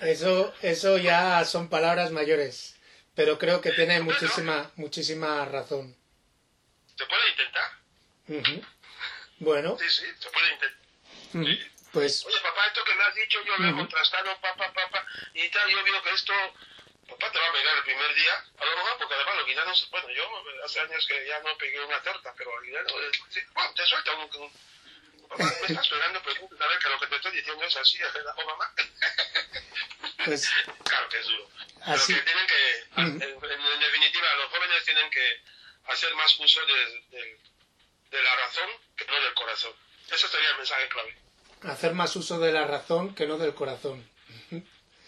Eso, 0.00 0.54
eso 0.62 0.98
ya 0.98 1.44
son 1.44 1.68
palabras 1.68 2.10
mayores, 2.10 2.76
pero 3.14 3.38
creo 3.38 3.60
que 3.60 3.72
tiene 3.72 4.00
muchísima, 4.00 4.70
muchísima 4.76 5.44
razón. 5.44 5.96
Se 6.96 7.06
puede 7.06 7.30
intentar. 7.30 8.66
Bueno. 9.38 9.76
Sí, 9.78 9.88
sí, 9.90 10.06
se 10.18 10.30
puede 10.30 10.52
intentar. 10.52 11.68
Pues... 11.92 12.24
Oye, 12.24 12.40
papá, 12.40 12.66
esto 12.68 12.84
que 12.84 12.94
me 12.94 13.04
has 13.04 13.14
dicho 13.14 13.38
yo 13.44 13.56
lo 13.58 13.68
he 13.68 13.72
contrastado, 13.72 14.40
papá, 14.40 14.72
papá, 14.72 15.06
y 15.34 15.48
tal, 15.50 15.70
yo 15.70 15.84
veo 15.84 16.02
que 16.02 16.10
esto, 16.10 16.32
papá 17.08 17.30
te 17.30 17.38
va 17.38 17.48
a 17.48 17.52
pegar 17.52 17.76
el 17.76 17.84
primer 17.84 18.14
día, 18.14 18.46
a 18.58 18.64
lo 18.64 18.76
mejor, 18.76 18.98
porque 18.98 19.14
además 19.14 19.36
los 19.36 19.46
guineanos, 19.46 19.88
bueno, 19.90 20.08
yo 20.10 20.44
hace 20.64 20.80
años 20.80 21.06
que 21.06 21.26
ya 21.26 21.40
no 21.40 21.56
pegué 21.58 21.84
una 21.84 22.02
torta, 22.02 22.32
pero 22.36 22.58
el 22.60 22.66
guinano, 22.66 22.88
bueno, 23.52 23.74
te 23.74 23.86
suelta 23.86 24.12
un, 24.14 24.52
Me 25.38 25.44
estás 25.66 25.88
pegando, 25.88 26.22
pues 26.22 26.36
a 26.38 26.66
ver 26.66 26.78
que 26.78 26.88
lo 26.88 27.00
que 27.00 27.06
te 27.06 27.16
estoy 27.16 27.32
diciendo 27.32 27.64
es 27.64 27.76
así, 27.76 27.98
¿es 28.02 28.12
verdad, 28.12 28.34
mamá? 28.46 28.74
Pues... 30.24 30.48
claro 30.84 31.08
que 31.08 31.18
es 31.18 31.26
duro. 31.26 31.48
Así... 31.82 32.12
Pero 32.12 32.24
que 32.24 32.30
tienen 32.30 32.46
que, 32.46 32.82
en, 33.00 33.80
definitiva, 33.80 34.34
los 34.36 34.50
jóvenes 34.50 34.84
tienen 34.84 35.10
que 35.10 35.42
hacer 35.86 36.14
más 36.14 36.38
uso 36.38 36.60
de, 36.66 37.18
de, 37.18 37.40
de 38.10 38.22
la 38.22 38.36
razón 38.36 38.68
que 38.96 39.04
no 39.06 39.20
del 39.20 39.34
corazón. 39.34 39.72
Ese 40.10 40.28
sería 40.28 40.50
el 40.50 40.56
mensaje 40.58 40.88
clave 40.88 41.22
hacer 41.64 41.94
más 41.94 42.16
uso 42.16 42.38
de 42.38 42.52
la 42.52 42.66
razón 42.66 43.14
que 43.14 43.26
no 43.26 43.38
del 43.38 43.54
corazón. 43.54 44.08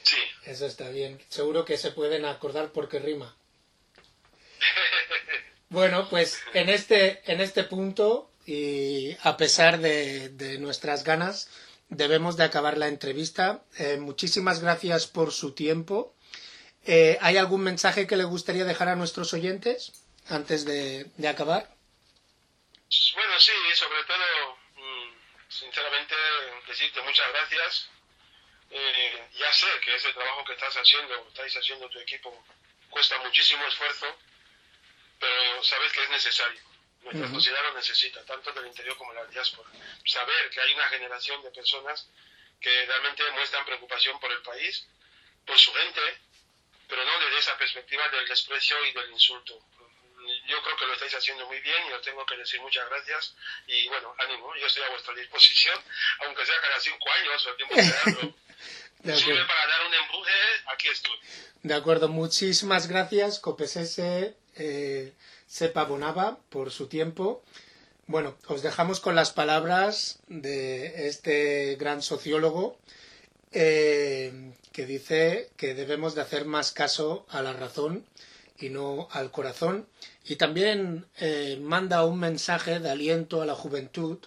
Sí. 0.03 0.19
Eso 0.45 0.67
está 0.67 0.91
bien. 0.91 1.23
Seguro 1.29 1.65
que 1.65 1.79
se 1.79 1.91
pueden 1.91 2.25
acordar 2.25 2.71
porque 2.73 2.99
rima. 2.99 3.35
Bueno, 5.71 6.09
pues 6.09 6.41
en 6.53 6.69
este, 6.69 7.21
en 7.25 7.41
este 7.41 7.65
punto, 7.65 8.31
y 8.47 9.17
a 9.23 9.37
pesar 9.37 9.79
de, 9.79 10.59
nuestras 10.59 11.05
ganas, 11.05 11.49
debemos 11.89 12.37
de 12.37 12.45
acabar 12.45 12.77
la 12.77 12.89
entrevista. 12.89 13.65
Eh, 13.79 13.97
muchísimas 13.97 14.61
gracias 14.61 15.07
por 15.07 15.33
su 15.33 15.55
tiempo. 15.55 16.15
Eh, 16.87 17.19
¿Hay 17.23 17.39
algún 17.39 17.63
mensaje 17.63 18.07
que 18.07 18.17
le 18.17 18.25
gustaría 18.25 18.65
dejar 18.65 18.89
a 18.89 18.97
nuestros 18.97 19.33
oyentes 19.33 19.93
antes 20.29 20.65
de, 20.65 21.11
acabar? 21.27 21.75
Bueno, 23.15 23.41
sí, 23.41 23.53
sobre 23.75 24.05
todo 24.05 24.55
sinceramente 25.49 26.15
decirte 26.67 27.01
muchas 27.03 27.29
gracias. 27.33 27.91
Eh, 28.71 29.29
ya 29.39 29.53
sé 29.53 29.67
que 29.85 29.95
ese 29.95 30.13
trabajo 30.13 30.45
que 30.45 30.53
estás 30.53 30.75
haciendo, 30.75 31.29
estáis 31.29 31.57
haciendo 31.57 31.89
tu 31.89 31.99
equipo, 32.01 32.45
cuesta 32.91 33.19
muchísimo 33.19 33.65
esfuerzo, 33.67 34.07
pero 35.21 35.63
sabes 35.63 35.93
que 35.93 36.03
es 36.03 36.11
necesario. 36.11 36.74
Nuestra 37.05 37.29
sociedad 37.29 37.63
lo 37.63 37.75
necesita, 37.75 38.25
tanto 38.25 38.53
del 38.53 38.67
interior 38.67 38.97
como 38.97 39.13
la 39.13 39.25
diáspora. 39.27 39.69
Saber 40.07 40.51
que 40.51 40.61
hay 40.61 40.73
una 40.75 40.89
generación 40.89 41.43
de 41.43 41.51
personas 41.51 42.09
que 42.61 42.87
realmente 42.87 43.23
muestran 43.33 43.65
preocupación 43.65 44.19
por 44.19 44.33
el 44.33 44.43
país, 44.43 44.87
por 45.47 45.59
su 45.59 45.73
gente, 45.75 46.01
pero 46.89 47.05
no 47.05 47.21
desde 47.21 47.39
esa 47.39 47.59
perspectiva 47.59 48.09
del 48.09 48.27
desprecio 48.27 48.85
y 48.87 48.93
del 48.93 49.11
insulto 49.13 49.63
yo 50.47 50.63
creo 50.63 50.77
que 50.77 50.87
lo 50.87 50.93
estáis 50.95 51.15
haciendo 51.15 51.47
muy 51.47 51.61
bien 51.61 51.87
y 51.89 51.93
os 51.93 52.03
tengo 52.03 52.25
que 52.27 52.37
decir 52.37 52.61
muchas 52.61 52.89
gracias 52.89 53.35
y 53.67 53.89
bueno, 53.89 54.15
ánimo, 54.19 54.55
yo 54.57 54.67
estoy 54.67 54.83
a 54.83 54.91
vuestra 54.91 55.15
disposición, 55.15 55.79
aunque 56.25 56.47
sea 56.47 56.55
cada 56.61 56.81
cinco 56.81 57.07
años 57.21 57.47
o 57.47 57.51
el 57.51 57.57
tiempo 57.57 57.75
que 57.75 57.83
sea, 57.83 58.05
sirve 59.19 59.45
para 59.45 59.67
dar 59.67 59.87
un 59.87 59.95
empuje, 59.95 60.33
aquí 60.73 60.89
estoy. 60.89 61.19
De 61.63 61.75
acuerdo, 61.75 62.09
muchísimas 62.09 62.89
gracias, 62.89 63.39
Copesese 63.39 64.37
eh, 64.57 65.13
Sepa 65.55 65.85
Bonava, 65.85 66.41
por 66.49 66.73
su 66.73 66.89
tiempo. 66.89 67.41
Bueno, 68.09 68.35
os 68.49 68.61
dejamos 68.63 68.99
con 68.99 69.15
las 69.15 69.31
palabras 69.31 70.19
de 70.27 71.07
este 71.07 71.77
gran 71.77 72.03
sociólogo 72.03 72.77
eh, 73.53 74.53
que 74.73 74.85
dice 74.85 75.51
que 75.57 75.75
debemos 75.75 76.17
de 76.17 76.23
hacer 76.23 76.45
más 76.45 76.73
caso 76.73 77.25
a 77.29 77.41
la 77.41 77.53
razón 77.53 78.05
y 78.59 78.71
no 78.71 79.07
al 79.13 79.31
corazón. 79.31 79.87
Y 80.25 80.35
también 80.35 81.07
eh, 81.21 81.57
manda 81.63 82.05
un 82.05 82.19
mensaje 82.19 82.81
de 82.81 82.91
aliento 82.91 83.41
a 83.41 83.47
la 83.47 83.55
juventud 83.55 84.19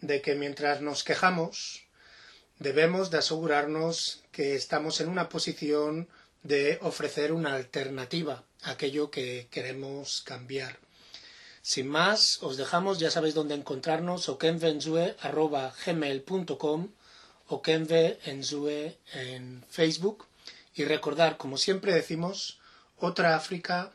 de 0.00 0.22
que 0.22 0.36
mientras 0.36 0.80
nos 0.80 1.04
quejamos 1.04 1.84
debemos 2.60 3.10
de 3.10 3.18
asegurarnos 3.18 4.22
que 4.32 4.54
estamos 4.54 5.02
en 5.02 5.10
una 5.10 5.28
posición 5.28 6.08
de 6.42 6.78
ofrecer 6.80 7.30
una 7.30 7.56
alternativa 7.56 8.42
aquello 8.62 9.10
que 9.10 9.48
queremos 9.50 10.22
cambiar. 10.22 10.78
Sin 11.62 11.88
más, 11.88 12.42
os 12.42 12.56
dejamos, 12.56 12.98
ya 12.98 13.10
sabéis 13.10 13.34
dónde 13.34 13.54
encontrarnos, 13.54 14.28
okenvenzue.gmail.com 14.28 16.88
o 17.48 17.62
kenvenzue 17.62 18.98
en 19.14 19.64
Facebook. 19.70 20.26
Y 20.74 20.84
recordar, 20.84 21.36
como 21.36 21.58
siempre 21.58 21.92
decimos, 21.92 22.58
otra 22.96 23.36
África 23.36 23.92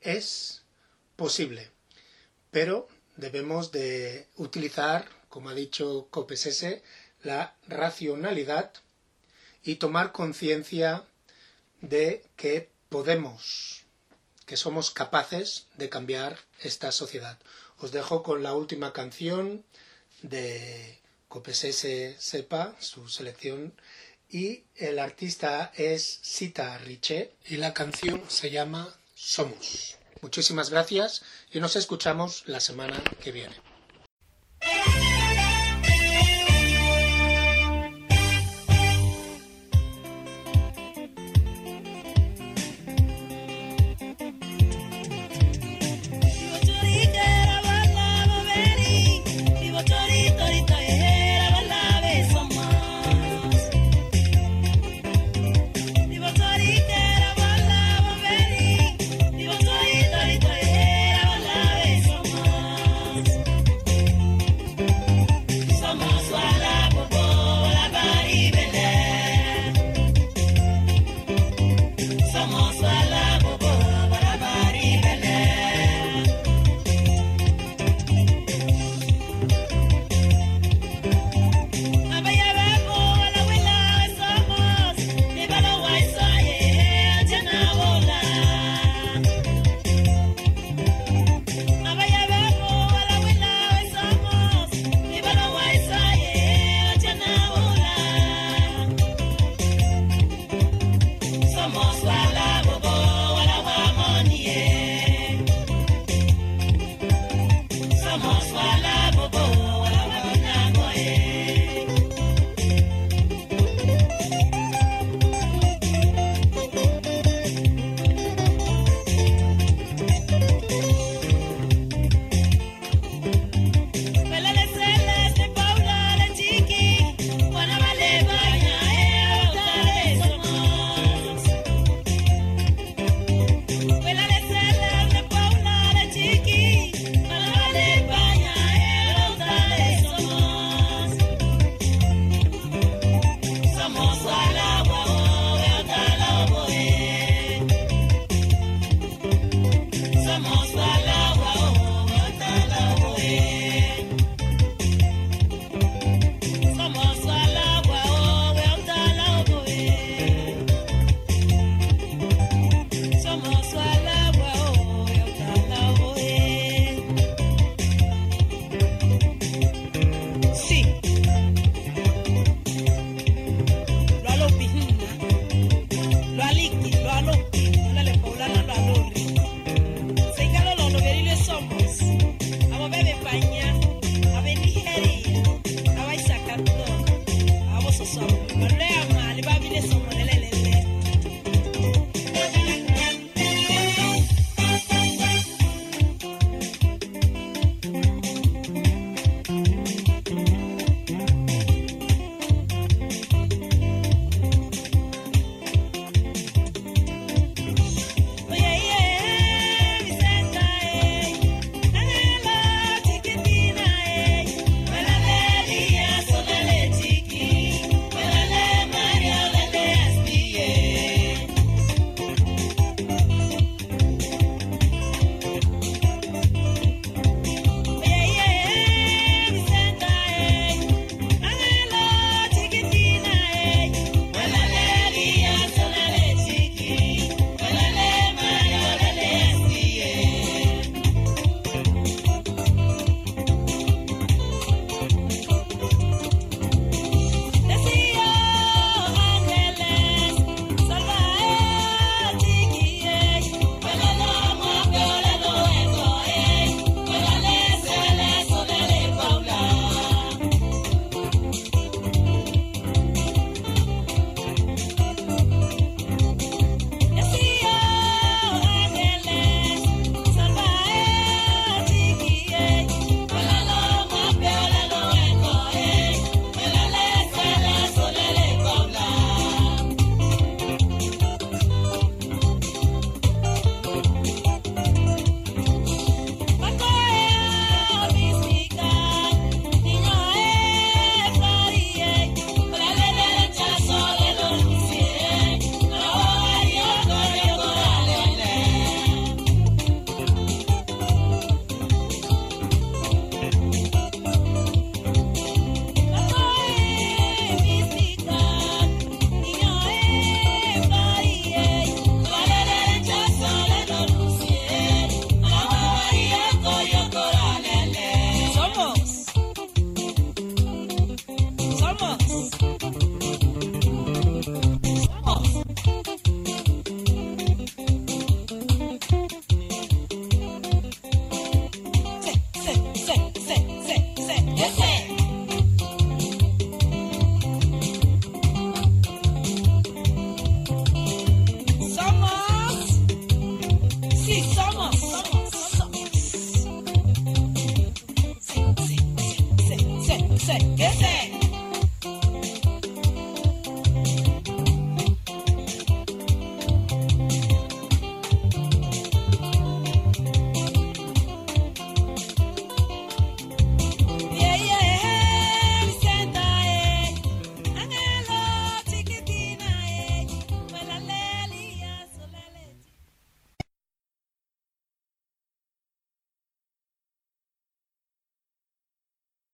es 0.00 0.62
posible, 1.16 1.70
pero 2.50 2.88
debemos 3.16 3.72
de 3.72 4.28
utilizar, 4.36 5.08
como 5.28 5.50
ha 5.50 5.54
dicho 5.54 6.06
Copesese, 6.10 6.82
la 7.22 7.54
racionalidad 7.68 8.72
y 9.62 9.76
tomar 9.76 10.12
conciencia 10.12 11.04
de 11.80 12.24
que 12.36 12.70
podemos, 12.88 13.79
que 14.50 14.56
somos 14.56 14.90
capaces 14.90 15.68
de 15.76 15.88
cambiar 15.88 16.36
esta 16.60 16.90
sociedad. 16.90 17.38
Os 17.78 17.92
dejo 17.92 18.24
con 18.24 18.42
la 18.42 18.52
última 18.52 18.92
canción 18.92 19.64
de 20.22 20.98
Copesese 21.28 22.16
Sepa, 22.18 22.74
su 22.80 23.08
selección, 23.08 23.72
y 24.28 24.64
el 24.74 24.98
artista 24.98 25.70
es 25.76 26.18
Sita 26.22 26.76
Riche 26.78 27.30
y 27.46 27.58
la 27.58 27.72
canción 27.74 28.24
se 28.26 28.50
llama 28.50 28.92
Somos. 29.14 29.98
Muchísimas 30.20 30.70
gracias 30.70 31.22
y 31.52 31.60
nos 31.60 31.76
escuchamos 31.76 32.42
la 32.46 32.58
semana 32.58 33.00
que 33.22 33.30
viene. 33.30 33.54